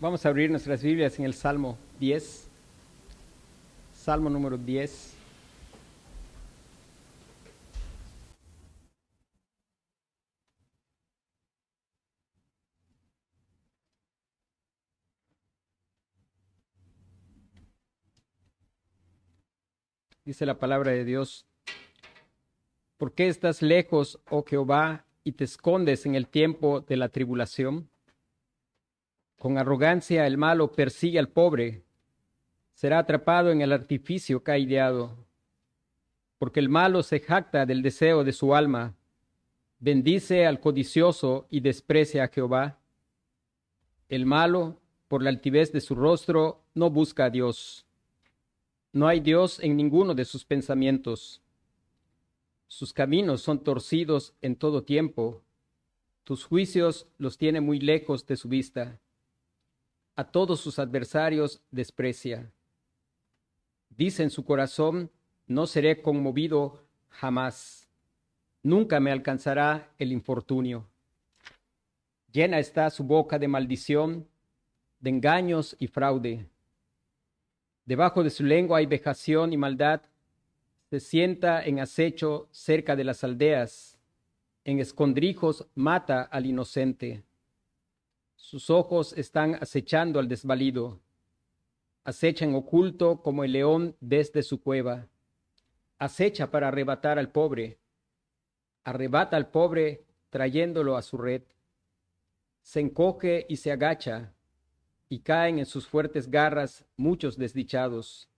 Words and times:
Vamos 0.00 0.24
a 0.24 0.28
abrir 0.28 0.48
nuestras 0.48 0.80
Biblias 0.80 1.18
en 1.18 1.24
el 1.24 1.34
Salmo 1.34 1.76
10. 1.98 2.48
Salmo 3.92 4.30
número 4.30 4.56
10. 4.56 5.12
Dice 20.24 20.46
la 20.46 20.60
palabra 20.60 20.92
de 20.92 21.04
Dios, 21.04 21.44
¿por 22.98 23.14
qué 23.14 23.26
estás 23.26 23.62
lejos, 23.62 24.20
oh 24.30 24.44
Jehová, 24.44 25.06
y 25.24 25.32
te 25.32 25.42
escondes 25.42 26.06
en 26.06 26.14
el 26.14 26.28
tiempo 26.28 26.82
de 26.82 26.96
la 26.96 27.08
tribulación? 27.08 27.90
Con 29.38 29.56
arrogancia 29.56 30.26
el 30.26 30.36
malo 30.36 30.72
persigue 30.72 31.20
al 31.20 31.28
pobre, 31.28 31.84
será 32.74 32.98
atrapado 32.98 33.52
en 33.52 33.60
el 33.60 33.72
artificio 33.72 34.42
caideado, 34.42 35.16
porque 36.38 36.58
el 36.58 36.68
malo 36.68 37.04
se 37.04 37.20
jacta 37.20 37.64
del 37.64 37.80
deseo 37.80 38.24
de 38.24 38.32
su 38.32 38.52
alma, 38.52 38.96
bendice 39.78 40.44
al 40.44 40.58
codicioso 40.58 41.46
y 41.50 41.60
desprecia 41.60 42.24
a 42.24 42.28
Jehová. 42.28 42.80
El 44.08 44.26
malo, 44.26 44.80
por 45.06 45.22
la 45.22 45.30
altivez 45.30 45.70
de 45.70 45.80
su 45.82 45.94
rostro, 45.94 46.64
no 46.74 46.90
busca 46.90 47.26
a 47.26 47.30
Dios. 47.30 47.86
No 48.92 49.06
hay 49.06 49.20
Dios 49.20 49.60
en 49.60 49.76
ninguno 49.76 50.16
de 50.16 50.24
sus 50.24 50.44
pensamientos. 50.44 51.42
Sus 52.66 52.92
caminos 52.92 53.42
son 53.42 53.62
torcidos 53.62 54.34
en 54.42 54.56
todo 54.56 54.82
tiempo. 54.82 55.44
Tus 56.24 56.44
juicios 56.44 57.06
los 57.18 57.38
tiene 57.38 57.60
muy 57.60 57.78
lejos 57.78 58.26
de 58.26 58.36
su 58.36 58.48
vista 58.48 59.00
a 60.18 60.24
todos 60.24 60.58
sus 60.58 60.80
adversarios 60.80 61.62
desprecia. 61.70 62.50
Dice 63.88 64.24
en 64.24 64.30
su 64.30 64.44
corazón, 64.44 65.12
no 65.46 65.64
seré 65.68 66.02
conmovido 66.02 66.82
jamás, 67.08 67.88
nunca 68.64 68.98
me 68.98 69.12
alcanzará 69.12 69.92
el 69.96 70.10
infortunio. 70.10 70.88
Llena 72.32 72.58
está 72.58 72.90
su 72.90 73.04
boca 73.04 73.38
de 73.38 73.46
maldición, 73.46 74.26
de 74.98 75.10
engaños 75.10 75.76
y 75.78 75.86
fraude. 75.86 76.48
Debajo 77.84 78.24
de 78.24 78.30
su 78.30 78.42
lengua 78.42 78.78
hay 78.78 78.86
vejación 78.86 79.52
y 79.52 79.56
maldad. 79.56 80.02
Se 80.90 80.98
sienta 80.98 81.64
en 81.64 81.78
acecho 81.78 82.48
cerca 82.50 82.96
de 82.96 83.04
las 83.04 83.22
aldeas. 83.22 84.00
En 84.64 84.80
escondrijos 84.80 85.68
mata 85.76 86.22
al 86.22 86.44
inocente. 86.44 87.22
Sus 88.38 88.70
ojos 88.70 89.12
están 89.18 89.56
acechando 89.56 90.18
al 90.18 90.28
desvalido. 90.28 91.00
Acechan 92.04 92.54
oculto 92.54 93.20
como 93.20 93.44
el 93.44 93.52
león 93.52 93.96
desde 94.00 94.42
su 94.42 94.62
cueva. 94.62 95.06
Acecha 95.98 96.50
para 96.50 96.68
arrebatar 96.68 97.18
al 97.18 97.30
pobre. 97.30 97.78
Arrebata 98.84 99.36
al 99.36 99.50
pobre 99.50 100.06
trayéndolo 100.30 100.96
a 100.96 101.02
su 101.02 101.18
red. 101.18 101.42
Se 102.62 102.80
encoge 102.80 103.44
y 103.48 103.56
se 103.56 103.72
agacha, 103.72 104.32
y 105.08 105.18
caen 105.18 105.58
en 105.58 105.66
sus 105.66 105.86
fuertes 105.86 106.30
garras 106.30 106.86
muchos 106.96 107.36
desdichados. 107.36 108.30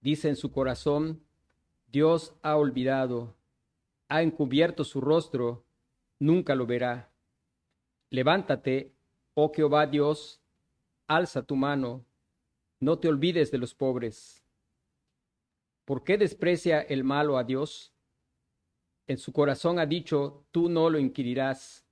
Dice 0.00 0.28
en 0.28 0.36
su 0.36 0.50
corazón, 0.50 1.22
Dios 1.92 2.34
ha 2.42 2.56
olvidado, 2.56 3.36
ha 4.08 4.22
encubierto 4.22 4.82
su 4.82 5.00
rostro, 5.00 5.64
nunca 6.18 6.54
lo 6.54 6.66
verá. 6.66 7.10
Levántate 8.10 8.93
Oh 9.36 9.52
Jehová 9.52 9.86
Dios, 9.86 10.40
alza 11.08 11.42
tu 11.42 11.56
mano, 11.56 12.04
no 12.78 13.00
te 13.00 13.08
olvides 13.08 13.50
de 13.50 13.58
los 13.58 13.74
pobres. 13.74 14.44
¿Por 15.84 16.04
qué 16.04 16.16
desprecia 16.16 16.80
el 16.80 17.02
malo 17.02 17.36
a 17.36 17.42
Dios? 17.42 17.92
En 19.08 19.18
su 19.18 19.32
corazón 19.32 19.80
ha 19.80 19.86
dicho, 19.86 20.46
tú 20.52 20.68
no 20.68 20.88
lo 20.88 21.00
inquirirás. 21.00 21.84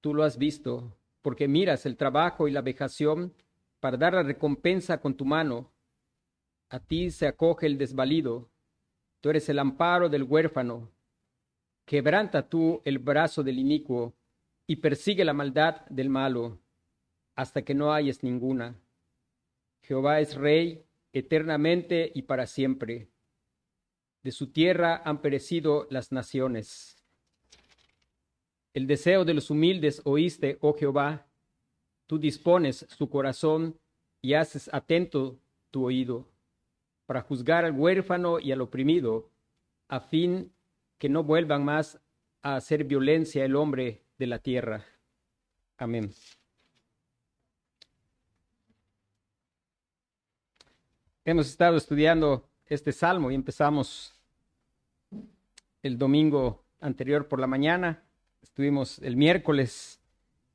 Tú 0.00 0.14
lo 0.14 0.22
has 0.22 0.38
visto, 0.38 0.96
porque 1.20 1.48
miras 1.48 1.84
el 1.84 1.96
trabajo 1.96 2.46
y 2.46 2.52
la 2.52 2.62
vejación 2.62 3.34
para 3.80 3.96
dar 3.96 4.14
la 4.14 4.22
recompensa 4.22 5.00
con 5.00 5.16
tu 5.16 5.24
mano. 5.24 5.72
A 6.70 6.78
ti 6.78 7.10
se 7.10 7.26
acoge 7.26 7.66
el 7.66 7.76
desvalido, 7.76 8.48
tú 9.20 9.30
eres 9.30 9.48
el 9.48 9.58
amparo 9.58 10.08
del 10.08 10.22
huérfano. 10.22 10.90
Quebranta 11.84 12.48
tú 12.48 12.80
el 12.84 12.98
brazo 12.98 13.42
del 13.42 13.58
inicuo 13.58 14.14
y 14.66 14.76
persigue 14.76 15.24
la 15.24 15.32
maldad 15.32 15.84
del 15.86 16.08
malo 16.08 16.58
hasta 17.34 17.62
que 17.62 17.74
no 17.74 17.92
hayas 17.92 18.22
ninguna. 18.22 18.76
Jehová 19.82 20.20
es 20.20 20.34
rey 20.34 20.84
eternamente 21.12 22.10
y 22.14 22.22
para 22.22 22.46
siempre. 22.46 23.08
De 24.22 24.30
su 24.30 24.50
tierra 24.50 25.02
han 25.04 25.20
perecido 25.20 25.86
las 25.90 26.12
naciones. 26.12 26.96
El 28.72 28.86
deseo 28.86 29.24
de 29.24 29.34
los 29.34 29.50
humildes 29.50 30.00
oíste, 30.04 30.58
oh 30.60 30.74
Jehová. 30.74 31.26
Tú 32.06 32.18
dispones 32.18 32.86
su 32.88 33.08
corazón 33.08 33.78
y 34.22 34.34
haces 34.34 34.72
atento 34.72 35.38
tu 35.70 35.84
oído 35.84 36.28
para 37.06 37.20
juzgar 37.20 37.64
al 37.64 37.72
huérfano 37.72 38.38
y 38.40 38.52
al 38.52 38.62
oprimido, 38.62 39.30
a 39.88 40.00
fin 40.00 40.52
que 40.98 41.08
no 41.08 41.22
vuelvan 41.22 41.64
más 41.64 42.00
a 42.42 42.56
hacer 42.56 42.84
violencia 42.84 43.44
el 43.44 43.56
hombre 43.56 44.03
de 44.18 44.26
la 44.26 44.38
tierra. 44.38 44.84
Amén. 45.76 46.12
Hemos 51.24 51.48
estado 51.48 51.76
estudiando 51.76 52.48
este 52.66 52.92
salmo 52.92 53.30
y 53.30 53.34
empezamos 53.34 54.12
el 55.82 55.98
domingo 55.98 56.64
anterior 56.80 57.28
por 57.28 57.40
la 57.40 57.46
mañana, 57.46 58.02
estuvimos 58.42 58.98
el 59.00 59.16
miércoles 59.16 60.00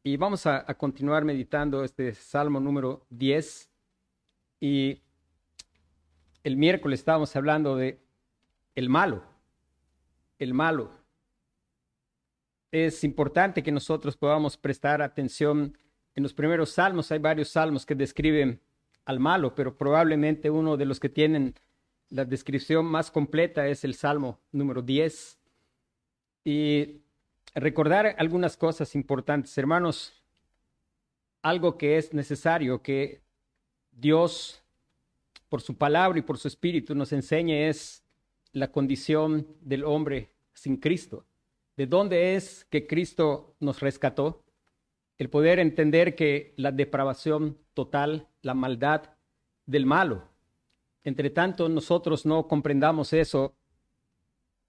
y 0.03 0.15
vamos 0.17 0.45
a, 0.45 0.65
continuar 0.75 1.25
meditando 1.25 1.83
este 1.83 2.13
salmo 2.13 2.59
número 2.59 3.05
10 3.09 3.69
y 4.59 5.01
el 6.43 6.55
miércoles 6.55 6.99
estábamos 6.99 7.35
hablando 7.35 7.75
de 7.75 7.99
el 8.75 8.89
malo, 8.89 9.23
el 10.37 10.53
malo 10.53 10.98
es 12.71 13.03
importante 13.03 13.63
que 13.63 13.71
nosotros 13.71 14.15
podamos 14.15 14.57
prestar 14.57 15.01
atención. 15.01 15.77
En 16.15 16.23
los 16.23 16.33
primeros 16.33 16.71
salmos 16.71 17.11
hay 17.11 17.19
varios 17.19 17.49
salmos 17.49 17.85
que 17.85 17.95
describen 17.95 18.61
al 19.05 19.19
malo, 19.19 19.55
pero 19.55 19.75
probablemente 19.75 20.49
uno 20.49 20.77
de 20.77 20.85
los 20.85 20.99
que 20.99 21.09
tienen 21.09 21.55
la 22.09 22.25
descripción 22.25 22.85
más 22.85 23.11
completa 23.11 23.67
es 23.67 23.83
el 23.83 23.95
Salmo 23.95 24.39
número 24.51 24.81
10. 24.81 25.39
Y 26.45 27.01
recordar 27.55 28.15
algunas 28.17 28.55
cosas 28.57 28.95
importantes, 28.95 29.57
hermanos, 29.57 30.13
algo 31.41 31.77
que 31.77 31.97
es 31.97 32.13
necesario 32.13 32.81
que 32.81 33.21
Dios, 33.91 34.61
por 35.49 35.61
su 35.61 35.75
palabra 35.75 36.19
y 36.19 36.23
por 36.23 36.37
su 36.37 36.47
espíritu, 36.47 36.93
nos 36.93 37.11
enseñe 37.13 37.67
es 37.67 38.03
la 38.51 38.71
condición 38.71 39.47
del 39.61 39.83
hombre 39.83 40.29
sin 40.53 40.77
Cristo 40.77 41.25
de 41.79 41.87
dónde 41.87 42.35
es 42.35 42.65
que 42.65 42.85
Cristo 42.85 43.55
nos 43.61 43.79
rescató, 43.79 44.43
el 45.17 45.29
poder 45.29 45.59
entender 45.59 46.13
que 46.13 46.53
la 46.57 46.73
depravación 46.73 47.57
total, 47.73 48.27
la 48.41 48.53
maldad 48.53 49.11
del 49.65 49.85
malo, 49.85 50.27
entre 51.05 51.29
tanto 51.29 51.69
nosotros 51.69 52.25
no 52.25 52.49
comprendamos 52.49 53.13
eso, 53.13 53.55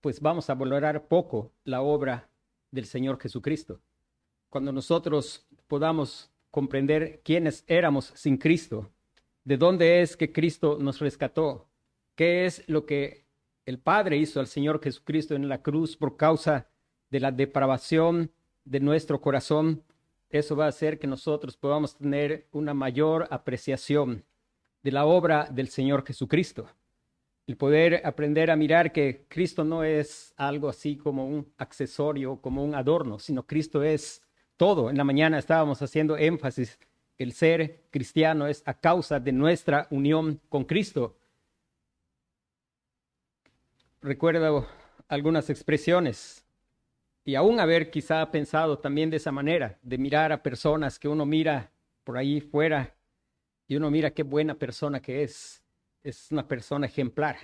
pues 0.01 0.21
vamos 0.21 0.51
a 0.51 0.55
valorar 0.55 1.09
poco 1.09 1.51
la 1.65 1.83
obra 1.83 2.31
del 2.71 2.87
Señor 2.87 3.19
Jesucristo. 3.21 3.81
Cuando 4.49 4.71
nosotros 4.71 5.49
podamos 5.67 6.31
comprender 6.53 7.23
quiénes 7.25 7.65
éramos 7.67 8.13
sin 8.15 8.37
Cristo, 8.37 8.89
de 9.43 9.57
dónde 9.57 10.01
es 10.01 10.17
que 10.17 10.31
Cristo 10.31 10.79
nos 10.81 11.01
rescató, 11.01 11.67
qué 12.15 12.47
es 12.47 12.63
lo 12.69 12.87
que 12.87 13.27
el 13.67 13.81
Padre 13.81 14.17
hizo 14.17 14.39
al 14.39 14.47
Señor 14.47 14.81
Jesucristo 14.81 15.35
en 15.35 15.49
la 15.49 15.61
cruz 15.61 15.97
por 15.97 16.17
causa 16.17 16.70
de 17.11 17.21
la 17.21 17.33
depravación 17.33 18.33
de 18.65 18.81
nuestro 18.81 19.21
corazón, 19.21 19.83
eso 20.31 20.55
va 20.55 20.67
a 20.67 20.69
hacer 20.69 20.99
que 20.99 21.09
nosotros 21.09 21.57
podamos 21.57 21.97
tener 21.97 22.47
una 22.53 22.73
mayor 22.73 23.27
apreciación 23.31 24.25
de 24.83 24.93
la 24.93 25.05
obra 25.05 25.49
del 25.51 25.69
Señor 25.69 26.07
Jesucristo. 26.07 26.69
El 27.47 27.57
poder 27.57 28.03
aprender 28.05 28.51
a 28.51 28.57
mirar 28.57 28.93
que 28.93 29.27
Cristo 29.29 29.65
no 29.65 29.83
es 29.83 30.33
algo 30.37 30.69
así 30.69 30.97
como 30.97 31.27
un 31.27 31.53
accesorio, 31.59 32.41
como 32.41 32.63
un 32.63 32.77
adorno, 32.77 33.19
sino 33.19 33.45
Cristo 33.45 33.83
es 33.83 34.23
todo. 34.57 34.89
En 34.89 34.97
la 34.97 35.05
mañana 35.05 35.39
estábamos 35.39 35.83
haciendo 35.83 36.17
énfasis, 36.17 36.79
el 37.19 37.33
ser 37.33 37.83
cristiano 37.91 38.47
es 38.47 38.63
a 38.67 38.75
causa 38.75 39.19
de 39.19 39.33
nuestra 39.33 39.89
unión 39.91 40.41
con 40.49 40.65
Cristo. 40.65 41.19
Recuerdo 44.01 44.67
algunas 45.09 45.51
expresiones 45.51 46.47
y 47.25 47.35
aún 47.35 47.61
haber 47.61 47.91
quizá 47.91 48.31
pensado 48.31 48.79
también 48.79 49.11
de 49.11 49.19
esa 49.19 49.33
manera, 49.33 49.79
de 49.83 49.99
mirar 49.99 50.33
a 50.33 50.43
personas 50.43 50.99
que 50.99 51.09
uno 51.09 51.27
mira 51.27 51.71
por 52.05 52.17
ahí 52.17 52.41
fuera 52.41 52.95
y 53.69 53.77
uno 53.77 53.91
mira 53.91 54.11
qué 54.11 54.23
buena 54.23 54.55
persona 54.55 55.01
que 55.01 55.23
es. 55.23 55.63
Es 56.03 56.33
una 56.33 56.49
persona 56.49 56.87
ejemplar. 56.87 57.37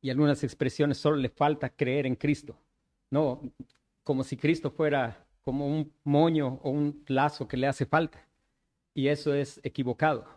Y 0.00 0.10
algunas 0.10 0.44
expresiones 0.44 0.98
solo 0.98 1.16
le 1.16 1.30
falta 1.30 1.70
creer 1.70 2.06
en 2.06 2.16
Cristo. 2.16 2.56
No, 3.10 3.40
como 4.04 4.24
si 4.24 4.36
Cristo 4.36 4.70
fuera 4.70 5.26
como 5.42 5.66
un 5.66 5.92
moño 6.04 6.60
o 6.62 6.70
un 6.70 7.02
lazo 7.08 7.48
que 7.48 7.56
le 7.56 7.66
hace 7.66 7.86
falta. 7.86 8.24
Y 8.94 9.08
eso 9.08 9.34
es 9.34 9.58
equivocado. 9.64 10.28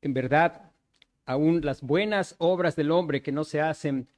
En 0.00 0.14
verdad, 0.14 0.70
aún 1.24 1.60
las 1.62 1.82
buenas 1.82 2.36
obras 2.38 2.76
del 2.76 2.92
hombre 2.92 3.20
que 3.20 3.32
no 3.32 3.44
se 3.44 3.60
hacen 3.60 4.08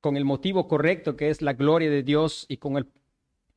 con 0.00 0.16
el 0.16 0.24
motivo 0.24 0.68
correcto, 0.68 1.16
que 1.16 1.30
es 1.30 1.42
la 1.42 1.52
gloria 1.52 1.90
de 1.90 2.02
Dios, 2.02 2.46
y 2.48 2.56
con 2.56 2.76
el, 2.76 2.86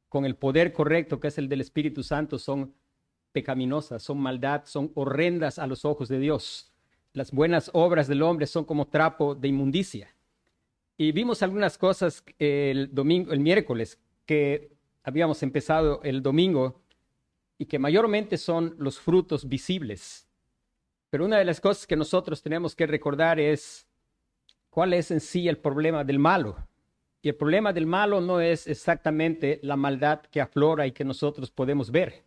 con 0.09 0.25
el 0.25 0.35
poder 0.35 0.73
correcto, 0.73 1.19
que 1.19 1.29
es 1.29 1.37
el 1.37 1.49
del 1.49 1.61
Espíritu 1.61 2.03
Santo, 2.03 2.37
son 2.37 2.73
pecaminosas, 3.31 4.03
son 4.03 4.19
maldad, 4.19 4.63
son 4.65 4.91
horrendas 4.95 5.59
a 5.59 5.67
los 5.67 5.85
ojos 5.85 6.09
de 6.09 6.19
Dios. 6.19 6.71
Las 7.13 7.31
buenas 7.31 7.69
obras 7.73 8.07
del 8.07 8.21
hombre 8.21 8.47
son 8.47 8.65
como 8.65 8.87
trapo 8.87 9.35
de 9.35 9.47
inmundicia. 9.47 10.15
Y 10.97 11.11
vimos 11.11 11.41
algunas 11.41 11.77
cosas 11.77 12.23
el 12.37 12.93
domingo, 12.93 13.33
el 13.33 13.39
miércoles, 13.39 13.99
que 14.25 14.71
habíamos 15.03 15.43
empezado 15.43 16.01
el 16.03 16.21
domingo 16.21 16.81
y 17.57 17.65
que 17.65 17.79
mayormente 17.79 18.37
son 18.37 18.75
los 18.77 18.99
frutos 18.99 19.47
visibles. 19.47 20.27
Pero 21.09 21.25
una 21.25 21.37
de 21.37 21.45
las 21.45 21.59
cosas 21.61 21.87
que 21.87 21.95
nosotros 21.95 22.41
tenemos 22.41 22.75
que 22.75 22.87
recordar 22.87 23.39
es 23.39 23.87
cuál 24.73 24.93
es 24.93 25.11
en 25.11 25.19
sí 25.19 25.47
el 25.47 25.59
problema 25.59 26.03
del 26.03 26.17
malo. 26.17 26.57
Y 27.21 27.29
el 27.29 27.35
problema 27.35 27.71
del 27.71 27.85
malo 27.85 28.21
no 28.21 28.41
es 28.41 28.65
exactamente 28.65 29.59
la 29.61 29.75
maldad 29.75 30.21
que 30.31 30.41
aflora 30.41 30.87
y 30.87 30.91
que 30.91 31.05
nosotros 31.05 31.51
podemos 31.51 31.91
ver. 31.91 32.23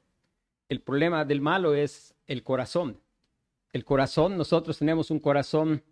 El 0.68 0.80
problema 0.80 1.24
del 1.24 1.40
malo 1.40 1.74
es 1.74 2.14
el 2.28 2.44
corazón. 2.44 3.00
El 3.72 3.84
corazón, 3.84 4.36
nosotros 4.36 4.78
tenemos 4.78 5.10
un 5.10 5.18
corazón 5.18 5.82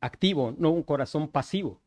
activo, 0.00 0.54
no 0.56 0.70
un 0.70 0.84
corazón 0.84 1.26
pasivo. 1.26 1.80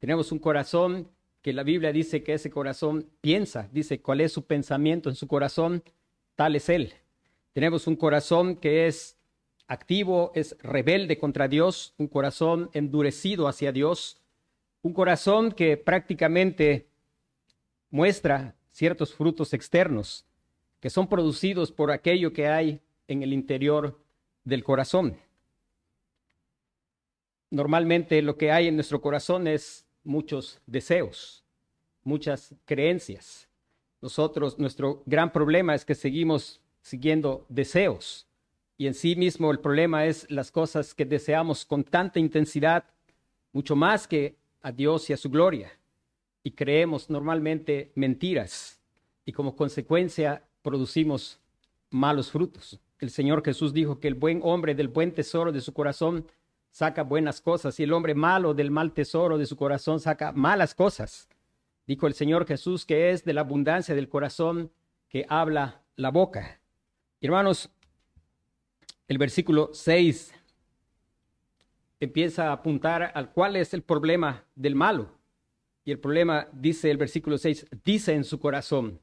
Tenemos 0.00 0.32
un 0.32 0.38
corazón 0.38 1.08
que 1.40 1.54
la 1.54 1.62
Biblia 1.62 1.92
dice 1.92 2.22
que 2.22 2.34
ese 2.34 2.50
corazón 2.50 3.08
piensa, 3.22 3.70
dice 3.72 4.02
cuál 4.02 4.20
es 4.20 4.32
su 4.32 4.44
pensamiento 4.44 5.08
en 5.08 5.16
su 5.16 5.26
corazón, 5.26 5.82
tal 6.36 6.56
es 6.56 6.68
él. 6.68 6.92
Tenemos 7.54 7.86
un 7.86 7.96
corazón 7.96 8.54
que 8.56 8.86
es 8.86 9.16
activo, 9.72 10.32
es 10.34 10.56
rebelde 10.62 11.18
contra 11.18 11.48
Dios, 11.48 11.94
un 11.96 12.06
corazón 12.06 12.70
endurecido 12.74 13.48
hacia 13.48 13.72
Dios, 13.72 14.20
un 14.82 14.92
corazón 14.92 15.52
que 15.52 15.76
prácticamente 15.76 16.88
muestra 17.90 18.54
ciertos 18.70 19.14
frutos 19.14 19.54
externos 19.54 20.26
que 20.80 20.90
son 20.90 21.08
producidos 21.08 21.70
por 21.70 21.90
aquello 21.90 22.32
que 22.32 22.48
hay 22.48 22.80
en 23.06 23.22
el 23.22 23.32
interior 23.32 23.98
del 24.44 24.64
corazón. 24.64 25.16
Normalmente 27.50 28.20
lo 28.20 28.36
que 28.36 28.50
hay 28.50 28.66
en 28.66 28.74
nuestro 28.74 29.00
corazón 29.00 29.46
es 29.46 29.86
muchos 30.04 30.60
deseos, 30.66 31.44
muchas 32.02 32.54
creencias. 32.64 33.48
Nosotros, 34.00 34.58
nuestro 34.58 35.02
gran 35.06 35.32
problema 35.32 35.74
es 35.74 35.84
que 35.84 35.94
seguimos 35.94 36.60
siguiendo 36.80 37.46
deseos 37.48 38.26
y 38.76 38.86
en 38.86 38.94
sí 38.94 39.16
mismo 39.16 39.50
el 39.50 39.60
problema 39.60 40.06
es 40.06 40.30
las 40.30 40.50
cosas 40.50 40.94
que 40.94 41.04
deseamos 41.04 41.64
con 41.64 41.84
tanta 41.84 42.18
intensidad, 42.18 42.84
mucho 43.52 43.76
más 43.76 44.08
que 44.08 44.36
a 44.62 44.72
Dios 44.72 45.08
y 45.10 45.12
a 45.12 45.16
su 45.16 45.30
gloria. 45.30 45.70
Y 46.42 46.52
creemos 46.52 47.10
normalmente 47.10 47.92
mentiras 47.94 48.80
y 49.24 49.32
como 49.32 49.54
consecuencia 49.54 50.42
producimos 50.62 51.38
malos 51.90 52.30
frutos. 52.30 52.80
El 52.98 53.10
Señor 53.10 53.44
Jesús 53.44 53.72
dijo 53.72 54.00
que 54.00 54.08
el 54.08 54.14
buen 54.14 54.40
hombre 54.42 54.74
del 54.74 54.88
buen 54.88 55.12
tesoro 55.12 55.52
de 55.52 55.60
su 55.60 55.72
corazón 55.72 56.26
saca 56.70 57.02
buenas 57.02 57.40
cosas 57.40 57.78
y 57.78 57.82
el 57.82 57.92
hombre 57.92 58.14
malo 58.14 58.54
del 58.54 58.70
mal 58.70 58.92
tesoro 58.92 59.38
de 59.38 59.46
su 59.46 59.56
corazón 59.56 60.00
saca 60.00 60.32
malas 60.32 60.74
cosas. 60.74 61.28
Dijo 61.86 62.06
el 62.06 62.14
Señor 62.14 62.46
Jesús 62.46 62.86
que 62.86 63.10
es 63.10 63.24
de 63.24 63.34
la 63.34 63.42
abundancia 63.42 63.94
del 63.94 64.08
corazón 64.08 64.70
que 65.08 65.26
habla 65.28 65.82
la 65.96 66.10
boca. 66.10 66.60
Hermanos, 67.20 67.70
el 69.08 69.18
versículo 69.18 69.70
6 69.72 70.34
empieza 72.00 72.48
a 72.48 72.52
apuntar 72.52 73.12
al 73.14 73.32
cuál 73.32 73.56
es 73.56 73.74
el 73.74 73.82
problema 73.82 74.44
del 74.56 74.74
malo. 74.74 75.10
Y 75.84 75.90
el 75.90 75.98
problema, 75.98 76.48
dice 76.52 76.90
el 76.90 76.96
versículo 76.96 77.38
6, 77.38 77.66
dice 77.84 78.14
en 78.14 78.24
su 78.24 78.38
corazón, 78.40 79.00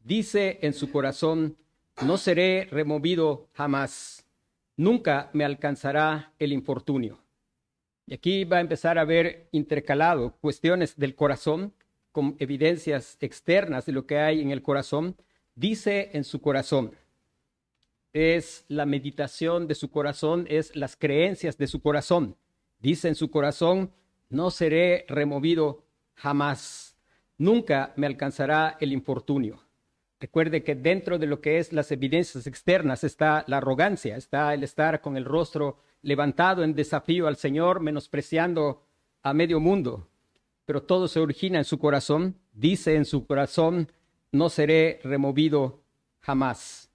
dice 0.00 0.58
en 0.62 0.72
su 0.72 0.90
corazón, 0.90 1.56
no 2.02 2.16
seré 2.16 2.68
removido 2.70 3.48
jamás, 3.52 4.26
nunca 4.76 5.30
me 5.32 5.44
alcanzará 5.44 6.32
el 6.38 6.52
infortunio. 6.52 7.18
Y 8.06 8.14
aquí 8.14 8.44
va 8.44 8.56
a 8.56 8.60
empezar 8.60 8.98
a 8.98 9.04
ver 9.04 9.48
intercalado 9.52 10.36
cuestiones 10.40 10.96
del 10.98 11.14
corazón 11.14 11.74
con 12.10 12.36
evidencias 12.38 13.16
externas 13.20 13.86
de 13.86 13.92
lo 13.92 14.06
que 14.06 14.18
hay 14.18 14.40
en 14.40 14.50
el 14.50 14.62
corazón. 14.62 15.16
Dice 15.54 16.10
en 16.14 16.24
su 16.24 16.40
corazón 16.40 16.92
es 18.12 18.64
la 18.68 18.86
meditación 18.86 19.66
de 19.66 19.74
su 19.74 19.90
corazón, 19.90 20.46
es 20.48 20.74
las 20.74 20.96
creencias 20.96 21.56
de 21.58 21.66
su 21.66 21.80
corazón. 21.80 22.36
Dice 22.80 23.08
en 23.08 23.14
su 23.14 23.30
corazón, 23.30 23.92
no 24.28 24.50
seré 24.50 25.04
removido 25.08 25.84
jamás, 26.14 26.96
nunca 27.38 27.92
me 27.96 28.06
alcanzará 28.06 28.76
el 28.80 28.92
infortunio. 28.92 29.62
Recuerde 30.20 30.62
que 30.62 30.74
dentro 30.74 31.18
de 31.18 31.26
lo 31.26 31.40
que 31.40 31.58
es 31.58 31.72
las 31.72 31.90
evidencias 31.92 32.46
externas 32.46 33.04
está 33.04 33.44
la 33.46 33.56
arrogancia, 33.56 34.16
está 34.16 34.52
el 34.52 34.62
estar 34.62 35.00
con 35.00 35.16
el 35.16 35.24
rostro 35.24 35.78
levantado 36.02 36.62
en 36.62 36.74
desafío 36.74 37.26
al 37.26 37.36
Señor, 37.36 37.80
menospreciando 37.80 38.86
a 39.22 39.32
medio 39.32 39.60
mundo. 39.60 40.08
Pero 40.66 40.82
todo 40.82 41.08
se 41.08 41.20
origina 41.20 41.58
en 41.58 41.64
su 41.64 41.78
corazón. 41.78 42.36
Dice 42.52 42.96
en 42.96 43.06
su 43.06 43.26
corazón, 43.26 43.90
no 44.30 44.50
seré 44.50 45.00
removido 45.02 45.82
jamás. 46.20 46.89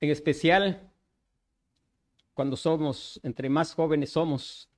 En 0.00 0.10
especial, 0.10 0.90
cuando 2.34 2.56
somos, 2.56 3.18
entre 3.24 3.48
más 3.48 3.74
jóvenes 3.74 4.10
somos, 4.10 4.68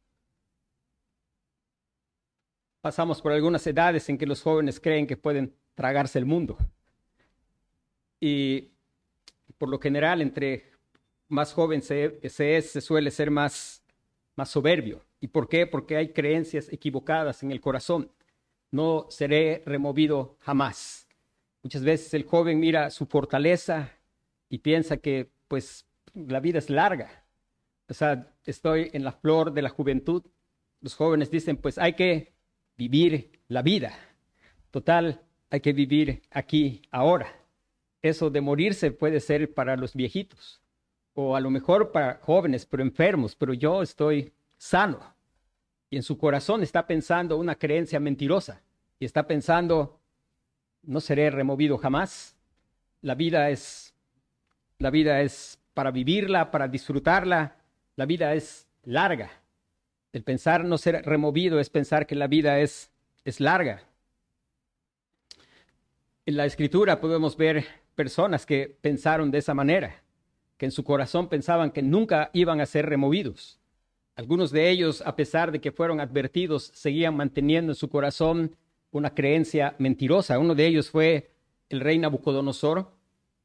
pasamos 2.81 3.20
por 3.20 3.32
algunas 3.32 3.67
edades 3.67 4.09
en 4.09 4.16
que 4.16 4.26
los 4.26 4.40
jóvenes 4.40 4.80
creen 4.80 5.06
que 5.06 5.18
pueden 5.18 5.54
tragarse 5.75 6.18
el 6.18 6.25
mundo. 6.25 6.56
Y 8.18 8.71
por 9.59 9.68
lo 9.68 9.78
general, 9.78 10.23
entre 10.23 10.73
más 11.28 11.52
joven 11.52 11.83
se, 11.83 12.18
es, 12.23 12.71
se 12.71 12.80
suele 12.80 13.11
ser 13.11 13.30
más, 13.30 13.83
más 14.37 14.49
soberbio. 14.49 15.04
¿Y 15.21 15.28
por 15.28 15.49
qué? 15.49 15.66
Porque 15.66 15.97
hay 15.97 16.14
creencias 16.14 16.73
equivocadas 16.73 17.42
en 17.42 17.50
el 17.50 17.61
corazón. 17.61 18.11
No 18.71 19.06
seré 19.11 19.62
removido 19.66 20.38
jamás. 20.40 21.06
Muchas 21.62 21.85
veces 21.85 22.14
el 22.14 22.25
joven 22.25 22.59
mira 22.59 22.88
su 22.88 23.04
fortaleza 23.04 24.00
y 24.50 24.59
piensa 24.59 24.99
que 24.99 25.30
pues 25.49 25.87
la 26.12 26.40
vida 26.40 26.59
es 26.59 26.69
larga. 26.69 27.25
O 27.88 27.95
sea, 27.95 28.35
estoy 28.45 28.90
en 28.92 29.04
la 29.04 29.12
flor 29.12 29.54
de 29.54 29.62
la 29.62 29.71
juventud. 29.71 30.23
Los 30.80 30.95
jóvenes 30.95 31.30
dicen, 31.30 31.57
pues 31.57 31.78
hay 31.78 31.95
que 31.95 32.35
vivir 32.76 33.40
la 33.49 33.62
vida. 33.62 33.99
Total, 34.71 35.23
hay 35.49 35.61
que 35.61 35.73
vivir 35.73 36.23
aquí, 36.30 36.83
ahora. 36.90 37.35
Eso 38.02 38.28
de 38.30 38.40
morirse 38.40 38.92
puede 38.92 39.21
ser 39.21 39.54
para 39.54 39.76
los 39.76 39.95
viejitos 39.95 40.61
o 41.14 41.37
a 41.37 41.40
lo 41.40 41.50
mejor 41.50 41.92
para 41.92 42.21
jóvenes, 42.23 42.66
pero 42.66 42.83
enfermos, 42.83 43.35
pero 43.35 43.52
yo 43.54 43.83
estoy 43.83 44.33
sano. 44.57 45.14
Y 45.90 45.97
en 45.97 46.02
su 46.02 46.16
corazón 46.16 46.62
está 46.62 46.87
pensando 46.87 47.37
una 47.37 47.57
creencia 47.57 47.99
mentirosa 47.99 48.62
y 48.99 49.04
está 49.04 49.26
pensando, 49.26 50.00
no 50.83 51.00
seré 51.00 51.30
removido 51.30 51.78
jamás. 51.78 52.37
La 53.02 53.14
vida 53.14 53.50
es 53.50 53.89
la 54.80 54.90
vida 54.90 55.20
es 55.20 55.58
para 55.75 55.90
vivirla, 55.90 56.50
para 56.50 56.66
disfrutarla. 56.66 57.54
La 57.96 58.06
vida 58.06 58.34
es 58.34 58.66
larga. 58.82 59.30
El 60.10 60.25
pensar 60.25 60.64
no 60.64 60.78
ser 60.78 61.04
removido 61.04 61.60
es 61.60 61.68
pensar 61.68 62.06
que 62.06 62.14
la 62.14 62.26
vida 62.26 62.58
es, 62.60 62.90
es 63.25 63.40
larga. 63.40 63.82
En 66.25 66.37
la 66.37 66.46
escritura 66.46 66.99
podemos 66.99 67.37
ver 67.37 67.66
personas 67.94 68.46
que 68.46 68.75
pensaron 68.80 69.30
de 69.30 69.38
esa 69.38 69.52
manera, 69.52 70.02
que 70.56 70.64
en 70.64 70.72
su 70.72 70.82
corazón 70.82 71.28
pensaban 71.28 71.70
que 71.70 71.82
nunca 71.82 72.30
iban 72.32 72.60
a 72.62 72.66
ser 72.66 72.87
removidos. 72.87 73.60
Algunos 74.16 74.50
de 74.50 74.70
ellos, 74.70 75.02
a 75.04 75.14
pesar 75.14 75.52
de 75.52 75.60
que 75.60 75.72
fueron 75.72 76.00
advertidos, 76.00 76.70
seguían 76.75 77.16
manteniendo 77.16 77.72
en 77.72 77.76
su 77.76 77.90
corazón 77.90 78.56
una 78.92 79.14
creencia 79.14 79.75
mentirosa. 79.78 80.38
Uno 80.38 80.54
de 80.54 80.66
ellos 80.66 80.88
fue 80.88 81.32
el 81.68 81.80
rey 81.80 81.99
Nabucodonosor, 81.99 82.90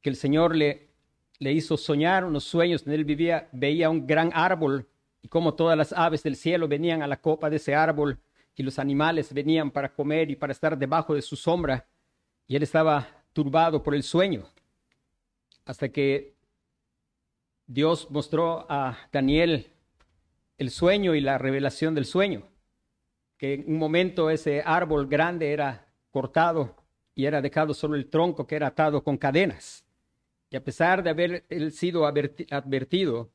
que 0.00 0.08
el 0.08 0.16
Señor 0.16 0.56
le 0.56 0.86
le 1.38 1.52
hizo 1.52 1.76
soñar 1.76 2.24
unos 2.24 2.44
sueños 2.44 2.86
en 2.86 2.92
él 2.92 3.04
vivía, 3.04 3.48
veía 3.52 3.90
un 3.90 4.06
gran 4.06 4.30
árbol 4.34 4.88
y 5.22 5.28
como 5.28 5.54
todas 5.54 5.76
las 5.76 5.92
aves 5.92 6.22
del 6.22 6.36
cielo 6.36 6.68
venían 6.68 7.02
a 7.02 7.06
la 7.06 7.20
copa 7.20 7.50
de 7.50 7.56
ese 7.56 7.74
árbol 7.74 8.18
y 8.54 8.62
los 8.62 8.78
animales 8.78 9.32
venían 9.34 9.70
para 9.70 9.92
comer 9.92 10.30
y 10.30 10.36
para 10.36 10.52
estar 10.52 10.78
debajo 10.78 11.14
de 11.14 11.22
su 11.22 11.36
sombra 11.36 11.86
y 12.46 12.56
él 12.56 12.62
estaba 12.62 13.06
turbado 13.32 13.82
por 13.82 13.94
el 13.94 14.02
sueño. 14.02 14.46
hasta 15.64 15.88
que 15.88 16.36
Dios 17.66 18.08
mostró 18.10 18.64
a 18.70 18.96
Daniel 19.10 19.66
el 20.58 20.70
sueño 20.70 21.14
y 21.16 21.20
la 21.20 21.38
revelación 21.38 21.94
del 21.94 22.06
sueño, 22.06 22.44
que 23.36 23.54
en 23.54 23.64
un 23.66 23.78
momento 23.78 24.30
ese 24.30 24.62
árbol 24.64 25.08
grande 25.08 25.52
era 25.52 25.88
cortado 26.12 26.76
y 27.16 27.26
era 27.26 27.42
dejado 27.42 27.74
solo 27.74 27.96
el 27.96 28.08
tronco 28.08 28.46
que 28.46 28.54
era 28.54 28.68
atado 28.68 29.02
con 29.02 29.18
cadenas. 29.18 29.85
Y 30.56 30.58
a 30.58 30.64
pesar 30.64 31.02
de 31.02 31.10
haber 31.10 31.44
él 31.50 31.70
sido 31.70 32.06
advertido, 32.06 33.30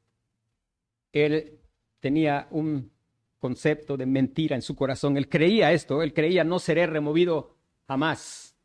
él 1.11 1.59
tenía 1.99 2.47
un 2.49 2.91
concepto 3.37 3.95
de 3.95 4.07
mentira 4.07 4.55
en 4.55 4.63
su 4.63 4.75
corazón. 4.75 5.17
Él 5.17 5.29
creía 5.29 5.71
esto, 5.71 6.01
él 6.01 6.15
creía 6.15 6.43
no 6.43 6.57
seré 6.57 6.87
removido 6.87 7.57
jamás. 7.87 8.57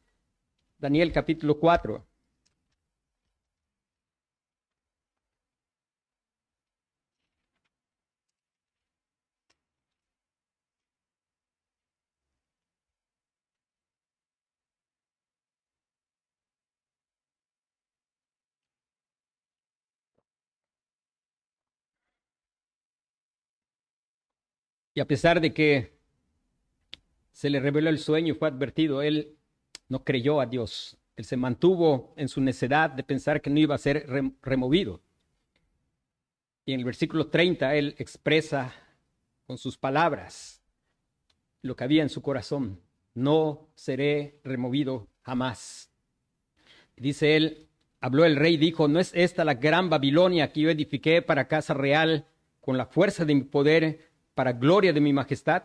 Daniel 0.78 1.12
capítulo 1.12 1.60
4. 1.60 2.05
Y 24.96 25.00
a 25.00 25.06
pesar 25.06 25.42
de 25.42 25.52
que 25.52 25.92
se 27.30 27.50
le 27.50 27.60
reveló 27.60 27.90
el 27.90 27.98
sueño 27.98 28.32
y 28.32 28.36
fue 28.38 28.48
advertido, 28.48 29.02
él 29.02 29.36
no 29.90 30.02
creyó 30.04 30.40
a 30.40 30.46
Dios. 30.46 30.96
Él 31.16 31.26
se 31.26 31.36
mantuvo 31.36 32.14
en 32.16 32.28
su 32.28 32.40
necedad 32.40 32.88
de 32.88 33.04
pensar 33.04 33.42
que 33.42 33.50
no 33.50 33.60
iba 33.60 33.74
a 33.74 33.78
ser 33.78 34.06
removido. 34.40 35.02
Y 36.64 36.72
en 36.72 36.80
el 36.80 36.86
versículo 36.86 37.26
30 37.26 37.74
él 37.74 37.94
expresa 37.98 38.72
con 39.46 39.58
sus 39.58 39.76
palabras 39.76 40.62
lo 41.60 41.76
que 41.76 41.84
había 41.84 42.02
en 42.02 42.08
su 42.08 42.22
corazón. 42.22 42.80
No 43.12 43.68
seré 43.74 44.40
removido 44.44 45.08
jamás. 45.20 45.90
Dice 46.96 47.36
él, 47.36 47.68
habló 48.00 48.24
el 48.24 48.36
rey, 48.36 48.56
dijo, 48.56 48.88
¿no 48.88 48.98
es 48.98 49.12
esta 49.14 49.44
la 49.44 49.54
gran 49.54 49.90
Babilonia 49.90 50.54
que 50.54 50.62
yo 50.62 50.70
edifiqué 50.70 51.20
para 51.20 51.48
casa 51.48 51.74
real 51.74 52.28
con 52.62 52.78
la 52.78 52.86
fuerza 52.86 53.26
de 53.26 53.34
mi 53.34 53.42
poder 53.42 54.05
para 54.36 54.52
gloria 54.52 54.92
de 54.92 55.00
mi 55.00 55.14
majestad. 55.14 55.62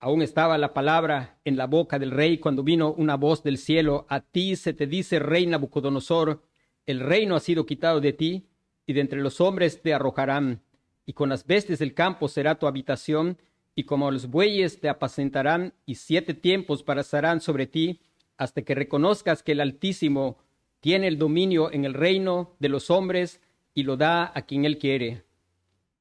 Aún 0.00 0.22
estaba 0.22 0.58
la 0.58 0.74
palabra 0.74 1.38
en 1.44 1.56
la 1.56 1.68
boca 1.68 2.00
del 2.00 2.10
rey 2.10 2.38
cuando 2.38 2.64
vino 2.64 2.92
una 2.92 3.14
voz 3.14 3.44
del 3.44 3.58
cielo, 3.58 4.06
a 4.10 4.20
ti 4.20 4.56
se 4.56 4.74
te 4.74 4.88
dice, 4.88 5.20
rey 5.20 5.46
Nabucodonosor, 5.46 6.42
el 6.84 6.98
reino 6.98 7.36
ha 7.36 7.40
sido 7.40 7.64
quitado 7.64 8.00
de 8.00 8.12
ti, 8.12 8.48
y 8.86 8.92
de 8.92 9.00
entre 9.00 9.20
los 9.20 9.40
hombres 9.40 9.80
te 9.80 9.94
arrojarán, 9.94 10.62
y 11.06 11.12
con 11.12 11.28
las 11.28 11.46
bestias 11.46 11.78
del 11.78 11.94
campo 11.94 12.26
será 12.26 12.58
tu 12.58 12.66
habitación, 12.66 13.38
y 13.76 13.84
como 13.84 14.10
los 14.10 14.28
bueyes 14.28 14.80
te 14.80 14.88
apacentarán, 14.88 15.74
y 15.86 15.94
siete 15.94 16.34
tiempos 16.34 16.82
pasarán 16.82 17.40
sobre 17.40 17.68
ti, 17.68 18.00
hasta 18.36 18.62
que 18.62 18.74
reconozcas 18.74 19.44
que 19.44 19.52
el 19.52 19.60
Altísimo 19.60 20.38
tiene 20.80 21.06
el 21.06 21.18
dominio 21.18 21.72
en 21.72 21.84
el 21.84 21.94
reino 21.94 22.56
de 22.58 22.68
los 22.68 22.90
hombres, 22.90 23.40
y 23.74 23.84
lo 23.84 23.96
da 23.96 24.32
a 24.34 24.42
quien 24.42 24.64
él 24.64 24.76
quiere. 24.76 25.23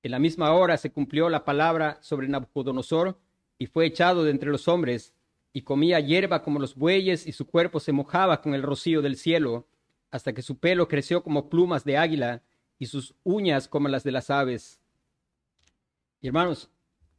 En 0.03 0.11
la 0.11 0.19
misma 0.19 0.51
hora 0.53 0.77
se 0.77 0.91
cumplió 0.91 1.29
la 1.29 1.45
palabra 1.45 1.97
sobre 2.01 2.27
Nabucodonosor 2.27 3.17
y 3.57 3.67
fue 3.67 3.85
echado 3.85 4.23
de 4.23 4.31
entre 4.31 4.51
los 4.51 4.67
hombres 4.67 5.13
y 5.53 5.61
comía 5.61 5.99
hierba 5.99 6.43
como 6.43 6.59
los 6.59 6.75
bueyes 6.75 7.25
y 7.25 7.31
su 7.31 7.47
cuerpo 7.47 7.79
se 7.79 7.93
mojaba 7.93 8.41
con 8.41 8.53
el 8.53 8.63
rocío 8.63 9.01
del 9.01 9.15
cielo 9.15 9.65
hasta 10.11 10.33
que 10.33 10.41
su 10.41 10.57
pelo 10.59 10.87
creció 10.87 11.23
como 11.23 11.49
plumas 11.49 11.85
de 11.85 11.97
águila 11.97 12.43
y 12.77 12.87
sus 12.87 13.15
uñas 13.23 13.67
como 13.67 13.87
las 13.87 14.03
de 14.03 14.11
las 14.11 14.29
aves. 14.29 14.79
Y 16.19 16.27
hermanos, 16.27 16.69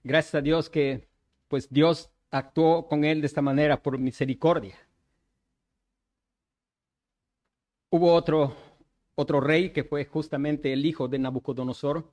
gracias 0.02 0.34
a 0.34 0.42
Dios 0.42 0.68
que 0.68 1.08
pues 1.48 1.70
Dios 1.70 2.10
actuó 2.30 2.86
con 2.86 3.04
él 3.04 3.20
de 3.20 3.26
esta 3.26 3.40
manera 3.40 3.82
por 3.82 3.98
misericordia. 3.98 4.76
Hubo 7.90 8.12
otro 8.12 8.54
otro 9.14 9.40
rey 9.40 9.70
que 9.70 9.84
fue 9.84 10.04
justamente 10.04 10.72
el 10.72 10.84
hijo 10.84 11.08
de 11.08 11.18
Nabucodonosor, 11.18 12.10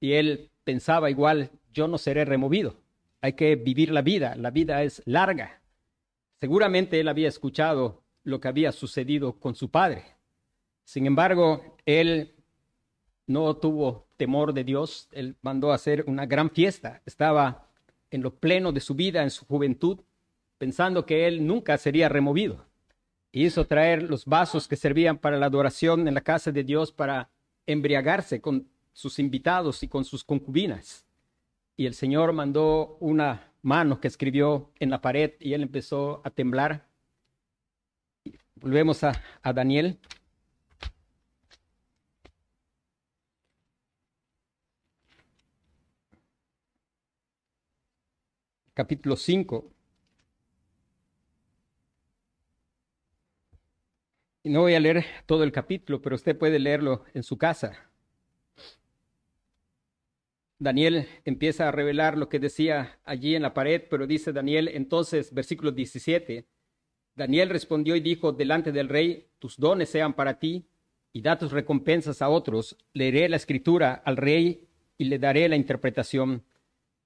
y 0.00 0.12
él 0.12 0.50
pensaba 0.64 1.10
igual, 1.10 1.50
yo 1.72 1.88
no 1.88 1.98
seré 1.98 2.24
removido, 2.24 2.76
hay 3.20 3.34
que 3.34 3.56
vivir 3.56 3.90
la 3.90 4.02
vida, 4.02 4.34
la 4.36 4.50
vida 4.50 4.82
es 4.82 5.02
larga. 5.04 5.62
Seguramente 6.40 7.00
él 7.00 7.08
había 7.08 7.28
escuchado 7.28 8.02
lo 8.22 8.40
que 8.40 8.48
había 8.48 8.72
sucedido 8.72 9.38
con 9.38 9.54
su 9.54 9.70
padre. 9.70 10.04
Sin 10.84 11.06
embargo, 11.06 11.76
él 11.86 12.34
no 13.26 13.56
tuvo 13.56 14.06
temor 14.16 14.52
de 14.52 14.64
Dios, 14.64 15.08
él 15.12 15.36
mandó 15.42 15.72
hacer 15.72 16.04
una 16.06 16.26
gran 16.26 16.50
fiesta, 16.50 17.02
estaba 17.06 17.68
en 18.10 18.22
lo 18.22 18.34
pleno 18.34 18.72
de 18.72 18.80
su 18.80 18.94
vida, 18.94 19.22
en 19.22 19.30
su 19.30 19.44
juventud, 19.46 20.00
pensando 20.58 21.04
que 21.06 21.26
él 21.26 21.46
nunca 21.46 21.76
sería 21.78 22.08
removido. 22.08 22.64
hizo 23.32 23.66
traer 23.66 24.02
los 24.02 24.24
vasos 24.24 24.66
que 24.66 24.76
servían 24.76 25.18
para 25.18 25.36
la 25.36 25.46
adoración 25.46 26.08
en 26.08 26.14
la 26.14 26.22
casa 26.22 26.52
de 26.52 26.64
Dios 26.64 26.92
para 26.92 27.28
embriagarse 27.66 28.40
con 28.40 28.68
sus 28.96 29.18
invitados 29.18 29.82
y 29.82 29.88
con 29.88 30.06
sus 30.06 30.24
concubinas. 30.24 31.06
Y 31.76 31.84
el 31.84 31.92
Señor 31.92 32.32
mandó 32.32 32.96
una 32.98 33.52
mano 33.60 34.00
que 34.00 34.08
escribió 34.08 34.72
en 34.80 34.88
la 34.88 35.02
pared 35.02 35.34
y 35.38 35.52
él 35.52 35.62
empezó 35.62 36.22
a 36.24 36.30
temblar. 36.30 36.88
Volvemos 38.54 39.04
a, 39.04 39.12
a 39.42 39.52
Daniel. 39.52 39.98
Capítulo 48.72 49.16
5. 49.16 49.70
Y 54.44 54.48
no 54.48 54.62
voy 54.62 54.74
a 54.74 54.80
leer 54.80 55.04
todo 55.26 55.44
el 55.44 55.52
capítulo, 55.52 56.00
pero 56.00 56.16
usted 56.16 56.38
puede 56.38 56.58
leerlo 56.58 57.04
en 57.12 57.22
su 57.22 57.36
casa. 57.36 57.90
Daniel 60.58 61.06
empieza 61.24 61.68
a 61.68 61.72
revelar 61.72 62.16
lo 62.16 62.28
que 62.28 62.38
decía 62.38 62.98
allí 63.04 63.34
en 63.34 63.42
la 63.42 63.52
pared, 63.52 63.82
pero 63.90 64.06
dice 64.06 64.32
Daniel 64.32 64.68
entonces, 64.68 65.34
versículo 65.34 65.70
17, 65.70 66.46
Daniel 67.14 67.50
respondió 67.50 67.96
y 67.96 68.00
dijo 68.00 68.32
delante 68.32 68.72
del 68.72 68.88
rey, 68.88 69.26
tus 69.38 69.58
dones 69.58 69.88
sean 69.88 70.14
para 70.14 70.38
ti 70.38 70.66
y 71.12 71.22
da 71.22 71.38
tus 71.38 71.52
recompensas 71.52 72.20
a 72.20 72.28
otros. 72.28 72.76
Leeré 72.92 73.28
la 73.28 73.36
escritura 73.36 73.94
al 74.04 74.16
rey 74.16 74.68
y 74.98 75.04
le 75.04 75.18
daré 75.18 75.48
la 75.48 75.56
interpretación. 75.56 76.44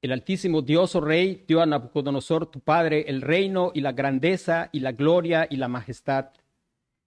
El 0.02 0.12
altísimo 0.12 0.62
Dios, 0.62 0.97
oh 0.97 1.00
rey, 1.00 1.45
dio 1.47 1.61
a 1.61 1.66
Nabucodonosor, 1.66 2.50
tu 2.50 2.61
padre, 2.61 3.04
el 3.09 3.21
reino 3.21 3.71
y 3.75 3.83
la 3.83 3.92
grandeza 3.92 4.71
y 4.73 4.80
la 4.80 4.92
gloria 4.92 5.47
y 5.49 5.57
la 5.57 5.69
majestad. 5.69 6.30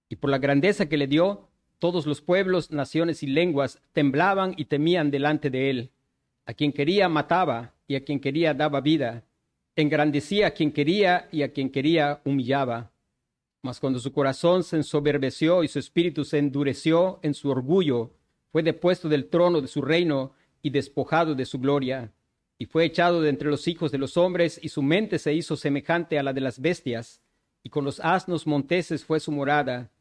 Y 0.07 0.17
por 0.17 0.29
la 0.29 0.37
grandeza 0.37 0.87
que 0.87 0.97
le 0.97 1.07
dio, 1.07 1.49
todos 1.79 2.05
los 2.05 2.21
pueblos, 2.21 2.71
naciones 2.71 3.23
y 3.23 3.27
lenguas 3.27 3.81
temblaban 3.91 4.53
y 4.55 4.65
temían 4.65 5.11
delante 5.11 5.49
de 5.49 5.69
él. 5.69 5.91
A 6.45 6.53
quien 6.53 6.73
quería 6.73 7.07
mataba 7.07 7.73
y 7.87 7.95
a 7.95 8.03
quien 8.03 8.19
quería 8.19 8.53
daba 8.53 8.81
vida. 8.81 9.23
Engrandecía 9.75 10.47
a 10.47 10.51
quien 10.51 10.71
quería 10.71 11.29
y 11.31 11.41
a 11.41 11.53
quien 11.53 11.69
quería 11.69 12.21
humillaba. 12.25 12.91
Mas 13.61 13.79
cuando 13.79 13.99
su 13.99 14.11
corazón 14.11 14.63
se 14.63 14.75
ensoberbeció 14.75 15.63
y 15.63 15.69
su 15.69 15.79
espíritu 15.79 16.25
se 16.25 16.37
endureció 16.37 17.19
en 17.23 17.33
su 17.33 17.49
orgullo, 17.49 18.11
fue 18.51 18.61
depuesto 18.61 19.07
del 19.07 19.29
trono 19.29 19.61
de 19.61 19.69
su 19.69 19.81
reino 19.81 20.33
y 20.61 20.69
despojado 20.69 21.33
de 21.33 21.45
su 21.45 21.59
gloria. 21.59 22.11
Y 22.57 22.65
fue 22.65 22.83
echado 22.85 23.21
de 23.21 23.29
entre 23.29 23.49
los 23.49 23.67
hijos 23.69 23.91
de 23.91 23.97
los 23.97 24.17
hombres, 24.17 24.59
y 24.61 24.69
su 24.69 24.83
mente 24.83 25.19
se 25.19 25.33
hizo 25.33 25.55
semejante 25.55 26.19
a 26.19 26.23
la 26.23 26.33
de 26.33 26.41
las 26.41 26.59
bestias. 26.59 27.21
Y 27.63 27.69
con 27.69 27.85
los 27.85 28.01
asnos 28.01 28.45
monteses 28.45 29.05
fue 29.05 29.21
su 29.21 29.31
morada. 29.31 29.91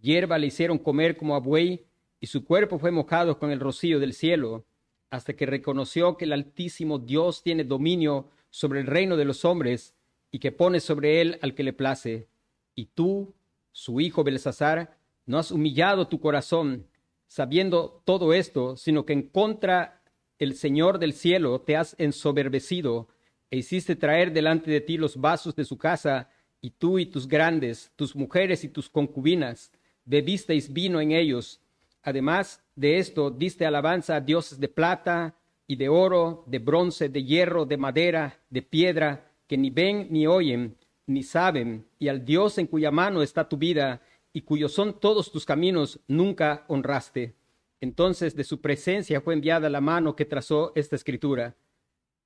Hierba 0.00 0.36
le 0.38 0.48
hicieron 0.48 0.78
comer 0.78 1.16
como 1.16 1.36
a 1.36 1.38
buey, 1.38 1.86
y 2.20 2.26
su 2.26 2.44
cuerpo 2.44 2.78
fue 2.78 2.90
mojado 2.90 3.38
con 3.38 3.52
el 3.52 3.60
rocío 3.60 4.00
del 4.00 4.14
cielo 4.14 4.66
hasta 5.12 5.34
que 5.34 5.44
reconoció 5.44 6.16
que 6.16 6.24
el 6.24 6.32
Altísimo 6.32 6.98
Dios 6.98 7.42
tiene 7.42 7.64
dominio 7.64 8.30
sobre 8.48 8.80
el 8.80 8.86
reino 8.86 9.18
de 9.18 9.26
los 9.26 9.44
hombres 9.44 9.94
y 10.30 10.38
que 10.38 10.52
pone 10.52 10.80
sobre 10.80 11.20
él 11.20 11.38
al 11.42 11.54
que 11.54 11.62
le 11.62 11.74
place. 11.74 12.28
Y 12.74 12.86
tú, 12.86 13.34
su 13.72 14.00
hijo 14.00 14.24
Belsasar, 14.24 14.96
no 15.26 15.36
has 15.38 15.50
humillado 15.50 16.08
tu 16.08 16.18
corazón, 16.18 16.86
sabiendo 17.26 18.00
todo 18.06 18.32
esto, 18.32 18.78
sino 18.78 19.04
que 19.04 19.12
en 19.12 19.28
contra 19.28 20.02
el 20.38 20.54
Señor 20.54 20.98
del 20.98 21.12
cielo 21.12 21.60
te 21.60 21.76
has 21.76 21.94
ensoberbecido 21.98 23.08
e 23.50 23.58
hiciste 23.58 23.96
traer 23.96 24.32
delante 24.32 24.70
de 24.70 24.80
ti 24.80 24.96
los 24.96 25.18
vasos 25.18 25.54
de 25.54 25.66
su 25.66 25.76
casa, 25.76 26.30
y 26.62 26.70
tú 26.70 26.98
y 26.98 27.04
tus 27.04 27.28
grandes, 27.28 27.92
tus 27.96 28.16
mujeres 28.16 28.64
y 28.64 28.70
tus 28.70 28.88
concubinas, 28.88 29.72
bebisteis 30.06 30.72
vino 30.72 31.02
en 31.02 31.12
ellos. 31.12 31.60
Además, 32.02 32.61
de 32.74 32.98
esto 32.98 33.30
diste 33.30 33.66
alabanza 33.66 34.16
a 34.16 34.20
dioses 34.20 34.58
de 34.58 34.68
plata 34.68 35.36
y 35.66 35.76
de 35.76 35.88
oro, 35.88 36.44
de 36.46 36.58
bronce, 36.58 37.08
de 37.08 37.24
hierro, 37.24 37.64
de 37.66 37.76
madera, 37.76 38.40
de 38.50 38.62
piedra, 38.62 39.30
que 39.46 39.56
ni 39.56 39.70
ven 39.70 40.08
ni 40.10 40.26
oyen, 40.26 40.76
ni 41.06 41.22
saben, 41.22 41.86
y 41.98 42.08
al 42.08 42.24
Dios 42.24 42.58
en 42.58 42.66
cuya 42.66 42.90
mano 42.90 43.22
está 43.22 43.48
tu 43.48 43.56
vida 43.56 44.02
y 44.32 44.42
cuyos 44.42 44.72
son 44.72 44.98
todos 44.98 45.30
tus 45.30 45.44
caminos, 45.44 46.00
nunca 46.08 46.64
honraste. 46.68 47.34
Entonces 47.80 48.34
de 48.34 48.44
su 48.44 48.60
presencia 48.60 49.20
fue 49.20 49.34
enviada 49.34 49.68
la 49.68 49.80
mano 49.80 50.16
que 50.16 50.24
trazó 50.24 50.72
esta 50.74 50.96
escritura. 50.96 51.56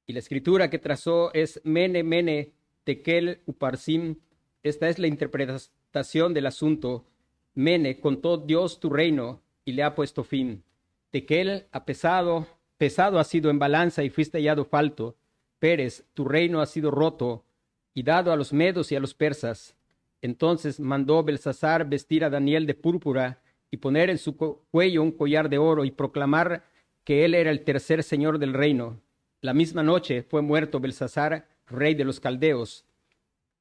Y 0.06 0.12
la 0.12 0.20
escritura 0.20 0.70
que 0.70 0.78
trazó 0.78 1.32
es 1.34 1.60
Mene, 1.64 2.04
Mene, 2.04 2.52
Tekel, 2.84 3.40
Uparsim. 3.46 4.16
Esta 4.62 4.88
es 4.88 4.98
la 5.00 5.08
interpretación 5.08 6.32
del 6.32 6.46
asunto. 6.46 7.06
Mene, 7.54 7.98
contó 8.00 8.36
Dios 8.36 8.78
tu 8.78 8.90
reino 8.90 9.42
y 9.66 9.72
le 9.72 9.82
ha 9.82 9.94
puesto 9.94 10.24
fin. 10.24 10.62
Tekel 11.10 11.66
ha 11.72 11.84
pesado, 11.84 12.46
pesado 12.78 13.18
ha 13.18 13.24
sido 13.24 13.50
en 13.50 13.58
balanza 13.58 14.02
y 14.02 14.08
fuiste 14.08 14.38
hallado 14.38 14.64
falto. 14.64 15.16
Pérez, 15.58 16.04
tu 16.14 16.24
reino 16.24 16.62
ha 16.62 16.66
sido 16.66 16.90
roto 16.90 17.44
y 17.92 18.02
dado 18.02 18.32
a 18.32 18.36
los 18.36 18.54
medos 18.54 18.90
y 18.92 18.96
a 18.96 19.00
los 19.00 19.12
persas. 19.12 19.76
Entonces 20.22 20.80
mandó 20.80 21.22
Belsasar 21.22 21.88
vestir 21.88 22.24
a 22.24 22.30
Daniel 22.30 22.66
de 22.66 22.74
púrpura 22.74 23.42
y 23.70 23.78
poner 23.78 24.08
en 24.08 24.18
su 24.18 24.36
cuello 24.36 25.02
un 25.02 25.12
collar 25.12 25.50
de 25.50 25.58
oro 25.58 25.84
y 25.84 25.90
proclamar 25.90 26.64
que 27.04 27.24
él 27.24 27.34
era 27.34 27.50
el 27.50 27.64
tercer 27.64 28.02
señor 28.02 28.38
del 28.38 28.54
reino. 28.54 29.00
La 29.40 29.52
misma 29.52 29.82
noche 29.82 30.22
fue 30.22 30.42
muerto 30.42 30.80
Belsasar, 30.80 31.48
rey 31.66 31.94
de 31.94 32.04
los 32.04 32.20
caldeos, 32.20 32.84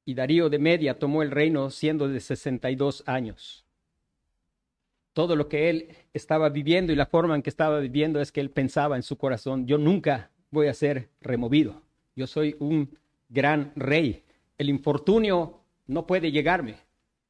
y 0.05 0.13
Darío 0.13 0.49
de 0.49 0.59
Media 0.59 0.99
tomó 0.99 1.23
el 1.23 1.31
reino 1.31 1.71
siendo 1.71 2.07
de 2.07 2.19
sesenta 2.19 2.69
y 2.69 2.75
dos 2.75 3.03
años. 3.07 3.64
Todo 5.15 5.37
lo 5.37 5.47
que 5.47 5.69
él 5.69 5.95
estaba 6.13 6.49
viviendo 6.49 6.91
y 6.91 6.97
la 6.97 7.05
forma 7.05 7.35
en 7.35 7.41
que 7.41 7.49
estaba 7.49 7.79
viviendo 7.79 8.19
es 8.19 8.33
que 8.33 8.41
él 8.41 8.49
pensaba 8.49 8.97
en 8.97 9.01
su 9.01 9.17
corazón, 9.17 9.65
yo 9.65 9.77
nunca 9.77 10.29
voy 10.51 10.67
a 10.67 10.73
ser 10.73 11.07
removido, 11.21 11.81
yo 12.17 12.27
soy 12.27 12.57
un 12.59 12.89
gran 13.29 13.71
rey. 13.77 14.25
El 14.57 14.67
infortunio 14.67 15.61
no 15.87 16.05
puede 16.05 16.33
llegarme, 16.33 16.75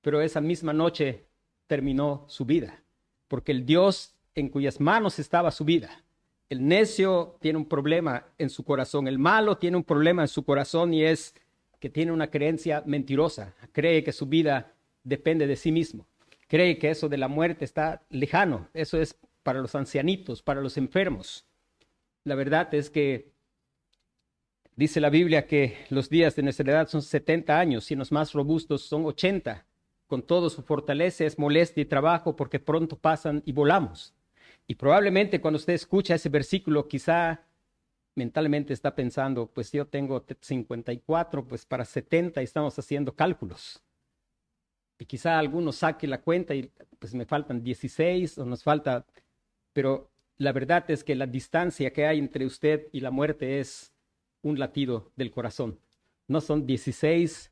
pero 0.02 0.20
esa 0.20 0.42
misma 0.42 0.74
noche 0.74 1.28
terminó 1.68 2.26
su 2.28 2.44
vida, 2.44 2.82
porque 3.28 3.52
el 3.52 3.68
Dios 3.68 4.16
en 4.34 4.50
cuyas 4.50 4.82
manos 4.82 5.20
estaba 5.20 5.52
su 5.52 5.64
vida. 5.64 6.04
El 6.50 6.68
necio 6.68 7.38
tiene 7.40 7.60
un 7.60 7.66
problema 7.66 8.26
en 8.40 8.50
su 8.50 8.64
corazón, 8.64 9.08
el 9.08 9.20
malo 9.20 9.60
tiene 9.60 9.78
un 9.78 9.84
problema 9.84 10.24
en 10.24 10.28
su 10.28 10.44
corazón 10.44 10.92
y 10.92 11.04
es 11.04 11.36
que 11.80 11.92
tiene 11.92 12.12
una 12.12 12.32
creencia 12.32 12.82
mentirosa, 12.88 13.54
cree 13.74 14.04
que 14.04 14.12
su 14.12 14.26
vida 14.26 14.74
depende 15.04 15.46
de 15.46 15.56
sí 15.56 15.72
mismo, 15.72 16.08
cree 16.56 16.78
que 16.78 16.90
eso 16.90 17.10
de 17.10 17.18
la 17.18 17.28
muerte 17.28 17.66
está 17.66 18.06
lejano, 18.10 18.70
eso 18.74 18.98
es 18.98 19.20
para 19.44 19.60
los 19.60 19.76
ancianitos, 19.76 20.42
para 20.42 20.62
los 20.62 20.78
enfermos. 20.78 21.46
La 22.24 22.34
verdad 22.36 22.74
es 22.74 22.90
que 22.90 23.34
dice 24.78 25.02
la 25.02 25.10
Biblia 25.10 25.48
que 25.48 25.78
los 25.90 26.10
días 26.10 26.34
de 26.38 26.44
nuestra 26.44 26.72
edad 26.72 26.88
son 26.88 27.02
70 27.02 27.60
años 27.60 27.92
y 27.92 27.96
los 27.96 28.14
más 28.14 28.32
robustos 28.32 28.84
son 28.84 29.04
80 29.04 29.66
con 30.08 30.22
todo 30.22 30.50
su 30.50 30.62
fortaleza, 30.62 31.26
es 31.26 31.38
molestia 31.38 31.82
y 31.82 31.88
trabajo 31.88 32.38
porque 32.38 32.62
pronto 32.62 32.98
pasan 32.98 33.44
y 33.46 33.52
volamos. 33.52 34.14
Y 34.66 34.76
probablemente 34.76 35.42
cuando 35.42 35.58
usted 35.58 35.74
escucha 35.74 36.16
ese 36.16 36.30
versículo, 36.30 36.88
quizá 36.88 37.44
mentalmente 38.16 38.72
está 38.72 38.96
pensando, 38.96 39.48
pues 39.48 39.74
yo 39.74 39.88
tengo 39.88 40.24
54, 40.40 41.46
pues 41.50 41.66
para 41.66 41.84
70 41.84 42.42
estamos 42.42 42.80
haciendo 42.80 43.14
cálculos. 43.14 43.85
Y 44.98 45.06
quizá 45.06 45.38
alguno 45.38 45.72
saque 45.72 46.08
la 46.08 46.22
cuenta 46.22 46.56
y 46.56 46.72
pues 47.00 47.14
me 47.14 47.26
faltan 47.26 47.64
16 47.64 48.38
o 48.38 48.46
nos 48.46 48.64
falta, 48.64 49.06
pero 49.74 50.10
la 50.38 50.52
verdad 50.52 50.90
es 50.90 51.04
que 51.04 51.16
la 51.16 51.28
distancia 51.28 51.92
que 51.92 52.06
hay 52.06 52.20
entre 52.20 52.46
usted 52.46 52.88
y 52.92 53.02
la 53.02 53.12
muerte 53.12 53.60
es 53.60 53.92
un 54.42 54.60
latido 54.60 55.12
del 55.16 55.32
corazón. 55.32 55.80
No 56.28 56.42
son 56.42 56.66
16 56.66 57.52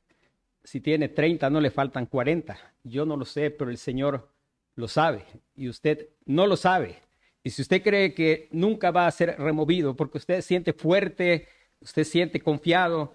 si 0.64 0.80
tiene 0.80 1.10
30, 1.10 1.50
no 1.50 1.60
le 1.60 1.72
faltan 1.72 2.06
40. 2.06 2.58
Yo 2.84 3.06
no 3.06 3.18
lo 3.18 3.26
sé, 3.26 3.52
pero 3.52 3.70
el 3.70 3.78
Señor 3.78 4.30
lo 4.76 4.88
sabe 4.88 5.26
y 5.56 5.68
usted 5.68 6.10
no 6.26 6.48
lo 6.48 6.56
sabe. 6.56 6.98
Y 7.44 7.50
si 7.50 7.62
usted 7.62 7.84
cree 7.84 8.14
que 8.14 8.48
nunca 8.52 8.92
va 8.92 9.06
a 9.06 9.12
ser 9.12 9.38
removido 9.38 9.96
porque 9.96 10.18
usted 10.18 10.42
siente 10.42 10.72
fuerte, 10.72 11.48
usted 11.82 12.06
siente 12.06 12.40
confiado, 12.40 13.14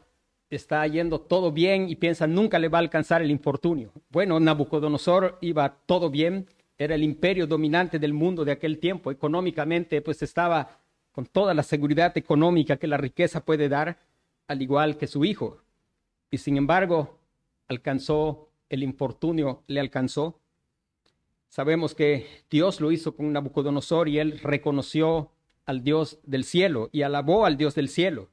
está 0.50 0.86
yendo 0.86 1.20
todo 1.20 1.52
bien 1.52 1.88
y 1.88 1.96
piensa 1.96 2.26
nunca 2.26 2.58
le 2.58 2.68
va 2.68 2.78
a 2.78 2.80
alcanzar 2.80 3.22
el 3.22 3.30
infortunio. 3.30 3.92
Bueno, 4.10 4.40
Nabucodonosor 4.40 5.38
iba 5.40 5.76
todo 5.86 6.10
bien, 6.10 6.46
era 6.78 6.94
el 6.94 7.02
imperio 7.02 7.46
dominante 7.46 7.98
del 7.98 8.14
mundo 8.14 8.44
de 8.44 8.52
aquel 8.52 8.78
tiempo, 8.78 9.10
económicamente 9.10 10.00
pues 10.00 10.22
estaba 10.22 10.78
con 11.12 11.26
toda 11.26 11.52
la 11.52 11.62
seguridad 11.62 12.16
económica 12.16 12.76
que 12.76 12.86
la 12.86 12.96
riqueza 12.96 13.44
puede 13.44 13.68
dar, 13.68 13.98
al 14.46 14.62
igual 14.62 14.96
que 14.96 15.06
su 15.06 15.24
hijo. 15.24 15.58
Y 16.30 16.38
sin 16.38 16.56
embargo, 16.56 17.18
alcanzó 17.66 18.48
el 18.68 18.82
infortunio, 18.82 19.62
le 19.66 19.80
alcanzó. 19.80 20.38
Sabemos 21.48 21.94
que 21.94 22.26
Dios 22.50 22.80
lo 22.80 22.92
hizo 22.92 23.16
con 23.16 23.32
Nabucodonosor 23.32 24.08
y 24.08 24.18
él 24.18 24.38
reconoció 24.38 25.32
al 25.66 25.82
Dios 25.82 26.18
del 26.22 26.44
cielo 26.44 26.88
y 26.92 27.02
alabó 27.02 27.46
al 27.46 27.56
Dios 27.56 27.74
del 27.74 27.88
cielo. 27.88 28.28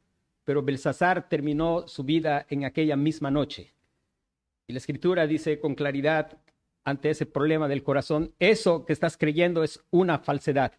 Pero 0.46 0.64
Belsasar 0.64 1.28
terminó 1.28 1.88
su 1.88 2.04
vida 2.04 2.46
en 2.50 2.64
aquella 2.64 2.96
misma 2.96 3.30
noche. 3.30 3.74
Y 4.68 4.74
la 4.74 4.80
escritura 4.80 5.28
dice 5.28 5.60
con 5.60 5.76
claridad 5.76 6.38
ante 6.84 7.10
ese 7.10 7.26
problema 7.26 7.68
del 7.68 7.84
corazón, 7.84 8.34
eso 8.40 8.86
que 8.86 8.94
estás 8.94 9.18
creyendo 9.18 9.64
es 9.64 9.84
una 9.90 10.20
falsedad. 10.20 10.72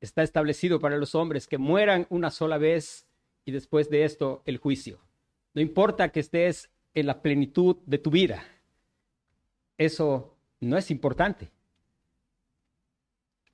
Está 0.00 0.24
establecido 0.24 0.80
para 0.80 0.96
los 0.96 1.14
hombres 1.14 1.46
que 1.46 1.58
mueran 1.58 2.06
una 2.10 2.30
sola 2.30 2.58
vez 2.58 3.06
y 3.44 3.52
después 3.52 3.88
de 3.88 4.04
esto 4.04 4.42
el 4.44 4.58
juicio. 4.58 4.98
No 5.54 5.62
importa 5.62 6.08
que 6.10 6.20
estés 6.20 6.70
en 6.94 7.06
la 7.06 7.22
plenitud 7.22 7.76
de 7.86 7.98
tu 7.98 8.10
vida. 8.10 8.44
Eso 9.78 10.34
no 10.60 10.76
es 10.76 10.90
importante. 10.90 11.50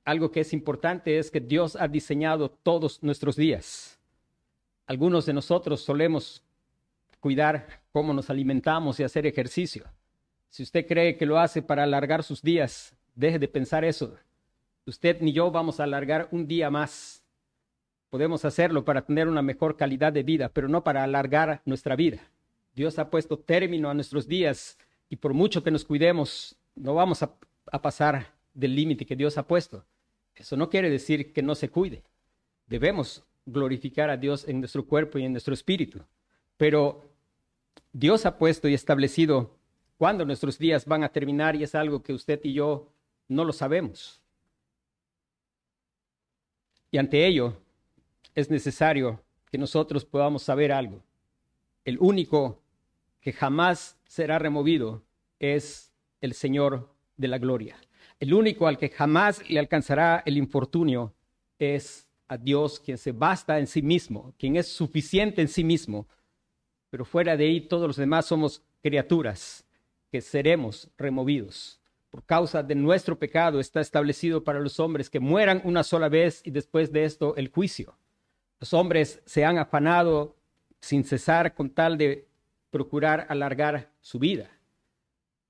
Algo 0.04 0.30
que 0.30 0.40
es 0.40 0.54
importante 0.54 1.18
es 1.18 1.30
que 1.30 1.40
Dios 1.40 1.76
ha 1.76 1.86
diseñado 1.86 2.50
todos 2.50 3.02
nuestros 3.02 3.36
días. 3.36 3.97
Algunos 4.88 5.26
de 5.26 5.34
nosotros 5.34 5.82
solemos 5.82 6.42
cuidar 7.20 7.82
cómo 7.92 8.14
nos 8.14 8.30
alimentamos 8.30 8.98
y 8.98 9.04
hacer 9.04 9.26
ejercicio. 9.26 9.84
Si 10.48 10.62
usted 10.62 10.86
cree 10.86 11.18
que 11.18 11.26
lo 11.26 11.38
hace 11.38 11.60
para 11.60 11.82
alargar 11.82 12.22
sus 12.22 12.40
días, 12.40 12.96
deje 13.14 13.38
de 13.38 13.48
pensar 13.48 13.84
eso. 13.84 14.16
Usted 14.86 15.20
ni 15.20 15.34
yo 15.34 15.50
vamos 15.50 15.78
a 15.78 15.84
alargar 15.84 16.28
un 16.30 16.48
día 16.48 16.70
más. 16.70 17.22
Podemos 18.08 18.46
hacerlo 18.46 18.86
para 18.86 19.02
tener 19.02 19.28
una 19.28 19.42
mejor 19.42 19.76
calidad 19.76 20.10
de 20.10 20.22
vida, 20.22 20.48
pero 20.48 20.68
no 20.68 20.82
para 20.82 21.04
alargar 21.04 21.60
nuestra 21.66 21.94
vida. 21.94 22.22
Dios 22.74 22.98
ha 22.98 23.10
puesto 23.10 23.38
término 23.38 23.90
a 23.90 23.94
nuestros 23.94 24.26
días 24.26 24.78
y 25.10 25.16
por 25.16 25.34
mucho 25.34 25.62
que 25.62 25.70
nos 25.70 25.84
cuidemos, 25.84 26.56
no 26.74 26.94
vamos 26.94 27.22
a, 27.22 27.34
pasar 27.82 28.32
del 28.54 28.74
límite 28.74 29.04
que 29.04 29.16
Dios 29.16 29.36
ha 29.36 29.46
puesto. 29.46 29.84
Eso 30.34 30.56
no 30.56 30.70
quiere 30.70 30.88
decir 30.88 31.34
que 31.34 31.42
no 31.42 31.54
se 31.54 31.68
cuide. 31.68 32.02
Debemos 32.66 33.27
glorificar 33.52 34.10
a 34.10 34.16
Dios 34.16 34.46
en 34.48 34.60
nuestro 34.60 34.86
cuerpo 34.86 35.18
y 35.18 35.24
en 35.24 35.32
nuestro 35.32 35.54
espíritu. 35.54 36.00
Pero 36.56 37.10
Dios 37.92 38.26
ha 38.26 38.38
puesto 38.38 38.68
y 38.68 38.74
establecido 38.74 39.56
cuándo 39.96 40.24
nuestros 40.24 40.58
días 40.58 40.86
van 40.86 41.04
a 41.04 41.08
terminar 41.08 41.56
y 41.56 41.62
es 41.62 41.74
algo 41.74 42.02
que 42.02 42.12
usted 42.12 42.40
y 42.44 42.52
yo 42.52 42.92
no 43.28 43.44
lo 43.44 43.52
sabemos. 43.52 44.20
Y 46.90 46.98
ante 46.98 47.26
ello 47.26 47.60
es 48.34 48.50
necesario 48.50 49.22
que 49.50 49.58
nosotros 49.58 50.04
podamos 50.04 50.42
saber 50.42 50.72
algo. 50.72 51.02
El 51.84 51.98
único 52.00 52.62
que 53.20 53.32
jamás 53.32 53.98
será 54.06 54.38
removido 54.38 55.02
es 55.38 55.92
el 56.20 56.34
Señor 56.34 56.94
de 57.16 57.28
la 57.28 57.38
gloria. 57.38 57.76
El 58.20 58.34
único 58.34 58.66
al 58.66 58.78
que 58.78 58.88
jamás 58.88 59.48
le 59.48 59.58
alcanzará 59.58 60.22
el 60.26 60.36
infortunio 60.36 61.14
es 61.58 62.07
a 62.28 62.36
Dios, 62.36 62.78
quien 62.78 62.98
se 62.98 63.12
basta 63.12 63.58
en 63.58 63.66
sí 63.66 63.82
mismo, 63.82 64.34
quien 64.38 64.56
es 64.56 64.68
suficiente 64.68 65.40
en 65.40 65.48
sí 65.48 65.64
mismo. 65.64 66.06
Pero 66.90 67.04
fuera 67.04 67.36
de 67.36 67.44
ahí 67.44 67.60
todos 67.62 67.86
los 67.86 67.96
demás 67.96 68.26
somos 68.26 68.62
criaturas 68.82 69.64
que 70.10 70.20
seremos 70.20 70.90
removidos. 70.96 71.80
Por 72.10 72.24
causa 72.24 72.62
de 72.62 72.74
nuestro 72.74 73.18
pecado 73.18 73.60
está 73.60 73.80
establecido 73.80 74.44
para 74.44 74.60
los 74.60 74.80
hombres 74.80 75.10
que 75.10 75.20
mueran 75.20 75.60
una 75.64 75.82
sola 75.82 76.08
vez 76.08 76.40
y 76.44 76.50
después 76.50 76.92
de 76.92 77.04
esto 77.04 77.36
el 77.36 77.48
juicio. 77.48 77.98
Los 78.60 78.72
hombres 78.72 79.22
se 79.26 79.44
han 79.44 79.58
afanado 79.58 80.36
sin 80.80 81.04
cesar 81.04 81.54
con 81.54 81.70
tal 81.70 81.98
de 81.98 82.28
procurar 82.70 83.26
alargar 83.28 83.90
su 84.00 84.18
vida. 84.18 84.50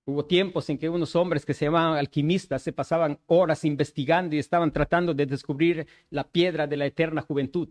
Hubo 0.08 0.24
tiempos 0.24 0.70
en 0.70 0.78
que 0.78 0.88
unos 0.88 1.14
hombres 1.16 1.44
que 1.44 1.52
se 1.52 1.66
llamaban 1.66 1.98
alquimistas 1.98 2.62
se 2.62 2.72
pasaban 2.72 3.18
horas 3.26 3.62
investigando 3.66 4.34
y 4.34 4.38
estaban 4.38 4.72
tratando 4.72 5.12
de 5.12 5.26
descubrir 5.26 5.86
la 6.08 6.24
piedra 6.24 6.66
de 6.66 6.78
la 6.78 6.86
eterna 6.86 7.20
juventud. 7.20 7.68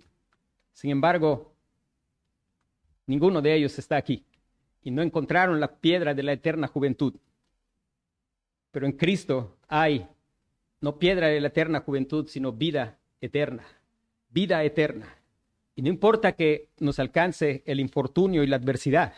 Sin 0.71 0.91
embargo, 0.91 1.55
ninguno 3.07 3.41
de 3.41 3.55
ellos 3.55 3.79
está 3.79 3.97
aquí 3.97 4.23
y 4.83 4.91
no 4.91 5.01
encontraron 5.01 5.59
la 5.59 5.79
piedra 5.79 6.13
de 6.13 6.21
la 6.21 6.33
eterna 6.33 6.67
juventud. 6.67 7.15
Pero 8.69 8.85
en 8.85 8.91
Cristo 8.91 9.57
hay 9.67 10.07
no 10.79 10.99
piedra 10.99 11.29
de 11.29 11.41
la 11.41 11.47
eterna 11.47 11.79
juventud, 11.79 12.27
sino 12.27 12.51
vida 12.51 12.99
eterna, 13.19 13.63
vida 14.29 14.63
eterna. 14.63 15.07
Y 15.73 15.81
no 15.81 15.89
importa 15.89 16.33
que 16.33 16.69
nos 16.77 16.99
alcance 16.99 17.63
el 17.65 17.79
infortunio 17.79 18.43
y 18.43 18.47
la 18.47 18.57
adversidad, 18.57 19.15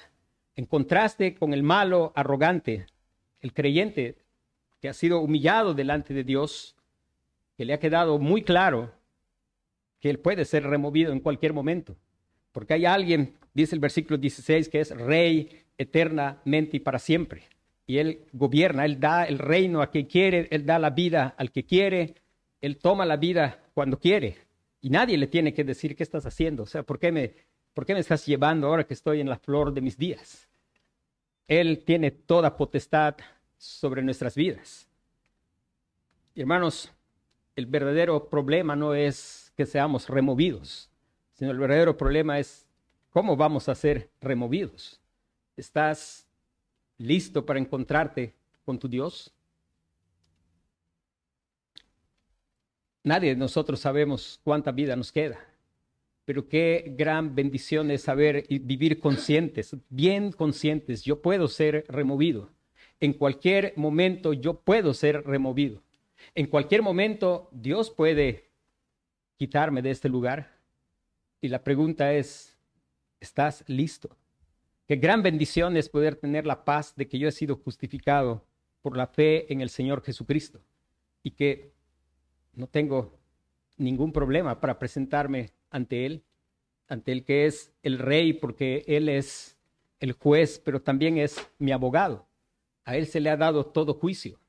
en 0.55 0.65
contraste 0.65 1.35
con 1.35 1.53
el 1.53 1.63
malo 1.63 2.13
arrogante, 2.15 2.87
el 3.41 3.53
creyente 3.53 4.17
que 4.81 4.89
ha 4.89 4.93
sido 4.93 5.19
humillado 5.19 5.73
delante 5.73 6.13
de 6.13 6.23
Dios, 6.23 6.75
que 7.57 7.65
le 7.65 7.73
ha 7.73 7.79
quedado 7.79 8.19
muy 8.19 8.43
claro 8.43 8.91
que 9.99 10.09
él 10.09 10.19
puede 10.19 10.45
ser 10.45 10.63
removido 10.63 11.11
en 11.11 11.19
cualquier 11.19 11.53
momento. 11.53 11.97
Porque 12.51 12.73
hay 12.73 12.85
alguien, 12.85 13.35
dice 13.53 13.75
el 13.75 13.81
versículo 13.81 14.17
16, 14.17 14.69
que 14.69 14.79
es 14.79 14.95
rey 14.95 15.63
eternamente 15.77 16.77
y 16.77 16.79
para 16.79 16.99
siempre. 16.99 17.43
Y 17.85 17.97
él 17.97 18.25
gobierna, 18.33 18.85
él 18.85 18.99
da 18.99 19.25
el 19.25 19.39
reino 19.39 19.81
a 19.81 19.89
quien 19.89 20.05
quiere, 20.05 20.47
él 20.51 20.65
da 20.65 20.79
la 20.79 20.91
vida 20.91 21.35
al 21.37 21.51
que 21.51 21.65
quiere, 21.65 22.15
él 22.61 22.77
toma 22.77 23.05
la 23.05 23.17
vida 23.17 23.59
cuando 23.73 23.99
quiere. 23.99 24.37
Y 24.81 24.89
nadie 24.89 25.17
le 25.17 25.27
tiene 25.27 25.53
que 25.53 25.63
decir 25.63 25.95
qué 25.95 26.03
estás 26.03 26.25
haciendo. 26.25 26.63
O 26.63 26.65
sea, 26.65 26.83
¿por 26.83 26.99
qué 26.99 27.11
me, 27.11 27.33
por 27.73 27.85
qué 27.85 27.93
me 27.93 27.99
estás 27.99 28.25
llevando 28.25 28.67
ahora 28.67 28.85
que 28.85 28.93
estoy 28.93 29.19
en 29.19 29.29
la 29.29 29.37
flor 29.37 29.73
de 29.73 29.81
mis 29.81 29.97
días? 29.97 30.48
Él 31.49 31.83
tiene 31.83 32.11
toda 32.11 32.55
potestad 32.55 33.15
sobre 33.57 34.03
nuestras 34.03 34.35
vidas. 34.35 34.87
hermanos, 36.35 36.91
el 37.55 37.65
verdadero 37.65 38.29
problema 38.29 38.75
no 38.75 38.93
es 38.93 39.51
que 39.57 39.65
seamos 39.65 40.07
removidos, 40.07 40.91
sino 41.33 41.49
el 41.49 41.57
verdadero 41.57 41.97
problema 41.97 42.37
es 42.37 42.67
cómo 43.09 43.35
vamos 43.35 43.67
a 43.67 43.73
ser 43.73 44.11
removidos. 44.21 45.01
¿Estás 45.57 46.27
listo 46.99 47.43
para 47.43 47.59
encontrarte 47.59 48.35
con 48.63 48.77
tu 48.77 48.87
Dios? 48.87 49.33
Nadie 53.03 53.31
de 53.31 53.35
nosotros 53.37 53.79
sabemos 53.79 54.39
cuánta 54.43 54.71
vida 54.71 54.95
nos 54.95 55.11
queda, 55.11 55.39
pero 56.29 56.47
qué 56.47 56.93
gran 56.95 57.33
bendición 57.33 57.89
es 57.89 58.03
saber 58.03 58.45
y 58.49 58.59
vivir 58.59 58.99
conscientes, 58.99 59.75
bien 59.89 60.31
conscientes. 60.31 61.01
Yo 61.01 61.23
puedo 61.23 61.47
ser 61.47 61.85
removido. 61.87 62.51
En 62.99 63.13
cualquier 63.13 63.73
momento 63.75 64.33
yo 64.33 64.59
puedo 64.59 64.93
ser 64.93 65.23
removido. 65.25 65.81
En 66.35 66.45
cualquier 66.45 66.83
momento 66.83 67.49
Dios 67.51 67.89
puede 67.89 68.51
quitarme 69.37 69.81
de 69.81 69.89
este 69.89 70.07
lugar. 70.07 70.55
Y 71.41 71.47
la 71.47 71.63
pregunta 71.63 72.13
es, 72.13 72.55
¿estás 73.19 73.63
listo? 73.65 74.15
Qué 74.87 74.97
gran 74.97 75.23
bendición 75.23 75.77
es 75.77 75.89
poder 75.89 76.13
tener 76.13 76.45
la 76.45 76.63
paz 76.63 76.95
de 76.95 77.07
que 77.07 77.17
yo 77.17 77.27
he 77.27 77.31
sido 77.31 77.55
justificado 77.55 78.45
por 78.83 78.95
la 78.95 79.07
fe 79.07 79.51
en 79.51 79.61
el 79.61 79.71
Señor 79.71 80.03
Jesucristo 80.03 80.61
y 81.23 81.31
que 81.31 81.71
no 82.53 82.67
tengo 82.67 83.17
ningún 83.77 84.11
problema 84.11 84.61
para 84.61 84.77
presentarme 84.77 85.57
ante 85.69 86.05
Él, 86.05 86.23
ante 86.87 87.11
el 87.11 87.23
que 87.23 87.45
es 87.45 87.71
el 87.83 87.99
rey, 87.99 88.33
porque 88.33 88.83
Él 88.87 89.09
es 89.09 89.57
el 89.99 90.13
juez, 90.13 90.61
pero 90.63 90.81
también 90.81 91.17
es 91.17 91.47
mi 91.57 91.71
abogado. 91.71 92.25
A 92.85 92.95
Él 92.95 93.07
se 93.07 93.19
le 93.19 93.29
ha 93.29 93.37
dado 93.37 93.65
todo 93.65 93.93
juicio 93.93 94.39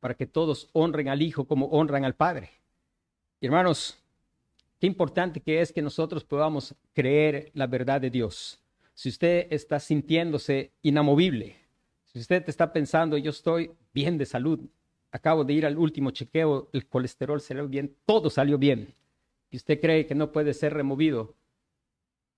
para 0.00 0.14
que 0.14 0.26
todos 0.26 0.68
honren 0.72 1.08
al 1.08 1.22
Hijo 1.22 1.46
como 1.46 1.66
honran 1.66 2.04
al 2.04 2.14
Padre. 2.14 2.50
hermanos, 3.40 3.98
qué 4.80 4.86
importante 4.86 5.40
que 5.40 5.60
es 5.60 5.72
que 5.72 5.82
nosotros 5.82 6.24
podamos 6.24 6.74
creer 6.92 7.50
la 7.54 7.66
verdad 7.66 8.00
de 8.00 8.10
Dios. 8.10 8.60
Si 8.94 9.08
usted 9.08 9.46
está 9.50 9.80
sintiéndose 9.80 10.72
inamovible, 10.82 11.56
si 12.04 12.18
usted 12.18 12.48
está 12.48 12.72
pensando, 12.72 13.16
yo 13.16 13.30
estoy 13.30 13.72
bien 13.92 14.18
de 14.18 14.26
salud, 14.26 14.60
acabo 15.10 15.42
de 15.44 15.52
ir 15.52 15.66
al 15.66 15.78
último 15.78 16.10
chequeo, 16.10 16.68
el 16.72 16.86
colesterol 16.86 17.40
salió 17.40 17.66
bien, 17.66 17.96
todo 18.04 18.30
salió 18.30 18.58
bien, 18.58 18.94
y 19.54 19.56
usted 19.56 19.80
cree 19.80 20.04
que 20.04 20.16
no 20.16 20.32
puede 20.32 20.52
ser 20.52 20.74
removido, 20.74 21.36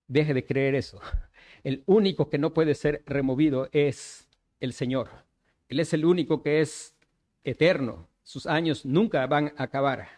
deje 0.06 0.34
de 0.34 0.44
creer 0.44 0.74
eso. 0.74 1.00
El 1.64 1.82
único 1.86 2.28
que 2.28 2.36
no 2.36 2.52
puede 2.52 2.74
ser 2.74 3.02
removido 3.06 3.70
es 3.72 4.28
el 4.60 4.74
Señor. 4.74 5.08
Él 5.70 5.80
es 5.80 5.94
el 5.94 6.04
único 6.04 6.42
que 6.42 6.60
es 6.60 6.94
eterno. 7.42 8.06
Sus 8.22 8.46
años 8.46 8.84
nunca 8.84 9.26
van 9.26 9.54
a 9.56 9.62
acabar. 9.62 10.08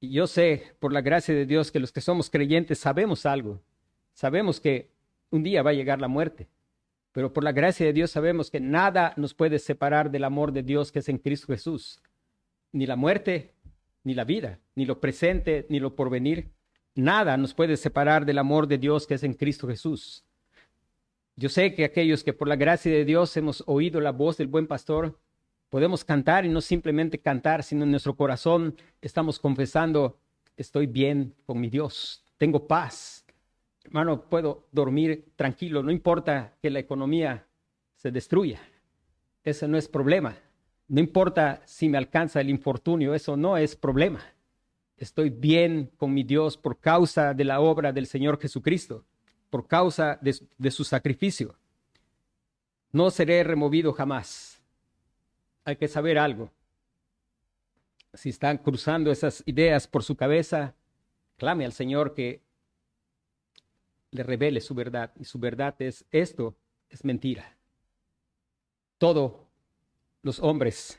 Y 0.00 0.10
yo 0.10 0.26
sé, 0.26 0.74
por 0.80 0.92
la 0.92 1.00
gracia 1.00 1.34
de 1.34 1.46
Dios, 1.46 1.72
que 1.72 1.80
los 1.80 1.92
que 1.92 2.02
somos 2.02 2.28
creyentes 2.28 2.78
sabemos 2.78 3.24
algo. 3.24 3.62
Sabemos 4.12 4.60
que 4.60 4.90
un 5.30 5.42
día 5.42 5.62
va 5.62 5.70
a 5.70 5.80
llegar 5.80 5.98
la 5.98 6.08
muerte. 6.08 6.46
Pero 7.12 7.32
por 7.32 7.42
la 7.42 7.52
gracia 7.52 7.86
de 7.86 7.94
Dios 7.94 8.10
sabemos 8.10 8.50
que 8.50 8.60
nada 8.60 9.14
nos 9.16 9.32
puede 9.32 9.58
separar 9.58 10.10
del 10.10 10.24
amor 10.24 10.52
de 10.52 10.62
Dios 10.62 10.92
que 10.92 10.98
es 10.98 11.08
en 11.08 11.16
Cristo 11.16 11.46
Jesús. 11.46 12.02
Ni 12.70 12.84
la 12.84 12.96
muerte, 12.96 13.54
ni 14.08 14.14
la 14.14 14.24
vida, 14.24 14.58
ni 14.74 14.86
lo 14.86 15.00
presente, 15.00 15.66
ni 15.68 15.78
lo 15.78 15.94
porvenir. 15.94 16.50
Nada 16.94 17.36
nos 17.36 17.54
puede 17.54 17.76
separar 17.76 18.26
del 18.26 18.38
amor 18.38 18.66
de 18.66 18.78
Dios 18.78 19.06
que 19.06 19.14
es 19.14 19.22
en 19.22 19.34
Cristo 19.34 19.68
Jesús. 19.68 20.24
Yo 21.36 21.48
sé 21.48 21.74
que 21.74 21.84
aquellos 21.84 22.24
que 22.24 22.32
por 22.32 22.48
la 22.48 22.56
gracia 22.56 22.90
de 22.90 23.04
Dios 23.04 23.36
hemos 23.36 23.62
oído 23.66 24.00
la 24.00 24.10
voz 24.10 24.36
del 24.36 24.48
buen 24.48 24.66
pastor, 24.66 25.16
Podemos 25.68 26.02
cantar 26.02 26.46
y 26.46 26.48
no 26.48 26.62
simplemente 26.62 27.18
cantar, 27.18 27.62
sino 27.62 27.84
en 27.84 27.90
nuestro 27.90 28.16
corazón 28.16 28.74
estamos 29.02 29.38
confesando, 29.38 30.18
estoy 30.56 30.86
bien 30.86 31.34
con 31.44 31.60
mi 31.60 31.68
Dios, 31.68 32.24
tengo 32.38 32.66
paz. 32.66 33.26
Hermano, 33.84 34.22
puedo 34.30 34.66
dormir 34.72 35.26
tranquilo, 35.36 35.82
no 35.82 35.90
importa 35.90 36.56
que 36.62 36.70
la 36.70 36.78
economía 36.78 37.46
se 37.96 38.10
destruya. 38.10 38.60
Ese 39.44 39.68
no 39.68 39.76
es 39.76 39.88
problema. 39.88 40.38
No 40.88 41.00
importa 41.00 41.62
si 41.64 41.88
me 41.88 41.98
alcanza 41.98 42.40
el 42.40 42.50
infortunio, 42.50 43.14
eso 43.14 43.36
no 43.36 43.56
es 43.56 43.76
problema. 43.76 44.20
Estoy 44.96 45.30
bien 45.30 45.90
con 45.96 46.12
mi 46.12 46.24
Dios 46.24 46.56
por 46.56 46.80
causa 46.80 47.34
de 47.34 47.44
la 47.44 47.60
obra 47.60 47.92
del 47.92 48.06
Señor 48.06 48.40
Jesucristo, 48.40 49.04
por 49.50 49.66
causa 49.66 50.18
de, 50.20 50.34
de 50.56 50.70
su 50.70 50.84
sacrificio. 50.84 51.54
No 52.90 53.10
seré 53.10 53.44
removido 53.44 53.92
jamás 53.92 54.58
hay 55.68 55.76
que 55.76 55.86
saber 55.86 56.18
algo. 56.18 56.50
Si 58.14 58.30
están 58.30 58.56
cruzando 58.56 59.10
esas 59.10 59.42
ideas 59.44 59.86
por 59.86 60.02
su 60.02 60.16
cabeza, 60.16 60.74
clame 61.36 61.66
al 61.66 61.74
Señor 61.74 62.14
que 62.14 62.40
le 64.10 64.22
revele 64.22 64.62
su 64.62 64.74
verdad. 64.74 65.12
Y 65.20 65.24
su 65.24 65.38
verdad 65.38 65.74
es 65.80 66.06
esto, 66.10 66.56
es 66.88 67.04
mentira. 67.04 67.54
Todos 68.96 69.34
los 70.22 70.40
hombres 70.40 70.98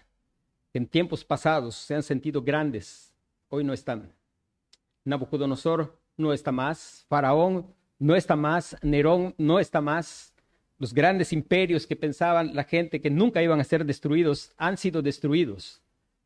en 0.73 0.87
tiempos 0.87 1.25
pasados 1.25 1.75
se 1.75 1.95
han 1.95 2.03
sentido 2.03 2.41
grandes, 2.41 3.13
hoy 3.49 3.63
no 3.63 3.73
están. 3.73 4.13
Nabucodonosor 5.03 5.99
no 6.17 6.33
está 6.33 6.51
más, 6.51 7.05
Faraón 7.09 7.73
no 7.97 8.15
está 8.15 8.35
más, 8.35 8.77
Nerón 8.81 9.33
no 9.37 9.59
está 9.59 9.81
más, 9.81 10.33
los 10.79 10.93
grandes 10.93 11.33
imperios 11.33 11.85
que 11.85 11.97
pensaban 11.97 12.55
la 12.55 12.63
gente 12.63 13.01
que 13.01 13.09
nunca 13.09 13.43
iban 13.43 13.59
a 13.59 13.65
ser 13.65 13.83
destruidos 13.85 14.53
han 14.57 14.77
sido 14.77 15.01
destruidos, 15.01 15.81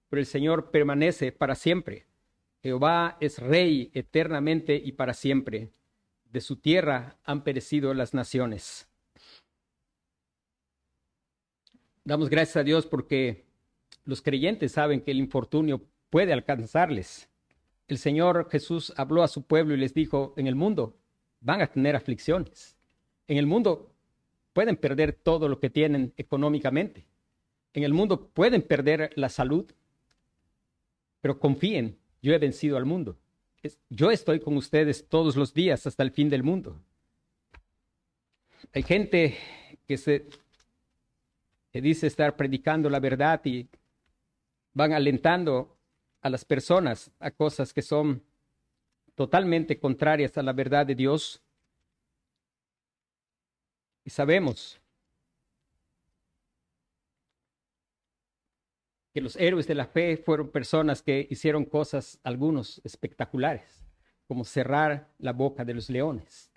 pero 0.09 0.19
el 0.19 0.27
Señor 0.27 0.69
permanece 0.69 1.31
para 1.31 1.55
siempre. 1.55 2.05
Jehová 2.61 3.17
es 3.19 3.39
rey 3.39 3.89
eternamente 3.93 4.75
y 4.75 4.91
para 4.91 5.15
siempre. 5.15 5.69
De 6.25 6.39
su 6.39 6.57
tierra 6.57 7.17
han 7.23 7.43
perecido 7.43 7.93
las 7.95 8.13
naciones. 8.13 8.87
Damos 12.05 12.29
gracias 12.29 12.57
a 12.57 12.63
Dios 12.63 12.85
porque 12.85 13.45
los 14.03 14.21
creyentes 14.21 14.73
saben 14.73 15.01
que 15.01 15.11
el 15.11 15.19
infortunio 15.19 15.81
puede 16.09 16.33
alcanzarles. 16.33 17.29
El 17.87 17.97
Señor 17.97 18.49
Jesús 18.51 18.93
habló 18.97 19.23
a 19.23 19.29
su 19.29 19.43
pueblo 19.43 19.73
y 19.73 19.77
les 19.77 19.93
dijo, 19.93 20.33
en 20.35 20.47
el 20.47 20.55
mundo 20.55 20.97
van 21.39 21.61
a 21.61 21.67
tener 21.67 21.95
aflicciones. 21.95 22.77
En 23.27 23.37
el 23.37 23.45
mundo 23.45 23.93
pueden 24.51 24.75
perder 24.75 25.13
todo 25.13 25.47
lo 25.47 25.59
que 25.59 25.69
tienen 25.69 26.13
económicamente. 26.17 27.05
En 27.73 27.83
el 27.83 27.93
mundo 27.93 28.27
pueden 28.27 28.61
perder 28.61 29.11
la 29.15 29.29
salud, 29.29 29.71
pero 31.21 31.39
confíen, 31.39 31.97
yo 32.21 32.33
he 32.33 32.37
vencido 32.37 32.75
al 32.75 32.85
mundo. 32.85 33.17
Yo 33.89 34.11
estoy 34.11 34.41
con 34.41 34.57
ustedes 34.57 35.07
todos 35.07 35.37
los 35.37 35.53
días 35.53 35.87
hasta 35.87 36.03
el 36.03 36.11
fin 36.11 36.29
del 36.29 36.43
mundo. 36.43 36.81
Hay 38.73 38.83
gente 38.83 39.37
que 39.87 39.97
se 39.97 40.27
que 41.73 41.81
dice 41.81 42.05
estar 42.05 42.35
predicando 42.35 42.87
la 42.87 42.99
verdad 42.99 43.41
y 43.45 43.67
van 44.73 44.93
alentando 44.93 45.75
a 46.21 46.29
las 46.29 46.45
personas 46.45 47.11
a 47.19 47.31
cosas 47.31 47.73
que 47.73 47.81
son 47.81 48.23
totalmente 49.15 49.79
contrarias 49.79 50.37
a 50.37 50.43
la 50.43 50.53
verdad 50.53 50.85
de 50.85 50.93
Dios 50.93 51.41
y 54.05 54.11
sabemos 54.11 54.79
que 59.11 59.21
los 59.21 59.35
héroes 59.35 59.65
de 59.65 59.75
la 59.75 59.87
fe 59.87 60.17
fueron 60.17 60.49
personas 60.49 61.01
que 61.01 61.27
hicieron 61.29 61.65
cosas, 61.65 62.19
algunos 62.23 62.81
espectaculares, 62.83 63.83
como 64.27 64.43
cerrar 64.43 65.09
la 65.17 65.33
boca 65.33 65.65
de 65.65 65.73
los 65.73 65.89
leones. 65.89 66.51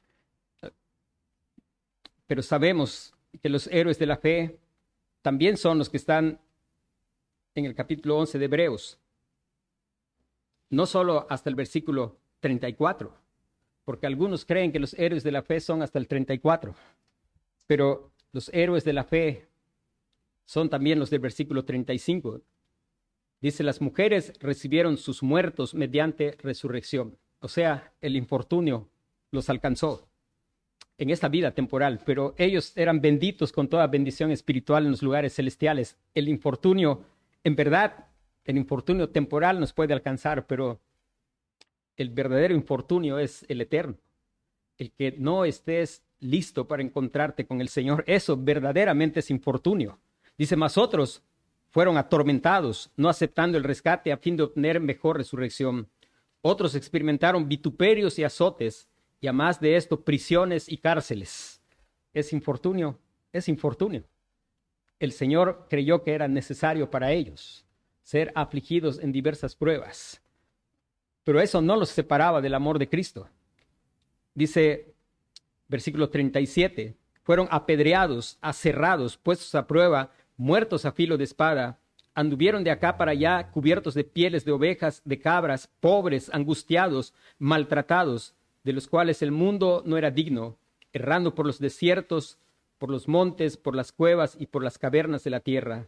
Pero 2.27 2.43
sabemos 2.43 3.15
que 3.43 3.49
los 3.49 3.67
héroes 3.69 3.99
de 3.99 4.07
la 4.07 4.17
fe 4.17 4.59
también 5.27 5.57
son 5.57 5.77
los 5.77 5.91
que 5.91 5.97
están 5.97 6.39
en 7.57 7.65
el 7.65 7.75
capítulo 7.75 8.17
11 8.19 8.39
de 8.39 8.45
Hebreos, 8.45 9.01
no 10.71 10.87
solo 10.87 11.27
hasta 11.29 11.51
el 11.51 11.57
versículo 11.57 12.17
34, 12.39 13.13
porque 13.85 14.07
algunos 14.07 14.45
creen 14.45 14.71
que 14.71 14.79
los 14.79 14.95
héroes 14.95 15.25
de 15.25 15.33
la 15.33 15.43
fe 15.43 15.59
son 15.59 15.83
hasta 15.83 15.99
el 15.99 16.07
34. 16.07 16.77
Pero 17.67 18.13
los 18.31 18.51
héroes 18.55 18.85
de 18.85 18.93
la 18.93 19.03
fe 19.03 19.49
son 20.45 20.71
también 20.71 21.01
los 21.01 21.11
del 21.11 21.19
versículo 21.19 21.65
35. 21.65 22.43
Dice, 23.41 23.65
las 23.65 23.81
mujeres 23.81 24.33
recibieron 24.39 24.97
sus 24.97 25.25
muertos 25.25 25.75
mediante 25.75 26.37
resurrección. 26.39 27.19
O 27.41 27.49
sea, 27.49 27.93
el 28.01 28.15
infortunio 28.15 28.89
los 29.33 29.51
alcanzó 29.51 30.09
en 30.99 31.11
esta 31.11 31.29
vida 31.29 31.51
temporal, 31.51 32.01
pero 32.05 32.35
ellos 32.39 32.73
eran 32.77 33.01
benditos 33.01 33.53
con 33.53 33.69
toda 33.69 33.87
bendición 33.87 34.31
espiritual 34.31 34.85
en 34.85 34.93
los 34.93 35.03
lugares 35.03 35.35
celestiales. 35.35 35.97
El 36.15 36.29
infortunio, 36.29 37.05
en 37.45 37.55
verdad, 37.55 38.07
el 38.45 38.57
infortunio 38.57 39.11
temporal 39.11 39.61
nos 39.61 39.73
puede 39.73 39.93
alcanzar, 39.93 40.47
pero 40.47 40.81
el 41.97 42.11
verdadero 42.11 42.55
infortunio 42.55 43.19
es 43.19 43.45
el 43.49 43.61
eterno. 43.61 43.97
El 44.79 44.93
que 44.93 45.15
no 45.19 45.45
estés 45.45 46.03
listo 46.21 46.67
para 46.67 46.83
encontrarte 46.83 47.47
con 47.47 47.61
el 47.61 47.69
Señor, 47.69 48.05
eso 48.07 48.37
verdaderamente 48.37 49.21
es 49.21 49.31
infortunio. 49.31 49.99
Dice, 50.39 50.57
más 50.57 50.79
otros 50.79 51.23
fueron 51.71 51.99
atormentados, 51.99 52.91
no 52.97 53.09
aceptando 53.09 53.59
el 53.59 53.65
rescate 53.65 54.13
a 54.13 54.17
fin 54.17 54.37
de 54.37 54.45
obtener 54.45 54.81
mejor 54.81 55.19
resurrección. 55.19 55.89
Otros 56.41 56.75
experimentaron 56.75 57.49
vituperios 57.49 58.19
y 58.19 58.25
azotes, 58.25 58.89
y 59.21 59.27
a 59.27 59.33
más 59.33 59.61
de 59.61 59.77
esto, 59.77 60.03
prisiones 60.03 60.69
y 60.69 60.79
cárceles. 60.79 61.61
Es 62.13 62.33
infortunio, 62.33 62.99
es 63.33 63.49
infortunio. 63.49 64.05
El 64.99 65.13
Señor 65.13 65.67
creyó 65.69 66.03
que 66.03 66.13
era 66.13 66.29
necesario 66.29 66.91
para 66.91 67.13
ellos 67.13 67.67
ser 68.07 68.31
afligidos 68.37 69.01
en 69.01 69.11
diversas 69.11 69.57
pruebas. 69.57 70.23
Pero 71.25 71.41
eso 71.41 71.61
no 71.61 71.75
los 71.75 71.89
separaba 71.89 72.41
del 72.41 72.55
amor 72.55 72.79
de 72.79 72.89
Cristo. 72.89 73.29
Dice 74.33 74.95
versículo 75.67 76.09
37, 76.09 76.95
fueron 77.25 77.49
apedreados, 77.51 78.39
aserrados, 78.41 79.17
puestos 79.17 79.53
a 79.57 79.67
prueba, 79.67 80.13
muertos 80.37 80.85
a 80.85 80.93
filo 80.93 81.17
de 81.17 81.25
espada, 81.25 81.81
anduvieron 82.15 82.63
de 82.63 82.71
acá 82.71 82.97
para 82.97 83.11
allá 83.11 83.51
cubiertos 83.51 83.95
de 83.95 84.05
pieles 84.05 84.45
de 84.45 84.53
ovejas, 84.53 85.03
de 85.05 85.19
cabras, 85.19 85.69
pobres, 85.81 86.31
angustiados, 86.33 87.13
maltratados, 87.41 88.36
de 88.67 88.73
los 88.73 88.89
cuales 88.89 89.23
el 89.23 89.31
mundo 89.31 89.85
no 89.87 89.97
era 89.97 90.11
digno, 90.11 90.59
errando 90.93 91.37
por 91.37 91.47
los 91.47 91.61
desiertos, 91.61 92.37
por 92.79 92.91
los 92.91 93.07
montes, 93.07 93.57
por 93.57 93.77
las 93.77 93.93
cuevas 93.93 94.37
y 94.41 94.47
por 94.47 94.65
las 94.65 94.77
cavernas 94.77 95.23
de 95.23 95.31
la 95.31 95.39
tierra. 95.39 95.87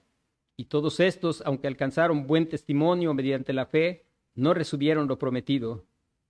Y 0.56 0.66
todos 0.66 1.00
estos, 1.00 1.42
aunque 1.44 1.66
alcanzaron 1.66 2.28
buen 2.28 2.48
testimonio 2.48 3.14
mediante 3.14 3.52
la 3.52 3.66
fe, 3.66 4.04
no 4.36 4.54
recibieron 4.54 5.08
lo 5.08 5.18
prometido, 5.18 5.86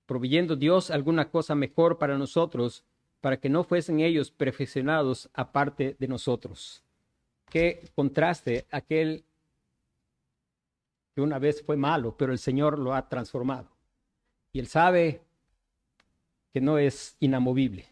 proveyendo 0.07 0.57
Dios 0.57 0.91
alguna 0.91 1.31
cosa 1.31 1.55
mejor 1.55 1.99
para 1.99 2.17
nosotros, 2.17 2.83
para 3.21 3.37
que 3.37 3.51
no 3.51 3.63
fuesen 3.63 4.01
ellos 4.01 4.31
perfeccionados 4.31 5.29
aparte 5.35 5.97
de 5.99 6.09
nosotros. 6.09 6.83
Qué 7.51 7.91
contraste 7.95 8.67
aquel 8.71 9.23
que 11.15 11.21
una 11.21 11.39
vez 11.39 11.63
fue 11.63 11.77
malo, 11.77 12.17
pero 12.17 12.33
el 12.33 12.39
Señor 12.39 12.79
lo 12.79 12.95
ha 12.95 13.07
transformado. 13.07 13.69
Y 14.55 14.61
él 14.61 14.67
sabe 14.67 15.28
que 16.53 16.61
no 16.61 16.79
es 16.79 17.17
inamovible. 17.21 17.87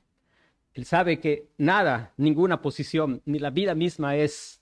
Él 0.74 0.84
sabe 0.84 1.20
que 1.20 1.48
nada, 1.56 2.12
ninguna 2.16 2.60
posición, 2.60 3.22
ni 3.24 3.38
la 3.38 3.50
vida 3.50 3.74
misma 3.74 4.16
es 4.16 4.60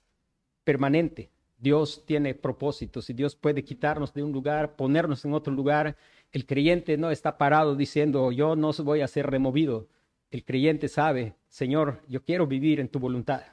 permanente. 0.63 1.29
Dios 1.57 2.03
tiene 2.05 2.33
propósitos 2.33 3.09
y 3.09 3.13
Dios 3.13 3.35
puede 3.35 3.63
quitarnos 3.63 4.13
de 4.13 4.23
un 4.23 4.31
lugar, 4.31 4.75
ponernos 4.75 5.25
en 5.25 5.33
otro 5.33 5.53
lugar. 5.53 5.95
El 6.31 6.45
creyente 6.45 6.97
no 6.97 7.11
está 7.11 7.37
parado 7.37 7.75
diciendo, 7.75 8.31
yo 8.31 8.55
no 8.55 8.71
voy 8.83 9.01
a 9.01 9.07
ser 9.07 9.27
removido. 9.27 9.87
El 10.31 10.43
creyente 10.43 10.87
sabe, 10.87 11.35
Señor, 11.47 12.01
yo 12.07 12.23
quiero 12.23 12.47
vivir 12.47 12.79
en 12.79 12.89
tu 12.89 12.99
voluntad. 12.99 13.43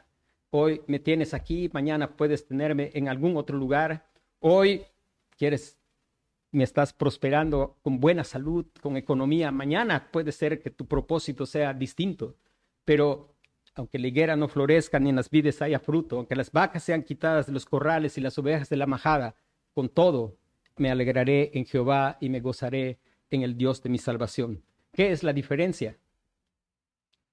Hoy 0.51 0.83
me 0.87 0.99
tienes 0.99 1.33
aquí, 1.33 1.71
mañana 1.73 2.17
puedes 2.17 2.47
tenerme 2.47 2.91
en 2.95 3.09
algún 3.09 3.37
otro 3.37 3.57
lugar. 3.57 4.05
Hoy 4.41 4.83
quieres, 5.37 5.79
me 6.53 6.65
estás 6.65 6.93
prosperando 6.93 7.79
con 7.83 7.99
buena 7.99 8.25
salud, 8.25 8.67
con 8.81 8.97
economía. 8.97 9.51
Mañana 9.51 10.11
puede 10.13 10.33
ser 10.33 10.61
que 10.61 10.71
tu 10.71 10.87
propósito 10.87 11.47
sea 11.47 11.73
distinto, 11.73 12.37
pero 12.85 13.35
aunque 13.75 13.99
la 13.99 14.09
higuera 14.09 14.37
no 14.37 14.49
florezca 14.49 15.01
ni 15.01 15.09
en 15.09 15.17
las 15.17 15.31
vides 15.31 15.63
haya 15.63 15.81
fruto, 15.81 16.19
aunque 16.19 16.37
las 16.37 16.53
vacas 16.53 16.85
sean 16.85 17.03
quitadas 17.03 17.47
de 17.47 17.53
los 17.53 17.65
corrales 17.65 18.19
y 18.19 18.21
las 18.21 18.39
ovejas 18.39 18.69
de 18.69 18.77
la 18.77 18.87
majada, 18.87 19.35
con 19.73 19.89
todo 19.89 20.37
me 20.77 20.91
alegraré 20.91 21.51
en 21.55 21.65
Jehová 21.65 22.19
y 22.21 22.29
me 22.29 22.41
gozaré 22.41 22.99
en 23.31 23.43
el 23.43 23.57
Dios 23.57 23.83
de 23.83 23.89
mi 23.89 23.99
salvación. 23.99 24.63
¿Qué 24.93 25.11
es 25.11 25.23
la 25.23 25.33
diferencia? 25.33 25.97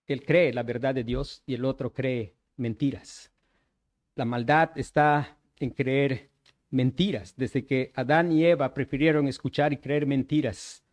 Él 0.08 0.26
cree 0.26 0.54
la 0.54 0.64
verdad 0.64 0.96
de 0.96 1.04
Dios 1.04 1.44
y 1.46 1.56
el 1.56 1.66
otro 1.66 1.92
cree 1.92 2.36
mentiras. 2.56 3.32
La 4.16 4.24
maldad 4.24 4.72
está 4.76 5.38
en 5.60 5.72
creer 5.72 6.30
mentiras. 6.70 7.34
Desde 7.36 7.66
que 7.66 7.92
Adán 7.96 8.32
y 8.32 8.46
Eva 8.46 8.74
prefirieron 8.74 9.28
escuchar 9.28 9.74
y 9.74 9.78
creer 9.78 10.06
mentiras, 10.06 10.84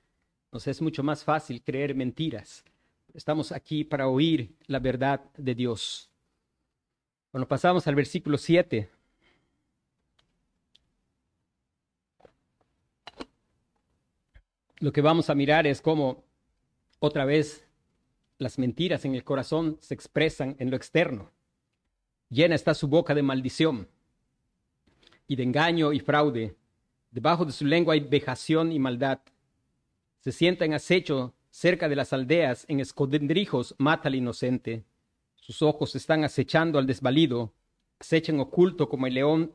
nos 0.53 0.67
es 0.67 0.81
mucho 0.81 1.03
más 1.03 1.25
fácil 1.25 1.63
creer 1.63 1.95
mentiras. 1.95 2.65
Estamos 3.15 3.53
aquí 3.53 3.85
para 3.85 4.09
oír 4.09 4.55
la 4.67 4.79
verdad 4.79 5.21
de 5.37 5.55
Dios. 5.55 6.11
Cuando 7.31 7.49
pasamos 7.49 7.87
al 7.87 7.95
versículo 7.95 8.39
7, 8.39 8.91
lo 14.79 14.93
que 14.93 15.01
vamos 15.01 15.31
a 15.31 15.35
mirar 15.35 15.67
es 15.67 15.81
cómo 15.81 16.25
otra 16.99 17.25
vez 17.25 17.67
las 18.39 18.59
mentiras 18.59 19.05
en 19.05 19.15
el 19.15 19.25
corazón 19.25 19.79
se 19.81 19.95
expresan 19.95 20.57
en 20.59 20.71
lo 20.71 20.77
externo. 20.77 21.31
Llena 22.29 22.55
está 22.55 22.75
su 22.75 22.89
boca 22.89 23.15
de 23.15 23.23
maldición 23.23 23.89
y 25.27 25.37
de 25.37 25.43
engaño 25.43 25.93
y 25.93 26.01
fraude. 26.01 26.57
Debajo 27.11 27.45
de 27.45 27.53
su 27.53 27.65
lengua 27.65 27.95
hay 27.95 28.01
vejación 28.01 28.73
y 28.73 28.79
maldad. 28.79 29.21
Se 30.21 30.33
sienta 30.33 30.65
en 30.65 30.75
acecho 30.75 31.35
cerca 31.51 31.89
de 31.89 31.97
las 31.97 32.13
aldeas, 32.13 32.65
en 32.69 32.81
escondrijos 32.81 33.75
mata 33.79 34.09
al 34.09 34.15
inocente. 34.15 34.85
Sus 35.37 35.63
ojos 35.63 35.95
están 35.97 36.25
acechando 36.25 36.79
al 36.79 36.87
desvalido, 36.87 37.55
acechan 37.99 38.41
oculto 38.41 38.89
como 38.89 39.07
el 39.07 39.15
león 39.15 39.53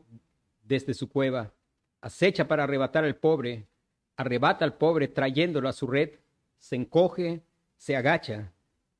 desde 0.63 0.93
su 0.93 1.09
cueva. 1.09 1.53
Acecha 2.01 2.47
para 2.47 2.63
arrebatar 2.63 3.03
al 3.03 3.17
pobre, 3.17 3.67
arrebata 4.15 4.65
al 4.65 4.77
pobre 4.77 5.07
trayéndolo 5.07 5.69
a 5.69 5.73
su 5.73 5.87
red, 5.87 6.11
se 6.57 6.75
encoge, 6.75 7.43
se 7.77 7.95
agacha, 7.95 8.51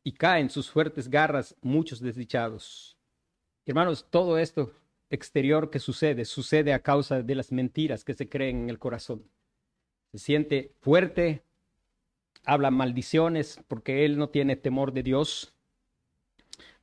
y 0.04 0.12
caen 0.14 0.50
sus 0.50 0.70
fuertes 0.70 1.10
garras 1.10 1.56
muchos 1.62 2.00
desdichados. 2.00 2.98
Hermanos, 3.66 4.06
todo 4.10 4.38
esto 4.38 4.72
exterior 5.12 5.70
que 5.70 5.80
sucede, 5.80 6.26
sucede 6.26 6.74
a 6.74 6.82
causa 6.82 7.22
de 7.22 7.36
las 7.36 7.52
mentiras 7.52 8.04
que 8.04 8.14
se 8.14 8.30
creen 8.30 8.64
en 8.64 8.70
el 8.70 8.80
corazón. 8.80 9.24
Se 10.12 10.18
siente 10.18 10.74
fuerte, 10.80 11.44
habla 12.44 12.72
maldiciones 12.72 13.60
porque 13.68 14.06
él 14.06 14.18
no 14.18 14.30
tiene 14.30 14.56
temor 14.56 14.94
de 14.94 15.04
Dios, 15.04 15.54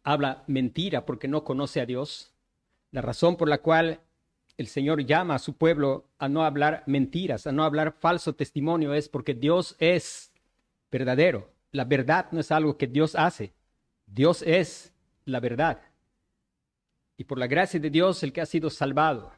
habla 0.03 0.45
mentira 0.47 1.05
porque 1.05 1.29
no 1.29 1.45
conoce 1.45 1.81
a 1.81 1.87
Dios. 1.87 2.33
La 2.91 3.03
razón 3.03 3.37
por 3.37 3.49
la 3.49 3.59
cual 3.59 4.01
el 4.57 4.67
Señor 4.67 5.05
llama 5.05 5.35
a 5.35 5.38
su 5.38 5.57
pueblo 5.57 6.09
a 6.19 6.29
no 6.29 6.45
hablar 6.45 6.83
mentiras, 6.87 7.47
a 7.47 7.53
no 7.53 7.64
hablar 7.64 7.93
falso 7.93 8.35
testimonio, 8.35 8.95
es 8.95 9.09
porque 9.09 9.35
Dios 9.35 9.77
es 9.79 10.33
verdadero. 10.91 11.53
La 11.71 11.85
verdad 11.85 12.27
no 12.33 12.41
es 12.41 12.51
algo 12.51 12.77
que 12.77 12.87
Dios 12.87 13.14
hace. 13.14 13.53
Dios 14.07 14.43
es 14.43 14.93
la 15.25 15.41
verdad. 15.41 15.81
Y 17.18 17.24
por 17.24 17.38
la 17.38 17.48
gracia 17.48 17.81
de 17.81 17.90
Dios, 17.90 18.22
el 18.22 18.33
que 18.33 18.40
ha 18.40 18.46
sido 18.46 18.70
salvado, 18.70 19.33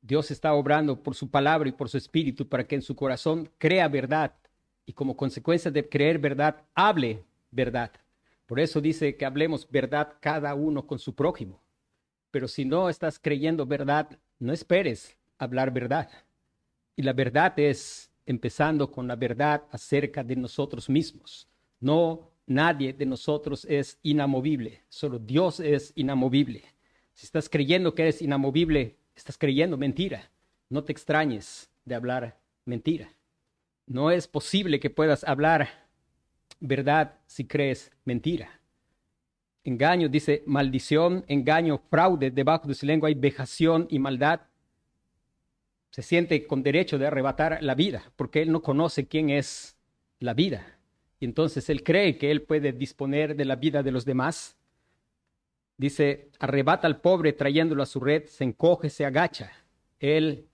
Dios 0.00 0.30
está 0.30 0.54
obrando 0.54 1.02
por 1.02 1.14
su 1.14 1.30
palabra 1.30 1.68
y 1.68 1.72
por 1.72 1.90
su 1.90 1.98
espíritu 1.98 2.48
para 2.48 2.66
que 2.66 2.74
en 2.74 2.82
su 2.82 2.96
corazón 2.96 3.50
crea 3.58 3.86
verdad 3.86 4.34
y 4.86 4.94
como 4.94 5.16
consecuencia 5.16 5.70
de 5.70 5.86
creer 5.86 6.18
verdad, 6.18 6.62
hable 6.74 7.22
verdad. 7.50 7.92
Por 8.46 8.60
eso 8.60 8.80
dice 8.80 9.14
que 9.16 9.26
hablemos 9.26 9.70
verdad 9.70 10.14
cada 10.20 10.54
uno 10.54 10.86
con 10.86 10.98
su 10.98 11.14
prójimo. 11.14 11.62
Pero 12.30 12.48
si 12.48 12.64
no 12.64 12.88
estás 12.88 13.18
creyendo 13.18 13.66
verdad, 13.66 14.18
no 14.38 14.52
esperes 14.52 15.18
hablar 15.38 15.70
verdad. 15.70 16.10
Y 16.96 17.02
la 17.02 17.12
verdad 17.12 17.58
es 17.58 18.10
empezando 18.24 18.90
con 18.90 19.06
la 19.06 19.16
verdad 19.16 19.64
acerca 19.70 20.24
de 20.24 20.36
nosotros 20.36 20.88
mismos. 20.88 21.46
No, 21.78 22.30
nadie 22.46 22.92
de 22.92 23.06
nosotros 23.06 23.64
es 23.68 23.98
inamovible, 24.02 24.82
solo 24.88 25.18
Dios 25.18 25.60
es 25.60 25.92
inamovible. 25.96 26.62
Si 27.12 27.26
estás 27.26 27.48
creyendo 27.48 27.94
que 27.94 28.02
eres 28.02 28.22
inamovible, 28.22 28.96
estás 29.14 29.38
creyendo 29.38 29.76
mentira. 29.76 30.30
No 30.68 30.82
te 30.84 30.92
extrañes 30.92 31.70
de 31.84 31.94
hablar 31.94 32.38
mentira. 32.64 33.12
No 33.86 34.10
es 34.10 34.26
posible 34.26 34.80
que 34.80 34.90
puedas 34.90 35.24
hablar 35.24 35.68
verdad 36.60 37.18
si 37.26 37.46
crees 37.46 37.92
mentira. 38.04 38.60
Engaño, 39.62 40.08
dice 40.08 40.42
maldición, 40.46 41.24
engaño, 41.28 41.78
fraude, 41.90 42.30
debajo 42.30 42.68
de 42.68 42.74
su 42.74 42.84
lengua 42.84 43.08
hay 43.08 43.14
vejación 43.14 43.86
y 43.90 43.98
maldad 43.98 44.40
se 45.94 46.02
siente 46.02 46.44
con 46.46 46.64
derecho 46.64 46.98
de 46.98 47.06
arrebatar 47.06 47.62
la 47.62 47.76
vida, 47.76 48.12
porque 48.16 48.42
él 48.42 48.50
no 48.50 48.62
conoce 48.62 49.06
quién 49.06 49.30
es 49.30 49.76
la 50.18 50.34
vida. 50.34 50.73
Y 51.24 51.26
entonces 51.26 51.70
él 51.70 51.82
cree 51.82 52.18
que 52.18 52.30
él 52.30 52.42
puede 52.42 52.74
disponer 52.74 53.34
de 53.34 53.46
la 53.46 53.56
vida 53.56 53.82
de 53.82 53.90
los 53.90 54.04
demás. 54.04 54.58
Dice, 55.78 56.28
arrebata 56.38 56.86
al 56.86 57.00
pobre 57.00 57.32
trayéndolo 57.32 57.82
a 57.82 57.86
su 57.86 57.98
red, 57.98 58.26
se 58.26 58.44
encoge, 58.44 58.90
se 58.90 59.06
agacha. 59.06 59.50
Él 59.98 60.46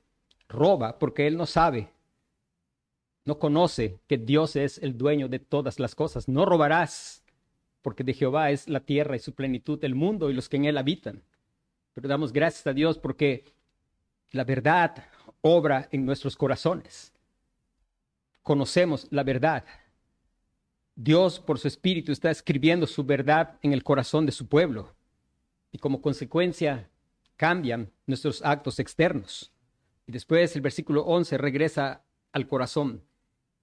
roba 0.49 0.97
porque 1.01 1.27
él 1.27 1.37
no 1.37 1.45
sabe, 1.47 1.89
no 3.25 3.41
conoce 3.41 3.99
que 4.07 4.17
Dios 4.17 4.55
es 4.55 4.79
el 4.79 4.97
dueño 4.97 5.27
de 5.27 5.41
todas 5.41 5.81
las 5.81 5.97
cosas. 5.97 6.29
No 6.29 6.47
robarás, 6.47 7.25
porque 7.83 8.05
de 8.05 8.15
Jehová 8.15 8.53
es 8.53 8.69
la 8.69 8.79
tierra 8.79 9.17
y 9.17 9.19
su 9.19 9.35
plenitud, 9.35 9.85
el 9.85 9.97
mundo 9.97 10.31
y 10.31 10.35
los 10.35 10.49
que 10.49 10.59
en 10.59 10.67
él 10.67 10.79
habitan. 10.79 11.25
Pero 11.95 12.07
damos 12.07 12.33
gracias 12.33 12.65
a 12.69 12.73
Dios 12.73 12.97
porque 12.97 13.43
la 14.31 14.45
verdad 14.45 15.05
obra 15.41 15.89
en 15.91 16.07
nuestros 16.07 16.37
corazones. 16.37 17.13
Conocemos 18.45 19.09
la 19.11 19.25
verdad. 19.25 19.65
Dios 21.03 21.41
por 21.41 21.59
su 21.59 21.67
espíritu 21.67 22.13
está 22.13 22.31
escribiendo 22.31 22.87
su 22.87 23.05
verdad 23.05 23.59
en 23.63 23.73
el 23.73 23.83
corazón 23.83 24.27
de 24.27 24.33
su 24.33 24.49
pueblo 24.49 24.95
y 25.73 25.79
como 25.79 26.03
consecuencia 26.03 26.91
cambian 27.39 27.91
nuestros 28.07 28.45
actos 28.45 28.79
externos. 28.79 29.51
Y 30.07 30.13
después 30.13 30.55
el 30.57 30.61
versículo 30.61 31.05
11 31.05 31.39
regresa 31.39 32.05
al 32.33 32.47
corazón. 32.47 33.03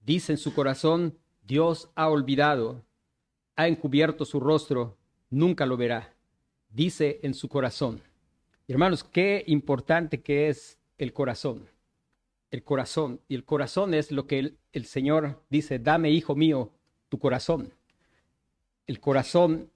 Dice 0.04 0.32
en 0.32 0.38
su 0.38 0.52
corazón, 0.52 1.16
Dios 1.46 1.90
ha 1.94 2.08
olvidado, 2.08 2.84
ha 3.54 3.68
encubierto 3.68 4.24
su 4.24 4.40
rostro, 4.40 4.96
nunca 5.30 5.64
lo 5.64 5.76
verá. 5.76 6.16
Dice 6.70 7.20
en 7.22 7.34
su 7.34 7.48
corazón. 7.48 8.02
Hermanos, 8.66 9.04
qué 9.04 9.44
importante 9.46 10.22
que 10.22 10.48
es 10.48 10.80
el 10.96 11.12
corazón. 11.12 11.68
El 12.50 12.64
corazón. 12.64 13.20
Y 13.28 13.36
el 13.36 13.44
corazón 13.44 13.94
es 13.94 14.10
lo 14.10 14.26
que 14.26 14.40
el, 14.40 14.58
el 14.72 14.86
Señor 14.86 15.40
dice, 15.50 15.78
dame, 15.78 16.10
hijo 16.10 16.34
mío, 16.34 16.72
tu 17.08 17.18
corazón. 17.18 17.72
El 18.86 19.00
corazón, 19.00 19.70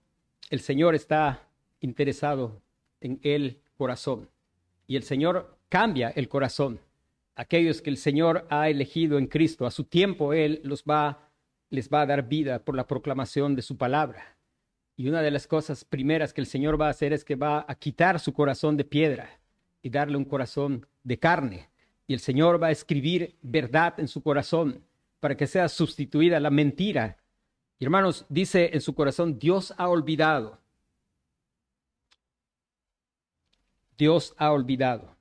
el 0.51 0.61
Señor 0.61 0.95
está 0.95 1.49
interesado 1.81 2.61
en 3.01 3.21
el 3.23 3.61
corazón. 3.77 4.29
Y 4.87 4.97
el 4.97 5.03
Señor 5.03 5.57
cambia 5.68 6.11
el 6.11 6.29
corazón. 6.29 6.81
Aquellos 7.35 7.83
que 7.83 7.90
el 7.90 7.97
Señor 7.97 8.47
ha 8.51 8.68
elegido 8.68 9.18
en 9.18 9.27
Cristo, 9.27 9.66
a 9.66 9.71
su 9.71 9.85
tiempo 9.85 10.33
Él 10.33 10.61
los 10.64 10.85
va, 10.85 11.31
les 11.71 11.88
va 11.88 12.03
a 12.03 12.07
dar 12.07 12.29
vida 12.29 12.59
por 12.64 12.77
la 12.77 12.87
proclamación 12.87 13.57
de 13.57 13.62
su 13.62 13.77
palabra. 13.77 14.37
Y 14.97 15.09
una 15.09 15.23
de 15.23 15.31
las 15.31 15.47
cosas 15.47 15.85
primeras 15.85 16.33
que 16.33 16.42
el 16.42 16.47
Señor 16.47 16.81
va 16.81 16.88
a 16.88 16.90
hacer 16.90 17.12
es 17.12 17.25
que 17.25 17.35
va 17.35 17.64
a 17.66 17.75
quitar 17.75 18.21
su 18.21 18.33
corazón 18.33 18.77
de 18.77 18.85
piedra 18.85 19.40
y 19.83 19.90
darle 19.90 20.16
un 20.16 20.25
corazón 20.25 20.87
de 21.03 21.18
carne. 21.18 21.71
Y 22.07 22.14
el 22.14 22.21
Señor 22.21 22.62
va 22.62 22.68
a 22.68 22.73
escribir 22.73 23.35
verdad 23.42 23.99
en 23.99 24.09
su 24.09 24.23
corazón 24.23 24.85
para 25.21 25.37
que 25.37 25.47
sea 25.47 25.68
sustituida 25.68 26.40
la 26.40 26.51
mentira. 26.51 27.16
Hermanos, 27.85 28.25
dice 28.29 28.71
en 28.73 28.81
su 28.81 28.95
corazón, 28.95 29.40
Dios 29.40 29.75
ha 29.77 29.88
olvidado. 29.88 30.57
Dios 33.99 34.35
ha 34.37 34.53
olvidado. 34.53 35.16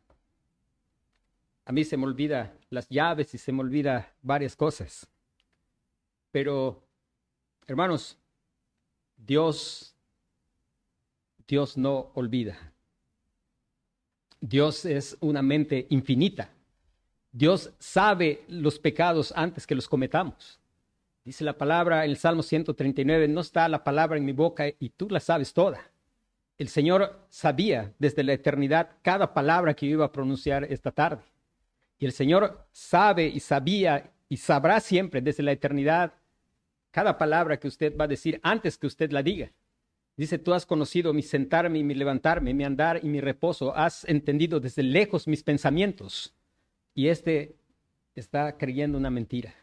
A 1.66 1.72
mí 1.72 1.84
se 1.84 1.98
me 1.98 2.06
olvida 2.06 2.56
las 2.70 2.88
llaves 2.88 3.34
y 3.34 3.40
se 3.40 3.52
me 3.52 3.62
olvida 3.62 4.14
varias 4.22 4.56
cosas. 4.56 5.08
Pero, 6.32 6.84
hermanos, 7.66 8.18
Dios, 9.18 9.96
Dios 11.48 11.78
no 11.78 12.12
olvida. 12.14 12.74
Dios 14.40 14.86
es 14.86 15.18
una 15.20 15.42
mente 15.42 15.88
infinita. 15.90 16.54
Dios 17.32 17.72
sabe 17.80 18.46
los 18.48 18.78
pecados 18.78 19.34
antes 19.36 19.66
que 19.66 19.74
los 19.74 19.88
cometamos. 19.88 20.61
Dice 21.24 21.44
la 21.44 21.58
palabra 21.58 22.04
en 22.04 22.12
el 22.12 22.18
Salmo 22.18 22.42
139, 22.42 23.28
no 23.28 23.42
está 23.42 23.68
la 23.70 23.84
palabra 23.84 24.18
en 24.18 24.26
mi 24.26 24.32
boca 24.32 24.66
y 24.68 24.90
tú 24.90 25.08
la 25.10 25.20
sabes 25.20 25.54
toda. 25.54 25.92
El 26.58 26.68
Señor 26.68 27.26
sabía 27.30 27.94
desde 28.00 28.24
la 28.24 28.34
eternidad 28.34 28.92
cada 29.02 29.34
palabra 29.34 29.76
que 29.76 29.88
yo 29.88 29.94
iba 29.94 30.06
a 30.06 30.12
pronunciar 30.12 30.64
esta 30.66 30.92
tarde. 30.92 31.24
Y 32.00 32.06
el 32.06 32.12
Señor 32.12 32.66
sabe 32.72 33.28
y 33.28 33.40
sabía 33.40 34.12
y 34.30 34.38
sabrá 34.38 34.80
siempre 34.80 35.22
desde 35.22 35.44
la 35.44 35.52
eternidad 35.52 36.14
cada 36.90 37.18
palabra 37.18 37.58
que 37.58 37.68
usted 37.68 37.96
va 37.96 38.06
a 38.06 38.08
decir 38.08 38.40
antes 38.44 38.78
que 38.78 38.88
usted 38.88 39.12
la 39.12 39.22
diga. 39.22 39.52
Dice, 40.18 40.40
tú 40.40 40.54
has 40.54 40.66
conocido 40.66 41.14
mi 41.14 41.22
sentarme 41.22 41.80
y 41.80 41.84
mi 41.84 41.94
levantarme, 41.94 42.54
mi 42.54 42.64
andar 42.64 43.00
y 43.04 43.10
mi 43.10 43.22
reposo. 43.22 43.76
Has 43.76 44.06
entendido 44.06 44.60
desde 44.60 44.84
lejos 44.84 45.28
mis 45.28 45.42
pensamientos. 45.42 46.36
Y 46.94 47.08
este 47.08 47.56
está 48.14 48.58
creyendo 48.58 48.98
una 48.98 49.10
mentira, 49.10 49.56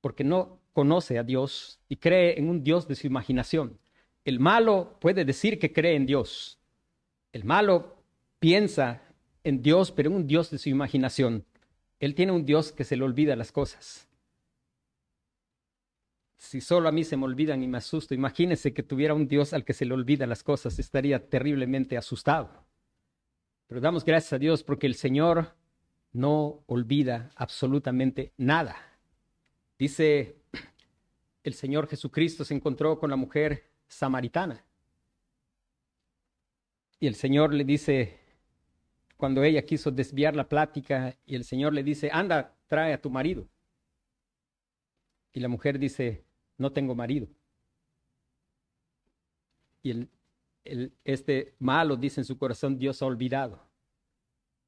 porque 0.00 0.24
no 0.24 0.58
conoce 0.78 1.18
a 1.18 1.24
Dios 1.24 1.80
y 1.88 1.96
cree 1.96 2.38
en 2.38 2.48
un 2.48 2.62
Dios 2.62 2.86
de 2.86 2.94
su 2.94 3.08
imaginación. 3.08 3.80
El 4.24 4.38
malo 4.38 4.96
puede 5.00 5.24
decir 5.24 5.58
que 5.58 5.72
cree 5.72 5.96
en 5.96 6.06
Dios. 6.06 6.60
El 7.32 7.42
malo 7.42 8.00
piensa 8.38 9.02
en 9.42 9.60
Dios, 9.60 9.90
pero 9.90 10.10
en 10.10 10.14
un 10.14 10.26
Dios 10.28 10.52
de 10.52 10.58
su 10.58 10.68
imaginación. 10.68 11.44
Él 11.98 12.14
tiene 12.14 12.30
un 12.30 12.44
Dios 12.44 12.70
que 12.70 12.84
se 12.84 12.96
le 12.96 13.02
olvida 13.02 13.34
las 13.34 13.50
cosas. 13.50 14.08
Si 16.36 16.60
solo 16.60 16.88
a 16.88 16.92
mí 16.92 17.02
se 17.02 17.16
me 17.16 17.24
olvidan 17.24 17.60
y 17.60 17.66
me 17.66 17.78
asusto, 17.78 18.14
imagínese 18.14 18.72
que 18.72 18.84
tuviera 18.84 19.14
un 19.14 19.26
Dios 19.26 19.52
al 19.54 19.64
que 19.64 19.72
se 19.72 19.84
le 19.84 19.94
olvidan 19.94 20.28
las 20.28 20.44
cosas, 20.44 20.78
estaría 20.78 21.28
terriblemente 21.28 21.96
asustado. 21.96 22.66
Pero 23.66 23.80
damos 23.80 24.04
gracias 24.04 24.34
a 24.34 24.38
Dios 24.38 24.62
porque 24.62 24.86
el 24.86 24.94
Señor 24.94 25.56
no 26.12 26.62
olvida 26.66 27.32
absolutamente 27.34 28.32
nada. 28.36 28.76
Dice 29.76 30.37
el 31.42 31.54
Señor 31.54 31.88
Jesucristo 31.88 32.44
se 32.44 32.54
encontró 32.54 32.98
con 32.98 33.10
la 33.10 33.16
mujer 33.16 33.70
samaritana. 33.86 34.64
Y 37.00 37.06
el 37.06 37.14
Señor 37.14 37.54
le 37.54 37.64
dice, 37.64 38.18
cuando 39.16 39.42
ella 39.42 39.62
quiso 39.62 39.90
desviar 39.90 40.34
la 40.34 40.48
plática 40.48 41.16
y 41.24 41.34
el 41.34 41.44
Señor 41.44 41.72
le 41.72 41.82
dice, 41.82 42.10
anda, 42.12 42.56
trae 42.66 42.92
a 42.92 43.00
tu 43.00 43.10
marido. 43.10 43.48
Y 45.32 45.40
la 45.40 45.48
mujer 45.48 45.78
dice, 45.78 46.24
no 46.56 46.72
tengo 46.72 46.94
marido. 46.94 47.28
Y 49.82 49.90
el, 49.90 50.08
este 51.04 51.54
malo 51.58 51.96
dice 51.96 52.20
en 52.20 52.24
su 52.24 52.36
corazón, 52.36 52.78
Dios 52.78 53.00
ha 53.02 53.06
olvidado. 53.06 53.60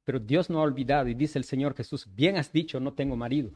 Pero 0.04 0.18
Dios 0.18 0.48
no 0.48 0.60
ha 0.60 0.62
olvidado 0.62 1.08
y 1.08 1.14
dice 1.14 1.38
el 1.38 1.44
Señor 1.44 1.74
Jesús, 1.74 2.08
bien 2.14 2.36
has 2.36 2.52
dicho, 2.52 2.80
no 2.80 2.94
tengo 2.94 3.16
marido, 3.16 3.50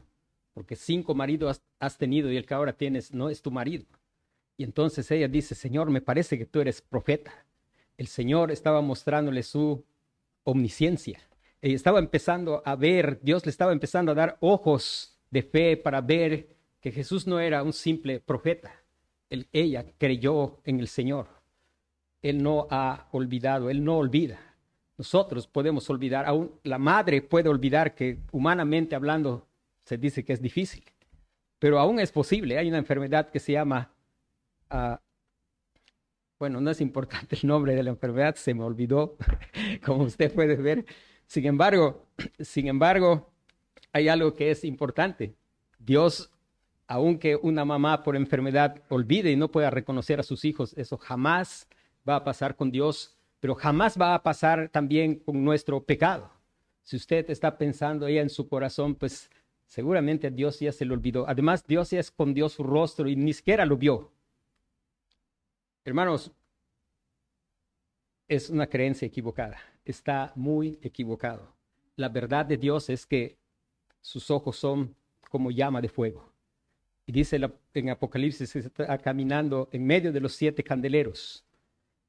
porque 0.55 0.77
cinco 0.77 1.13
maridos 1.13 1.61
has 1.79 1.97
tenido 1.97 2.31
y 2.31 2.37
el 2.37 2.45
que 2.45 2.53
ahora 2.53 2.71
tienes 2.73 3.13
no 3.13 3.29
es 3.29 3.41
tu 3.41 3.51
marido. 3.51 3.85
Y 4.57 4.63
entonces 4.63 5.11
ella 5.11 5.27
dice, 5.27 5.53
Señor, 5.53 5.89
me 5.89 5.99
parece 5.99 6.37
que 6.37 6.45
tú 6.45 6.61
eres 6.61 6.81
profeta. 6.81 7.45
El 7.97 8.07
Señor 8.07 8.51
estaba 8.51 8.81
mostrándole 8.81 9.43
su 9.43 9.83
omnisciencia. 10.45 11.19
Ella 11.61 11.75
estaba 11.75 11.99
empezando 11.99 12.63
a 12.63 12.77
ver, 12.77 13.19
Dios 13.21 13.45
le 13.45 13.49
estaba 13.49 13.73
empezando 13.73 14.13
a 14.13 14.15
dar 14.15 14.37
ojos 14.39 15.17
de 15.29 15.43
fe 15.43 15.75
para 15.75 15.99
ver 15.99 16.55
que 16.79 16.91
Jesús 16.91 17.27
no 17.27 17.41
era 17.41 17.61
un 17.61 17.73
simple 17.73 18.21
profeta. 18.21 18.71
ella 19.51 19.85
creyó 19.97 20.61
en 20.63 20.79
el 20.79 20.87
Señor. 20.87 21.27
Él 22.21 22.41
no 22.41 22.67
ha 22.71 23.09
olvidado, 23.11 23.69
Él 23.69 23.83
no 23.83 23.97
olvida. 23.97 24.39
Nosotros 24.97 25.47
podemos 25.47 25.89
olvidar, 25.89 26.25
aún 26.25 26.53
la 26.63 26.77
madre 26.77 27.21
puede 27.21 27.49
olvidar 27.49 27.93
que 27.93 28.19
humanamente 28.31 28.95
hablando 28.95 29.45
se 29.85 29.97
dice 29.97 30.25
que 30.25 30.33
es 30.33 30.41
difícil, 30.41 30.83
pero 31.59 31.79
aún 31.79 31.99
es 31.99 32.11
posible. 32.11 32.57
Hay 32.57 32.67
una 32.67 32.79
enfermedad 32.79 33.29
que 33.29 33.39
se 33.39 33.53
llama, 33.53 33.93
uh, 34.71 34.95
bueno, 36.39 36.59
no 36.59 36.71
es 36.71 36.81
importante 36.81 37.37
el 37.41 37.47
nombre 37.47 37.75
de 37.75 37.83
la 37.83 37.91
enfermedad, 37.91 38.35
se 38.35 38.53
me 38.53 38.63
olvidó, 38.63 39.17
como 39.85 40.03
usted 40.03 40.33
puede 40.33 40.55
ver. 40.55 40.85
Sin 41.27 41.45
embargo, 41.45 42.07
sin 42.39 42.67
embargo, 42.67 43.31
hay 43.93 44.09
algo 44.09 44.35
que 44.35 44.51
es 44.51 44.63
importante. 44.65 45.35
Dios, 45.79 46.31
aunque 46.87 47.35
una 47.35 47.63
mamá 47.63 48.03
por 48.03 48.15
enfermedad 48.15 48.81
olvide 48.89 49.31
y 49.31 49.35
no 49.35 49.51
pueda 49.51 49.69
reconocer 49.69 50.19
a 50.19 50.23
sus 50.23 50.45
hijos, 50.45 50.73
eso 50.77 50.97
jamás 50.97 51.69
va 52.07 52.17
a 52.17 52.23
pasar 52.23 52.55
con 52.55 52.71
Dios, 52.71 53.15
pero 53.39 53.55
jamás 53.55 53.99
va 53.99 54.15
a 54.15 54.23
pasar 54.23 54.69
también 54.69 55.19
con 55.19 55.43
nuestro 55.43 55.83
pecado. 55.83 56.31
Si 56.83 56.95
usted 56.95 57.29
está 57.29 57.57
pensando 57.57 58.07
ella 58.07 58.21
en 58.21 58.29
su 58.29 58.47
corazón, 58.47 58.95
pues 58.95 59.29
seguramente 59.67 60.31
Dios 60.31 60.59
ya 60.59 60.71
se 60.71 60.85
le 60.85 60.93
olvidó. 60.93 61.27
Además, 61.27 61.65
Dios 61.65 61.91
ya 61.91 61.99
escondió 61.99 62.49
su 62.49 62.63
rostro 62.63 63.07
y 63.07 63.15
ni 63.15 63.33
siquiera 63.33 63.65
lo 63.65 63.77
vio. 63.77 64.11
Hermanos, 65.83 66.31
es 68.27 68.49
una 68.49 68.67
creencia 68.67 69.05
equivocada. 69.05 69.59
Está 69.83 70.31
muy 70.35 70.79
equivocado. 70.81 71.53
La 71.95 72.09
verdad 72.09 72.45
de 72.45 72.57
Dios 72.57 72.89
es 72.89 73.05
que 73.05 73.37
sus 74.01 74.31
ojos 74.31 74.57
son 74.57 74.95
como 75.29 75.51
llama 75.51 75.81
de 75.81 75.89
fuego. 75.89 76.31
Y 77.05 77.11
dice 77.11 77.39
en 77.73 77.89
Apocalipsis 77.89 78.51
que 78.51 78.59
está 78.59 78.97
caminando 78.97 79.69
en 79.71 79.85
medio 79.85 80.11
de 80.11 80.19
los 80.19 80.33
siete 80.33 80.63
candeleros. 80.63 81.45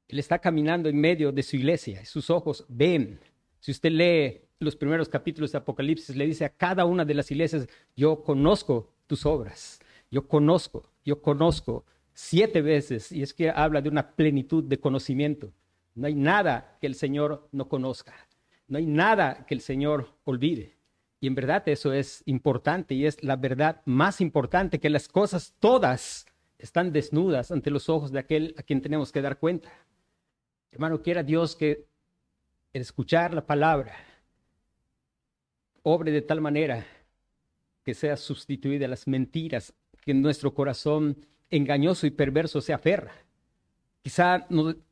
Él 0.07 0.19
está 0.19 0.39
caminando 0.39 0.89
en 0.89 0.99
medio 0.99 1.31
de 1.31 1.43
su 1.43 1.55
iglesia. 1.55 2.03
Sus 2.05 2.29
ojos 2.29 2.65
ven. 2.67 3.19
Si 3.59 3.71
usted 3.71 3.91
lee 3.91 4.46
los 4.59 4.75
primeros 4.75 5.09
capítulos 5.09 5.51
de 5.51 5.59
Apocalipsis, 5.59 6.15
le 6.15 6.25
dice 6.25 6.45
a 6.45 6.49
cada 6.49 6.85
una 6.85 7.05
de 7.05 7.13
las 7.13 7.29
iglesias, 7.31 7.67
yo 7.95 8.23
conozco 8.23 8.93
tus 9.05 9.25
obras. 9.25 9.79
Yo 10.09 10.27
conozco, 10.27 10.89
yo 11.05 11.21
conozco 11.21 11.85
siete 12.13 12.61
veces. 12.61 13.11
Y 13.11 13.21
es 13.21 13.33
que 13.33 13.49
habla 13.49 13.81
de 13.81 13.89
una 13.89 14.15
plenitud 14.15 14.63
de 14.63 14.79
conocimiento. 14.79 15.51
No 15.95 16.07
hay 16.07 16.15
nada 16.15 16.77
que 16.79 16.87
el 16.87 16.95
Señor 16.95 17.47
no 17.51 17.67
conozca. 17.67 18.13
No 18.67 18.77
hay 18.77 18.85
nada 18.85 19.45
que 19.45 19.53
el 19.53 19.61
Señor 19.61 20.13
olvide. 20.23 20.77
Y 21.19 21.27
en 21.27 21.35
verdad 21.35 21.67
eso 21.67 21.93
es 21.93 22.21
importante 22.25 22.93
y 22.93 23.05
es 23.05 23.23
la 23.23 23.35
verdad 23.35 23.81
más 23.85 24.21
importante 24.21 24.79
que 24.79 24.89
las 24.89 25.07
cosas 25.07 25.55
todas 25.59 26.25
están 26.59 26.91
desnudas 26.91 27.51
ante 27.51 27.71
los 27.71 27.89
ojos 27.89 28.11
de 28.11 28.19
aquel 28.19 28.53
a 28.57 28.63
quien 28.63 28.81
tenemos 28.81 29.11
que 29.11 29.21
dar 29.21 29.39
cuenta. 29.39 29.71
Hermano, 30.71 31.01
quiera 31.01 31.23
Dios 31.23 31.55
que 31.55 31.85
el 32.73 32.81
escuchar 32.81 33.33
la 33.33 33.45
palabra 33.45 33.95
obre 35.89 36.11
de 36.11 36.21
tal 36.21 36.41
manera 36.41 36.85
que 37.83 37.93
sea 37.93 38.17
sustituida 38.17 38.89
las 38.89 39.07
mentiras 39.07 39.73
que 40.01 40.13
nuestro 40.13 40.53
corazón 40.53 41.25
engañoso 41.49 42.05
y 42.05 42.11
perverso 42.11 42.59
se 42.59 42.73
aferra. 42.73 43.13
Quizá 44.01 44.47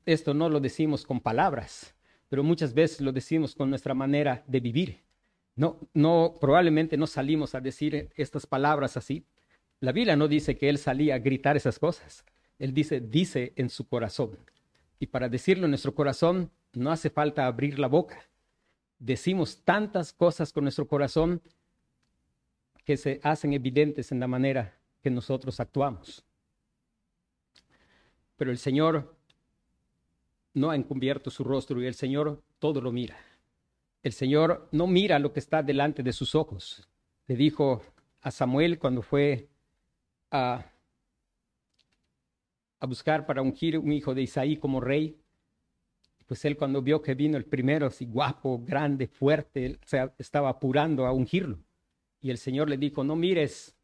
esto 0.05 0.33
no 0.33 0.47
lo 0.47 0.61
decimos 0.61 1.05
con 1.05 1.19
palabras, 1.19 1.93
pero 2.29 2.43
muchas 2.43 2.73
veces 2.73 3.01
lo 3.01 3.11
decimos 3.11 3.55
con 3.55 3.69
nuestra 3.69 3.93
manera 3.93 4.45
de 4.47 4.61
vivir. 4.61 5.01
No, 5.57 5.79
no, 5.93 6.35
probablemente 6.39 6.95
no 6.95 7.07
salimos 7.07 7.55
a 7.55 7.61
decir 7.61 8.09
estas 8.15 8.45
palabras 8.45 8.95
así. 8.95 9.25
La 9.81 9.91
Biblia 9.91 10.15
no 10.15 10.29
dice 10.29 10.57
que 10.57 10.69
él 10.69 10.77
salía 10.77 11.15
a 11.15 11.19
gritar 11.19 11.57
esas 11.57 11.77
cosas. 11.77 12.23
Él 12.57 12.73
dice, 12.73 13.01
dice 13.01 13.51
en 13.57 13.69
su 13.69 13.85
corazón. 13.85 14.37
Y 14.97 15.07
para 15.07 15.27
decirlo 15.27 15.65
en 15.65 15.71
nuestro 15.71 15.93
corazón 15.93 16.51
no 16.73 16.89
hace 16.89 17.09
falta 17.09 17.47
abrir 17.47 17.79
la 17.79 17.87
boca. 17.87 18.29
Decimos 18.99 19.61
tantas 19.63 20.13
cosas 20.13 20.51
con 20.53 20.63
nuestro 20.63 20.87
corazón 20.87 21.41
que 22.83 22.97
se 22.97 23.19
hacen 23.23 23.53
evidentes 23.53 24.11
en 24.11 24.19
la 24.19 24.27
manera 24.27 24.77
que 25.01 25.09
nosotros 25.09 25.59
actuamos. 25.59 26.23
Pero 28.37 28.51
el 28.51 28.57
Señor 28.57 29.15
no 30.53 30.71
ha 30.71 30.75
encubierto 30.75 31.29
su 31.29 31.43
rostro 31.43 31.81
y 31.81 31.85
el 31.85 31.95
Señor 31.95 32.41
todo 32.59 32.81
lo 32.81 32.91
mira. 32.91 33.17
El 34.03 34.13
Señor 34.13 34.69
no 34.71 34.87
mira 34.87 35.19
lo 35.19 35.33
que 35.33 35.39
está 35.39 35.63
delante 35.63 36.03
de 36.03 36.13
sus 36.13 36.35
ojos. 36.35 36.87
Le 37.27 37.35
dijo 37.35 37.83
a 38.21 38.31
Samuel 38.31 38.79
cuando 38.79 39.01
fue 39.01 39.49
a, 40.31 40.71
buscar 42.81 43.25
para 43.25 43.41
ungir 43.41 43.79
un 43.79 43.91
hijo 43.91 44.13
de 44.13 44.21
Isaí 44.21 44.57
como 44.57 44.79
rey, 44.79 45.19
pues 46.25 46.43
él 46.45 46.57
cuando 46.57 46.81
vio 46.81 47.01
que 47.01 47.13
vino 47.13 47.37
el 47.37 47.45
primero, 47.45 47.87
así 47.87 48.05
guapo, 48.05 48.61
grande, 48.65 49.07
fuerte, 49.07 49.77
se 49.85 50.09
estaba 50.17 50.49
apurando 50.49 51.05
a 51.05 51.11
ungirlo. 51.11 51.59
Y 52.21 52.31
el 52.31 52.37
Señor 52.37 52.69
le 52.69 52.77
dijo, 52.77 53.03
no 53.03 53.15
mires 53.15 53.75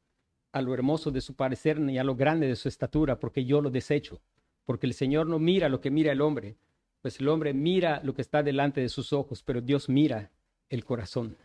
a 0.52 0.62
lo 0.62 0.74
hermoso 0.74 1.12
de 1.12 1.22
su 1.22 1.36
parecer 1.36 1.80
ni 1.80 1.98
a 1.98 2.04
lo 2.04 2.16
grande 2.16 2.48
de 2.48 2.56
su 2.56 2.68
estatura, 2.68 3.20
porque 3.20 3.46
yo 3.46 3.62
lo 3.62 3.70
desecho. 3.70 4.22
Porque 4.66 4.88
el 4.88 4.94
Señor 4.94 5.28
no 5.28 5.40
mira 5.40 5.70
lo 5.70 5.82
que 5.82 5.92
mira 5.92 6.12
el 6.12 6.22
hombre, 6.22 6.56
pues 7.02 7.20
el 7.20 7.28
hombre 7.28 7.54
mira 7.54 8.02
lo 8.04 8.14
que 8.14 8.22
está 8.22 8.44
delante 8.44 8.82
de 8.82 8.90
sus 8.90 9.14
ojos, 9.14 9.44
pero 9.44 9.62
Dios 9.62 9.90
mira 9.90 10.32
el 10.70 10.86
corazón. 10.86 11.38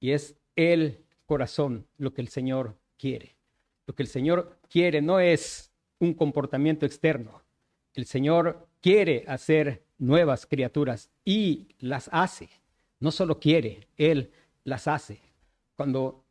Y 0.00 0.10
es 0.10 0.36
el 0.54 0.98
corazón 1.26 1.86
lo 1.98 2.12
que 2.12 2.22
el 2.22 2.28
Señor 2.28 2.76
quiere. 2.98 3.36
Lo 3.86 3.94
que 3.94 4.02
el 4.02 4.08
Señor 4.08 4.58
quiere 4.68 5.02
no 5.02 5.20
es 5.20 5.70
un 5.98 6.14
comportamiento 6.14 6.86
externo. 6.86 7.42
El 7.94 8.06
Señor 8.06 8.66
quiere 8.86 9.24
hacer 9.26 9.82
nuevas 9.98 10.46
criaturas 10.46 11.10
y 11.24 11.66
las 11.80 12.08
hace. 12.12 12.48
No 13.00 13.10
solo 13.10 13.40
quiere, 13.40 13.88
Él 13.96 14.30
las 14.62 14.86
hace. 14.86 15.20
Cuando 15.74 16.22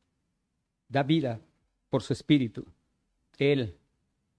da 0.88 1.04
vida 1.04 1.42
por 1.90 2.02
su 2.02 2.14
espíritu, 2.14 2.66
Él 3.38 3.76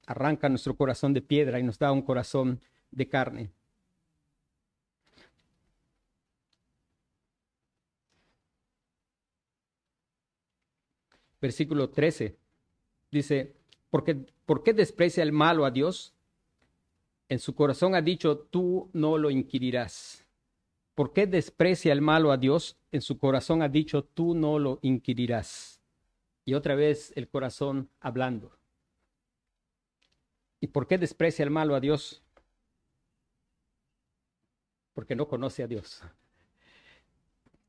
arranca 0.06 0.48
nuestro 0.48 0.74
corazón 0.74 1.12
de 1.12 1.20
piedra 1.20 1.60
y 1.60 1.62
nos 1.62 1.78
da 1.78 1.92
un 1.92 2.00
corazón 2.00 2.58
de 2.90 3.06
carne. 3.06 3.50
versículo 11.38 11.90
13. 11.90 12.34
Dice, 13.10 13.52
porque, 13.90 14.14
¿por 14.46 14.62
qué 14.62 14.72
desprecia 14.72 15.22
el 15.22 15.32
malo 15.32 15.66
a 15.66 15.70
Dios? 15.70 16.15
En 17.28 17.38
su 17.38 17.54
corazón 17.54 17.94
ha 17.94 18.02
dicho, 18.02 18.38
tú 18.38 18.90
no 18.92 19.18
lo 19.18 19.30
inquirirás. 19.30 20.24
¿Por 20.94 21.12
qué 21.12 21.26
desprecia 21.26 21.92
el 21.92 22.00
malo 22.00 22.32
a 22.32 22.36
Dios? 22.36 22.78
En 22.92 23.02
su 23.02 23.18
corazón 23.18 23.62
ha 23.62 23.68
dicho, 23.68 24.04
tú 24.04 24.34
no 24.34 24.58
lo 24.58 24.78
inquirirás. 24.82 25.82
Y 26.44 26.54
otra 26.54 26.74
vez 26.74 27.12
el 27.16 27.28
corazón 27.28 27.90
hablando. 28.00 28.56
¿Y 30.60 30.68
por 30.68 30.86
qué 30.86 30.96
desprecia 30.96 31.42
el 31.42 31.50
malo 31.50 31.74
a 31.74 31.80
Dios? 31.80 32.22
Porque 34.94 35.16
no 35.16 35.28
conoce 35.28 35.62
a 35.62 35.66
Dios. 35.66 36.02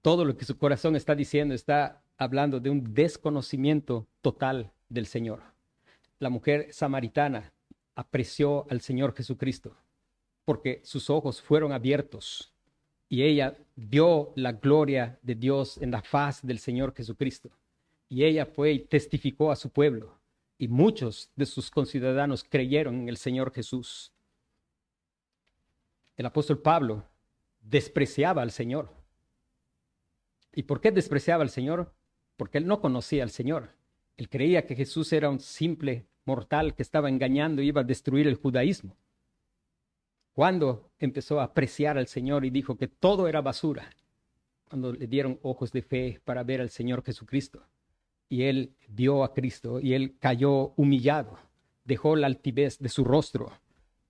Todo 0.02 0.24
lo 0.24 0.38
que 0.38 0.46
su 0.46 0.58
corazón 0.58 0.96
está 0.96 1.16
diciendo 1.16 1.54
está 1.54 2.02
hablando 2.18 2.60
de 2.60 2.70
un 2.70 2.94
desconocimiento 2.94 4.08
total 4.22 4.72
del 4.88 5.06
Señor. 5.06 5.42
La 6.20 6.30
mujer 6.30 6.72
samaritana 6.72 7.54
apreció 7.98 8.66
al 8.70 8.80
Señor 8.80 9.14
Jesucristo 9.14 9.76
porque 10.46 10.80
sus 10.86 11.10
ojos 11.10 11.42
fueron 11.42 11.74
abiertos 11.74 12.54
y 13.10 13.24
ella 13.24 13.58
vio 13.76 14.32
la 14.36 14.54
gloria 14.54 15.20
de 15.22 15.36
Dios 15.36 15.78
en 15.78 15.92
la 15.92 16.02
faz 16.02 16.46
del 16.46 16.60
Señor 16.60 16.94
Jesucristo. 16.96 17.52
Y 18.08 18.24
ella 18.24 18.46
fue 18.46 18.72
y 18.72 18.80
testificó 18.80 19.52
a 19.52 19.58
su 19.58 19.70
pueblo 19.70 20.18
y 20.58 20.70
muchos 20.70 21.30
de 21.36 21.46
sus 21.46 21.70
conciudadanos 21.70 22.46
creyeron 22.46 22.96
en 23.02 23.10
el 23.10 23.18
Señor 23.18 23.52
Jesús. 23.54 24.14
El 26.16 26.26
apóstol 26.26 26.62
Pablo 26.62 27.04
despreciaba 27.60 28.42
al 28.42 28.52
Señor. 28.52 28.90
¿Y 30.54 30.64
por 30.64 30.80
qué 30.80 30.92
despreciaba 30.92 31.44
al 31.44 31.50
Señor? 31.50 31.94
porque 32.38 32.60
él 32.60 32.68
no 32.68 32.80
conocía 32.80 33.24
al 33.24 33.32
Señor. 33.32 33.72
Él 34.16 34.30
creía 34.30 34.66
que 34.66 34.76
Jesús 34.76 35.12
era 35.12 35.30
un 35.30 35.40
simple 35.40 36.08
mortal 36.28 36.76
que 36.76 36.84
estaba 36.84 37.10
engañando 37.10 37.62
y 37.62 37.68
iba 37.68 37.82
a 37.82 37.86
destruir 37.86 38.28
el 38.28 38.36
judaísmo. 38.36 38.96
Cuando 40.34 40.92
empezó 41.00 41.40
a 41.40 41.46
apreciar 41.46 41.98
al 41.98 42.08
Señor 42.08 42.46
y 42.46 42.52
dijo 42.52 42.78
que 42.78 42.88
todo 42.88 43.28
era 43.28 43.42
basura, 43.42 43.90
cuando 44.68 44.92
le 44.92 45.08
dieron 45.08 45.40
ojos 45.42 45.72
de 45.72 45.82
fe 45.82 46.22
para 46.24 46.44
ver 46.44 46.62
al 46.62 46.70
Señor 46.70 47.04
Jesucristo. 47.04 47.64
Y 48.30 48.44
él 48.44 48.76
vio 48.90 49.24
a 49.24 49.34
Cristo 49.34 49.80
y 49.80 49.94
él 49.94 50.18
cayó 50.20 50.74
humillado, 50.76 51.40
dejó 51.86 52.18
la 52.18 52.28
altivez 52.28 52.78
de 52.78 52.90
su 52.90 53.06
rostro. 53.06 53.52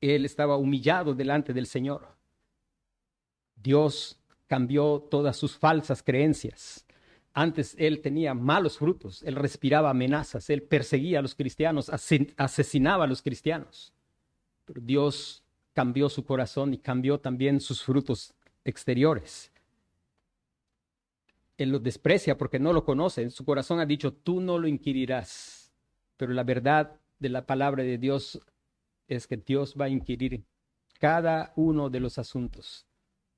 Él 0.01 0.25
estaba 0.25 0.57
humillado 0.57 1.13
delante 1.13 1.53
del 1.53 1.67
Señor. 1.67 2.07
Dios 3.55 4.19
cambió 4.47 5.07
todas 5.11 5.37
sus 5.37 5.55
falsas 5.55 6.01
creencias 6.01 6.86
antes 7.37 7.75
él 7.77 8.01
tenía 8.01 8.33
malos 8.33 8.79
frutos, 8.79 9.21
él 9.21 9.35
respiraba 9.35 9.91
amenazas, 9.91 10.49
él 10.49 10.63
perseguía 10.63 11.19
a 11.19 11.21
los 11.21 11.35
cristianos, 11.35 11.91
asesinaba 12.35 13.03
a 13.03 13.07
los 13.07 13.21
cristianos. 13.21 13.93
Dios 14.65 15.43
cambió 15.73 16.09
su 16.09 16.25
corazón 16.25 16.73
y 16.73 16.79
cambió 16.79 17.19
también 17.19 17.59
sus 17.59 17.83
frutos 17.83 18.33
exteriores. 18.65 19.51
Él 21.59 21.69
lo 21.69 21.77
desprecia 21.77 22.39
porque 22.39 22.57
no 22.57 22.73
lo 22.73 22.83
conoce. 22.83 23.21
En 23.21 23.29
su 23.29 23.45
corazón 23.45 23.79
ha 23.79 23.85
dicho, 23.85 24.13
tú 24.13 24.41
no 24.41 24.57
lo 24.57 24.67
inquirirás. 24.67 25.71
Pero 26.17 26.33
la 26.33 26.43
verdad 26.43 26.99
de 27.19 27.29
la 27.29 27.45
palabra 27.45 27.83
de 27.83 27.99
Dios 27.99 28.41
es 29.07 29.27
que 29.27 29.37
Dios 29.37 29.75
va 29.79 29.85
a 29.85 29.89
inquirir 29.89 30.43
cada 30.99 31.53
uno 31.55 31.91
de 31.91 31.99
los 31.99 32.17
asuntos, 32.17 32.87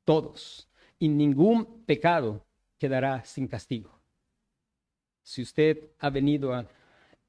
todos, 0.06 0.70
y 1.00 1.10
ningún 1.10 1.84
pecado 1.84 2.45
quedará 2.80 3.23
sin 3.25 3.47
castigo. 3.47 3.99
Si 5.21 5.41
usted 5.41 5.91
ha 5.99 6.09
venido 6.09 6.53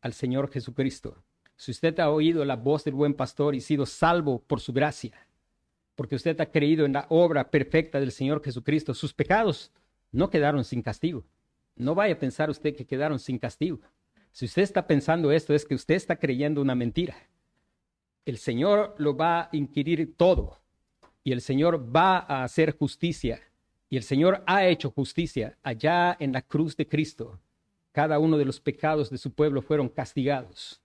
al 0.01 0.13
Señor 0.15 0.51
Jesucristo, 0.51 1.23
si 1.57 1.73
usted 1.73 1.99
ha 2.01 2.09
oído 2.09 2.45
la 2.47 2.57
voz 2.57 2.85
del 2.85 2.95
buen 2.95 3.13
pastor 3.13 3.55
y 3.55 3.61
sido 3.61 3.85
salvo 3.85 4.41
por 4.41 4.61
su 4.61 4.73
gracia, 4.73 5.27
porque 5.95 6.15
usted 6.15 6.41
ha 6.41 6.51
creído 6.51 6.87
en 6.87 6.95
la 6.95 7.05
obra 7.11 7.51
perfecta 7.51 8.01
del 8.01 8.13
Señor 8.13 8.43
Jesucristo, 8.43 8.95
sus 8.95 9.13
pecados 9.13 9.71
no 10.13 10.31
quedaron 10.31 10.65
sin 10.65 10.81
castigo. 10.81 11.27
No 11.77 11.95
vaya 11.95 12.15
a 12.15 12.19
pensar 12.19 12.49
usted 12.49 12.75
que 12.75 12.87
quedaron 12.87 13.19
sin 13.19 13.39
castigo. 13.39 13.81
Si 14.33 14.47
usted 14.47 14.63
está 14.63 14.87
pensando 14.87 15.33
esto, 15.33 15.53
es 15.53 15.67
que 15.67 15.75
usted 15.75 15.97
está 15.97 16.17
creyendo 16.17 16.63
una 16.63 16.75
mentira. 16.75 17.17
El 18.25 18.39
Señor 18.39 18.95
lo 18.97 19.17
va 19.17 19.43
a 19.43 19.49
inquirir 19.53 20.17
todo 20.17 20.59
y 21.23 21.33
el 21.33 21.41
Señor 21.43 21.95
va 21.95 22.19
a 22.19 22.45
hacer 22.45 22.77
justicia 22.77 23.41
y 23.91 23.97
el 23.97 24.05
Señor 24.05 24.43
ha 24.47 24.65
hecho 24.67 24.93
justicia 24.93 25.59
allá 25.65 26.17
en 26.21 26.33
la 26.33 26.43
cruz 26.43 26.77
de 26.77 26.87
Cristo. 26.87 27.41
Cada 27.91 28.21
uno 28.21 28.39
de 28.39 28.45
los 28.45 28.61
pecados 28.61 29.11
de 29.11 29.19
su 29.19 29.33
pueblo 29.33 29.61
fueron 29.61 29.89
castigados. 29.89 30.81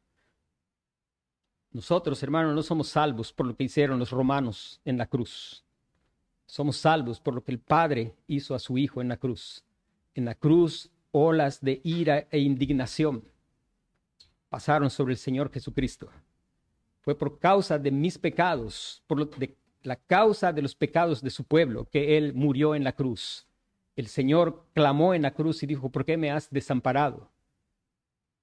Nosotros, 1.71 2.21
hermanos, 2.23 2.55
no 2.55 2.63
somos 2.63 2.87
salvos 2.87 3.31
por 3.31 3.45
lo 3.45 3.55
que 3.55 3.65
hicieron 3.65 3.99
los 3.99 4.09
romanos 4.09 4.81
en 4.85 4.97
la 4.97 5.05
cruz. 5.05 5.63
Somos 6.47 6.77
salvos 6.77 7.19
por 7.19 7.35
lo 7.35 7.43
que 7.43 7.51
el 7.51 7.59
Padre 7.59 8.15
hizo 8.27 8.55
a 8.55 8.59
su 8.59 8.75
Hijo 8.77 9.01
en 9.01 9.09
la 9.09 9.17
cruz. 9.17 9.63
En 10.15 10.25
la 10.25 10.33
cruz, 10.33 10.89
olas 11.11 11.61
de 11.61 11.81
ira 11.83 12.27
e 12.31 12.39
indignación 12.39 13.23
pasaron 14.49 14.89
sobre 14.89 15.13
el 15.13 15.19
Señor 15.19 15.51
Jesucristo. 15.51 16.09
Fue 17.01 17.15
por 17.15 17.37
causa 17.37 17.77
de 17.77 17.91
mis 17.91 18.17
pecados, 18.17 19.03
por 19.05 19.19
lo 19.19 19.25
de 19.25 19.55
la 19.85 19.95
causa 19.95 20.51
de 20.51 20.61
los 20.61 20.75
pecados 20.75 21.21
de 21.21 21.29
su 21.29 21.43
pueblo, 21.43 21.87
que 21.89 22.17
Él 22.17 22.33
murió 22.33 22.75
en 22.75 22.83
la 22.83 22.93
cruz. 22.93 23.47
el 23.95 24.07
Señor 24.07 24.65
clamó 24.73 25.13
en 25.13 25.21
la 25.21 25.31
cruz 25.31 25.63
y 25.63 25.67
dijo, 25.67 25.89
¿por 25.89 26.03
qué 26.03 26.17
me 26.17 26.29
has 26.29 26.49
desamparado? 26.49 27.31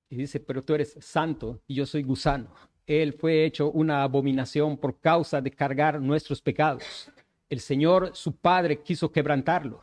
Y 0.08 0.16
dice, 0.16 0.40
pero 0.40 0.62
tú 0.62 0.74
eres 0.74 0.96
santo 1.00 1.60
y 1.66 1.74
yo 1.74 1.84
soy 1.84 2.02
gusano. 2.02 2.54
Él 2.86 3.12
fue 3.12 3.44
hecho 3.44 3.70
una 3.70 4.02
abominación 4.02 4.76
por 4.78 4.98
causa 4.98 5.40
de 5.40 5.50
cargar 5.50 6.00
nuestros 6.00 6.40
pecados. 6.40 7.10
El 7.50 7.60
Señor, 7.60 8.12
su 8.14 8.36
Padre, 8.36 8.82
quiso 8.82 9.12
quebrantarlo. 9.12 9.82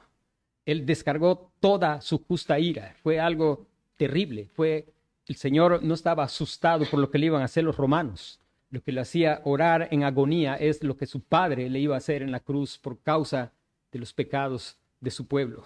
Él 0.65 0.85
descargó 0.85 1.51
toda 1.59 2.01
su 2.01 2.23
justa 2.23 2.59
ira. 2.59 2.95
Fue 3.01 3.19
algo 3.19 3.67
terrible. 3.95 4.49
Fue 4.53 4.93
el 5.29 5.35
Señor 5.35 5.83
no 5.83 5.93
estaba 5.93 6.23
asustado 6.23 6.85
por 6.89 6.99
lo 6.99 7.11
que 7.11 7.19
le 7.19 7.27
iban 7.27 7.43
a 7.43 7.45
hacer 7.45 7.63
los 7.63 7.77
romanos. 7.77 8.39
Lo 8.71 8.81
que 8.83 8.91
le 8.91 9.01
hacía 9.01 9.41
orar 9.45 9.87
en 9.91 10.03
agonía 10.03 10.55
es 10.55 10.83
lo 10.83 10.95
que 10.95 11.07
su 11.07 11.21
Padre 11.21 11.69
le 11.69 11.79
iba 11.79 11.95
a 11.95 11.97
hacer 11.97 12.21
en 12.21 12.31
la 12.31 12.39
cruz 12.39 12.77
por 12.77 12.99
causa 13.01 13.51
de 13.91 13.99
los 13.99 14.13
pecados 14.13 14.77
de 15.01 15.09
su 15.09 15.27
pueblo. 15.27 15.63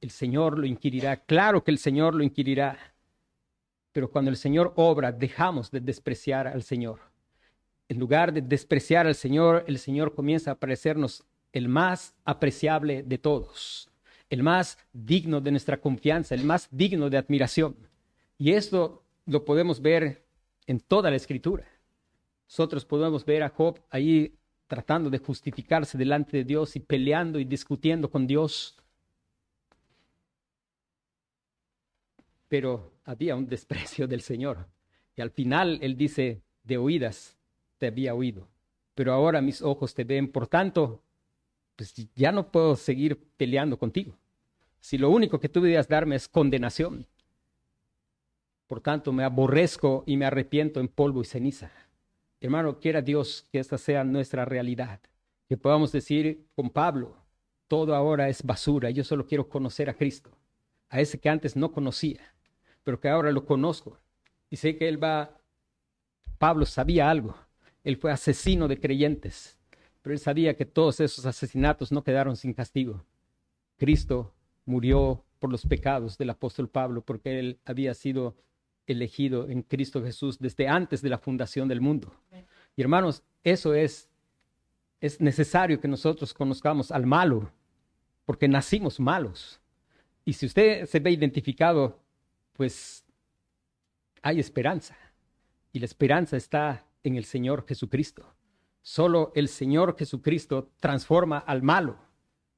El 0.00 0.10
Señor 0.10 0.58
lo 0.58 0.66
inquirirá. 0.66 1.16
Claro 1.16 1.62
que 1.62 1.70
el 1.70 1.78
Señor 1.78 2.14
lo 2.14 2.24
inquirirá. 2.24 2.78
Pero 3.92 4.10
cuando 4.10 4.30
el 4.30 4.36
Señor 4.36 4.72
obra, 4.76 5.12
dejamos 5.12 5.70
de 5.70 5.80
despreciar 5.80 6.48
al 6.48 6.62
Señor. 6.62 7.00
En 7.88 7.98
lugar 7.98 8.32
de 8.32 8.40
despreciar 8.40 9.06
al 9.06 9.14
Señor, 9.14 9.64
el 9.66 9.78
Señor 9.78 10.14
comienza 10.14 10.52
a 10.52 10.54
parecernos 10.54 11.24
el 11.52 11.68
más 11.68 12.14
apreciable 12.24 13.02
de 13.02 13.18
todos, 13.18 13.90
el 14.28 14.42
más 14.42 14.78
digno 14.92 15.40
de 15.40 15.50
nuestra 15.50 15.80
confianza, 15.80 16.34
el 16.34 16.44
más 16.44 16.68
digno 16.70 17.10
de 17.10 17.18
admiración. 17.18 17.76
Y 18.38 18.52
esto 18.52 19.02
lo 19.26 19.44
podemos 19.44 19.82
ver 19.82 20.24
en 20.66 20.80
toda 20.80 21.10
la 21.10 21.16
escritura. 21.16 21.66
Nosotros 22.50 22.84
podemos 22.84 23.24
ver 23.24 23.44
a 23.44 23.48
Job 23.48 23.80
ahí 23.90 24.34
tratando 24.66 25.08
de 25.08 25.18
justificarse 25.18 25.96
delante 25.96 26.36
de 26.36 26.42
Dios 26.42 26.74
y 26.74 26.80
peleando 26.80 27.38
y 27.38 27.44
discutiendo 27.44 28.10
con 28.10 28.26
Dios. 28.26 28.76
Pero 32.48 32.92
había 33.04 33.36
un 33.36 33.46
desprecio 33.46 34.08
del 34.08 34.20
Señor. 34.20 34.66
Y 35.14 35.20
al 35.20 35.30
final 35.30 35.78
Él 35.80 35.96
dice, 35.96 36.42
de 36.64 36.76
oídas 36.76 37.38
te 37.78 37.86
había 37.86 38.14
oído, 38.14 38.48
pero 38.96 39.12
ahora 39.12 39.40
mis 39.40 39.62
ojos 39.62 39.94
te 39.94 40.02
ven. 40.02 40.30
Por 40.32 40.48
tanto, 40.48 41.04
pues 41.76 41.94
ya 42.16 42.32
no 42.32 42.50
puedo 42.50 42.74
seguir 42.74 43.16
peleando 43.36 43.78
contigo. 43.78 44.18
Si 44.80 44.98
lo 44.98 45.10
único 45.10 45.38
que 45.38 45.48
tú 45.48 45.60
debías 45.60 45.86
darme 45.86 46.16
es 46.16 46.26
condenación. 46.26 47.06
Por 48.66 48.80
tanto, 48.80 49.12
me 49.12 49.22
aborrezco 49.22 50.02
y 50.04 50.16
me 50.16 50.26
arrepiento 50.26 50.80
en 50.80 50.88
polvo 50.88 51.22
y 51.22 51.26
ceniza. 51.26 51.70
Hermano, 52.40 52.78
quiera 52.78 53.02
Dios 53.02 53.46
que 53.52 53.58
esta 53.58 53.78
sea 53.78 54.04
nuestra 54.04 54.44
realidad. 54.44 55.00
Que 55.48 55.56
podamos 55.56 55.92
decir 55.92 56.46
con 56.54 56.70
Pablo, 56.70 57.16
todo 57.68 57.94
ahora 57.94 58.28
es 58.28 58.42
basura, 58.42 58.90
yo 58.90 59.04
solo 59.04 59.26
quiero 59.26 59.48
conocer 59.48 59.90
a 59.90 59.94
Cristo, 59.94 60.30
a 60.88 61.00
ese 61.00 61.18
que 61.18 61.28
antes 61.28 61.56
no 61.56 61.70
conocía 61.72 62.20
pero 62.82 63.00
que 63.00 63.08
ahora 63.08 63.32
lo 63.32 63.44
conozco. 63.44 63.98
Y 64.50 64.56
sé 64.56 64.76
que 64.76 64.88
él 64.88 65.02
va, 65.02 65.38
Pablo 66.38 66.66
sabía 66.66 67.10
algo, 67.10 67.36
él 67.84 67.96
fue 67.96 68.10
asesino 68.10 68.68
de 68.68 68.80
creyentes, 68.80 69.58
pero 70.02 70.12
él 70.12 70.18
sabía 70.18 70.56
que 70.56 70.66
todos 70.66 71.00
esos 71.00 71.26
asesinatos 71.26 71.92
no 71.92 72.02
quedaron 72.02 72.36
sin 72.36 72.52
castigo. 72.52 73.04
Cristo 73.76 74.32
murió 74.64 75.24
por 75.38 75.50
los 75.50 75.64
pecados 75.66 76.18
del 76.18 76.30
apóstol 76.30 76.68
Pablo 76.68 77.02
porque 77.02 77.38
él 77.38 77.60
había 77.64 77.94
sido 77.94 78.36
elegido 78.86 79.48
en 79.48 79.62
Cristo 79.62 80.02
Jesús 80.02 80.38
desde 80.38 80.66
antes 80.66 81.00
de 81.00 81.10
la 81.10 81.18
fundación 81.18 81.68
del 81.68 81.80
mundo. 81.80 82.12
Y 82.76 82.82
hermanos, 82.82 83.22
eso 83.42 83.74
es 83.74 84.08
es 85.00 85.18
necesario 85.18 85.80
que 85.80 85.88
nosotros 85.88 86.34
conozcamos 86.34 86.90
al 86.90 87.06
malo, 87.06 87.50
porque 88.26 88.48
nacimos 88.48 89.00
malos. 89.00 89.58
Y 90.26 90.34
si 90.34 90.44
usted 90.44 90.84
se 90.84 91.00
ve 91.00 91.10
identificado 91.10 91.98
pues 92.60 93.06
hay 94.20 94.38
esperanza. 94.38 94.94
Y 95.72 95.78
la 95.78 95.86
esperanza 95.86 96.36
está 96.36 96.84
en 97.02 97.16
el 97.16 97.24
Señor 97.24 97.64
Jesucristo. 97.66 98.34
Solo 98.82 99.32
el 99.34 99.48
Señor 99.48 99.96
Jesucristo 99.96 100.70
transforma 100.78 101.38
al 101.38 101.62
malo, 101.62 101.96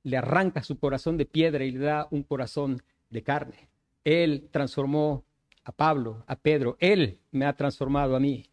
le 0.02 0.16
arranca 0.16 0.64
su 0.64 0.76
corazón 0.76 1.16
de 1.16 1.26
piedra 1.26 1.64
y 1.64 1.70
le 1.70 1.78
da 1.78 2.08
un 2.10 2.24
corazón 2.24 2.82
de 3.10 3.22
carne. 3.22 3.68
Él 4.02 4.48
transformó 4.50 5.24
a 5.62 5.70
Pablo, 5.70 6.24
a 6.26 6.34
Pedro, 6.34 6.76
Él 6.80 7.20
me 7.30 7.46
ha 7.46 7.54
transformado 7.54 8.16
a 8.16 8.18
mí. 8.18 8.50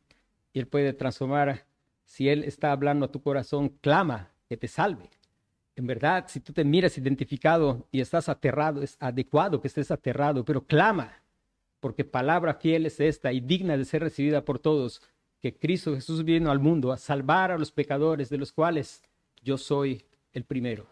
Y 0.53 0.59
Él 0.59 0.67
puede 0.67 0.93
transformar, 0.93 1.65
si 2.05 2.29
Él 2.29 2.43
está 2.43 2.71
hablando 2.71 3.05
a 3.05 3.11
tu 3.11 3.21
corazón, 3.21 3.69
clama 3.81 4.31
que 4.47 4.57
te 4.57 4.67
salve. 4.67 5.09
En 5.75 5.87
verdad, 5.87 6.25
si 6.27 6.39
tú 6.39 6.51
te 6.51 6.65
miras 6.65 6.97
identificado 6.97 7.87
y 7.91 8.01
estás 8.01 8.27
aterrado, 8.27 8.81
es 8.81 8.97
adecuado 8.99 9.61
que 9.61 9.67
estés 9.67 9.91
aterrado, 9.91 10.43
pero 10.43 10.65
clama 10.65 11.21
porque 11.79 12.03
palabra 12.03 12.55
fiel 12.55 12.85
es 12.85 12.99
esta 12.99 13.31
y 13.31 13.39
digna 13.39 13.77
de 13.77 13.85
ser 13.85 14.01
recibida 14.01 14.43
por 14.43 14.59
todos, 14.59 15.01
que 15.39 15.57
Cristo 15.57 15.95
Jesús 15.95 16.23
vino 16.25 16.51
al 16.51 16.59
mundo 16.59 16.91
a 16.91 16.97
salvar 16.97 17.51
a 17.51 17.57
los 17.57 17.71
pecadores, 17.71 18.29
de 18.29 18.37
los 18.37 18.51
cuales 18.51 19.01
yo 19.41 19.57
soy 19.57 20.03
el 20.33 20.43
primero. 20.43 20.87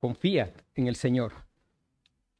Confía 0.00 0.52
en 0.74 0.86
el 0.86 0.96
Señor 0.96 1.32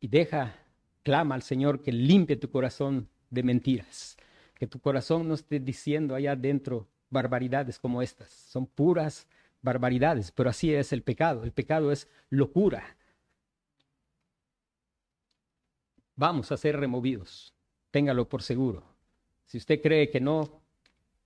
y 0.01 0.09
deja, 0.09 0.57
clama 1.03 1.35
al 1.35 1.43
Señor 1.43 1.83
que 1.83 1.93
limpie 1.93 2.37
tu 2.37 2.51
corazón 2.51 3.09
de 3.31 3.43
mentiras, 3.43 4.17
que 4.59 4.67
tu 4.67 4.81
corazón 4.81 5.29
no 5.29 5.35
esté 5.35 5.61
diciendo 5.61 6.15
allá 6.15 6.33
adentro 6.33 6.89
barbaridades 7.11 7.79
como 7.79 8.03
estas, 8.03 8.31
son 8.31 8.67
puras 8.67 9.27
barbaridades, 9.63 10.31
pero 10.31 10.51
así 10.51 10.73
es 10.75 10.93
el 10.93 11.03
pecado, 11.03 11.45
el 11.45 11.53
pecado 11.53 11.91
es 11.91 12.09
locura. 12.31 12.97
Vamos 16.17 16.51
a 16.53 16.57
ser 16.57 16.79
removidos 16.79 17.55
téngalo 17.91 18.29
por 18.29 18.43
seguro. 18.43 18.83
Si 19.47 19.59
usted 19.59 19.81
cree 19.81 20.11
que 20.11 20.21
no, 20.21 20.61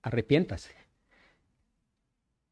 arrepiéntase. 0.03 0.74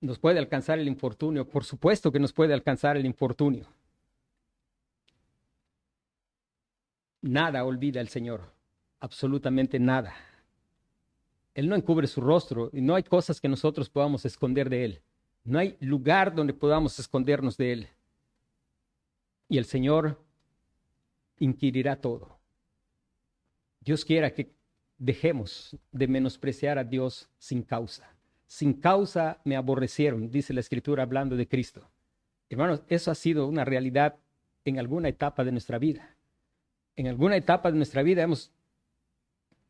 Nos 0.00 0.18
puede 0.18 0.38
alcanzar 0.38 0.78
el 0.78 0.88
infortunio, 0.88 1.48
por 1.48 1.64
supuesto 1.64 2.10
que 2.10 2.18
nos 2.18 2.32
puede 2.32 2.54
alcanzar 2.54 2.96
el 2.96 3.06
infortunio. 3.06 3.66
Nada 7.22 7.64
olvida 7.64 8.00
el 8.00 8.08
Señor, 8.08 8.50
absolutamente 9.00 9.78
nada. 9.78 10.14
Él 11.54 11.68
no 11.68 11.76
encubre 11.76 12.06
su 12.06 12.20
rostro 12.20 12.70
y 12.72 12.80
no 12.80 12.94
hay 12.94 13.02
cosas 13.02 13.40
que 13.40 13.48
nosotros 13.48 13.90
podamos 13.90 14.24
esconder 14.24 14.70
de 14.70 14.84
Él. 14.84 15.02
No 15.44 15.58
hay 15.58 15.76
lugar 15.80 16.34
donde 16.34 16.54
podamos 16.54 16.98
escondernos 16.98 17.56
de 17.56 17.72
Él. 17.72 17.88
Y 19.48 19.58
el 19.58 19.64
Señor 19.64 20.18
inquirirá 21.38 21.96
todo. 21.96 22.38
Dios 23.80 24.04
quiera 24.04 24.32
que 24.32 24.52
dejemos 24.98 25.76
de 25.90 26.06
menospreciar 26.06 26.78
a 26.78 26.84
Dios 26.84 27.28
sin 27.38 27.62
causa. 27.62 28.14
Sin 28.46 28.74
causa 28.74 29.40
me 29.44 29.56
aborrecieron, 29.56 30.30
dice 30.30 30.52
la 30.52 30.60
escritura 30.60 31.02
hablando 31.02 31.36
de 31.36 31.48
Cristo. 31.48 31.88
Hermanos, 32.48 32.82
eso 32.88 33.10
ha 33.10 33.14
sido 33.14 33.46
una 33.46 33.64
realidad 33.64 34.16
en 34.64 34.78
alguna 34.78 35.08
etapa 35.08 35.44
de 35.44 35.52
nuestra 35.52 35.78
vida. 35.78 36.16
En 36.96 37.06
alguna 37.06 37.36
etapa 37.36 37.70
de 37.70 37.76
nuestra 37.76 38.02
vida 38.02 38.22
hemos, 38.22 38.52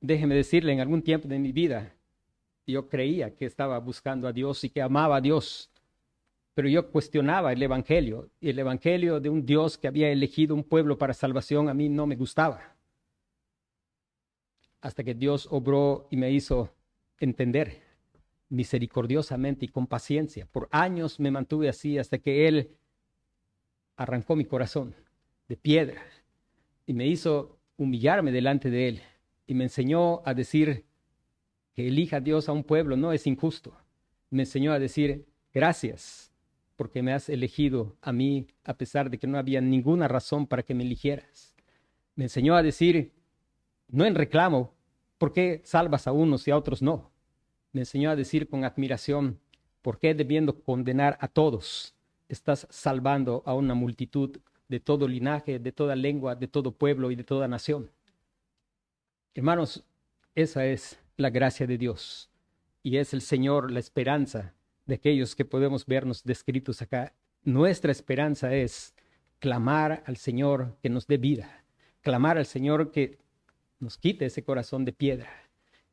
déjeme 0.00 0.34
decirle, 0.34 0.72
en 0.72 0.80
algún 0.80 1.02
tiempo 1.02 1.28
de 1.28 1.38
mi 1.38 1.52
vida, 1.52 1.94
yo 2.66 2.88
creía 2.88 3.34
que 3.34 3.46
estaba 3.46 3.78
buscando 3.78 4.28
a 4.28 4.32
Dios 4.32 4.64
y 4.64 4.70
que 4.70 4.82
amaba 4.82 5.16
a 5.16 5.20
Dios, 5.20 5.70
pero 6.54 6.68
yo 6.68 6.90
cuestionaba 6.90 7.52
el 7.52 7.62
Evangelio 7.62 8.30
y 8.40 8.50
el 8.50 8.58
Evangelio 8.58 9.20
de 9.20 9.28
un 9.28 9.44
Dios 9.44 9.78
que 9.78 9.88
había 9.88 10.10
elegido 10.10 10.54
un 10.54 10.64
pueblo 10.64 10.98
para 10.98 11.14
salvación 11.14 11.68
a 11.68 11.74
mí 11.74 11.88
no 11.88 12.06
me 12.06 12.16
gustaba. 12.16 12.76
Hasta 14.80 15.04
que 15.04 15.14
Dios 15.14 15.46
obró 15.50 16.06
y 16.10 16.16
me 16.16 16.30
hizo 16.30 16.72
entender 17.18 17.82
misericordiosamente 18.48 19.66
y 19.66 19.68
con 19.68 19.86
paciencia. 19.86 20.46
Por 20.50 20.68
años 20.70 21.20
me 21.20 21.30
mantuve 21.30 21.68
así 21.68 21.98
hasta 21.98 22.18
que 22.18 22.48
Él 22.48 22.76
arrancó 23.96 24.34
mi 24.36 24.44
corazón 24.44 24.94
de 25.48 25.56
piedra 25.56 26.02
y 26.86 26.94
me 26.94 27.06
hizo 27.06 27.58
humillarme 27.76 28.32
delante 28.32 28.70
de 28.70 28.88
Él 28.88 29.02
y 29.50 29.54
me 29.54 29.64
enseñó 29.64 30.22
a 30.24 30.32
decir 30.32 30.84
que 31.74 31.88
elija 31.88 32.18
a 32.18 32.20
Dios 32.20 32.48
a 32.48 32.52
un 32.52 32.62
pueblo 32.62 32.96
no 32.96 33.12
es 33.12 33.26
injusto. 33.26 33.76
Me 34.30 34.42
enseñó 34.44 34.72
a 34.72 34.78
decir 34.78 35.26
gracias 35.52 36.32
porque 36.76 37.02
me 37.02 37.12
has 37.12 37.28
elegido 37.28 37.96
a 38.00 38.12
mí 38.12 38.46
a 38.62 38.74
pesar 38.74 39.10
de 39.10 39.18
que 39.18 39.26
no 39.26 39.38
había 39.38 39.60
ninguna 39.60 40.06
razón 40.06 40.46
para 40.46 40.62
que 40.62 40.72
me 40.72 40.84
eligieras. 40.84 41.56
Me 42.14 42.26
enseñó 42.26 42.54
a 42.54 42.62
decir 42.62 43.12
no 43.88 44.04
en 44.04 44.14
reclamo, 44.14 44.72
¿por 45.18 45.32
qué 45.32 45.62
salvas 45.64 46.06
a 46.06 46.12
unos 46.12 46.46
y 46.46 46.52
a 46.52 46.56
otros 46.56 46.80
no? 46.80 47.10
Me 47.72 47.80
enseñó 47.80 48.10
a 48.10 48.16
decir 48.16 48.48
con 48.48 48.62
admiración, 48.62 49.40
¿por 49.82 49.98
qué 49.98 50.14
debiendo 50.14 50.62
condenar 50.62 51.18
a 51.20 51.26
todos, 51.26 51.96
estás 52.28 52.68
salvando 52.70 53.42
a 53.46 53.54
una 53.54 53.74
multitud 53.74 54.38
de 54.68 54.78
todo 54.78 55.08
linaje, 55.08 55.58
de 55.58 55.72
toda 55.72 55.96
lengua, 55.96 56.36
de 56.36 56.46
todo 56.46 56.70
pueblo 56.70 57.10
y 57.10 57.16
de 57.16 57.24
toda 57.24 57.48
nación? 57.48 57.90
Hermanos, 59.32 59.84
esa 60.34 60.66
es 60.66 60.98
la 61.16 61.30
gracia 61.30 61.64
de 61.64 61.78
Dios 61.78 62.28
y 62.82 62.96
es 62.96 63.14
el 63.14 63.20
Señor 63.20 63.70
la 63.70 63.78
esperanza 63.78 64.54
de 64.86 64.96
aquellos 64.96 65.36
que 65.36 65.44
podemos 65.44 65.86
vernos 65.86 66.24
descritos 66.24 66.82
acá. 66.82 67.14
Nuestra 67.44 67.92
esperanza 67.92 68.52
es 68.52 68.92
clamar 69.38 70.02
al 70.06 70.16
Señor 70.16 70.76
que 70.82 70.90
nos 70.90 71.06
dé 71.06 71.16
vida, 71.16 71.64
clamar 72.00 72.38
al 72.38 72.46
Señor 72.46 72.90
que 72.90 73.18
nos 73.78 73.98
quite 73.98 74.26
ese 74.26 74.42
corazón 74.42 74.84
de 74.84 74.92
piedra. 74.92 75.30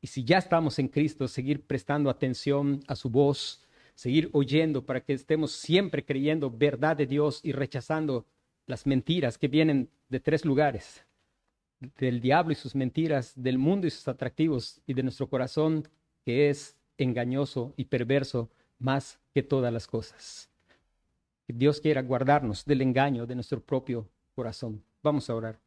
Y 0.02 0.08
si 0.08 0.24
ya 0.24 0.40
estamos 0.40 0.80
en 0.80 0.88
Cristo, 0.88 1.28
seguir 1.28 1.62
prestando 1.62 2.10
atención 2.10 2.80
a 2.88 2.96
su 2.96 3.12
voz, 3.12 3.64
seguir 3.94 4.32
oyendo 4.34 4.84
para 4.84 5.02
que 5.02 5.14
estemos 5.14 5.52
siempre 5.52 6.04
creyendo 6.04 6.50
verdad 6.50 6.98
de 6.98 7.06
Dios 7.06 7.42
y 7.44 7.52
rechazando 7.52 8.26
las 8.66 8.88
mentiras 8.88 9.38
que 9.38 9.48
vienen 9.48 9.92
de 10.10 10.20
tres 10.20 10.44
lugares, 10.44 11.06
del 11.80 12.22
diablo 12.22 12.52
y 12.52 12.56
sus 12.56 12.76
mentiras, 12.76 13.34
del 13.36 13.58
mundo 13.58 13.88
y 13.88 13.92
sus 13.92 14.08
atractivos, 14.08 14.82
y 14.86 14.94
de 14.94 15.04
nuestro 15.04 15.30
corazón 15.30 15.88
que 16.26 16.50
es 16.50 16.76
engañoso 16.98 17.74
y 17.78 17.86
perverso 17.86 18.50
más 18.80 19.20
que 19.34 19.44
todas 19.44 19.72
las 19.72 19.88
cosas. 19.88 20.50
Dios 21.48 21.80
quiera 21.80 22.02
guardarnos 22.02 22.66
del 22.66 22.82
engaño 22.82 23.26
de 23.26 23.36
nuestro 23.36 23.62
propio 23.62 24.10
corazón. 24.36 24.84
Vamos 25.02 25.30
a 25.30 25.36
orar. 25.36 25.67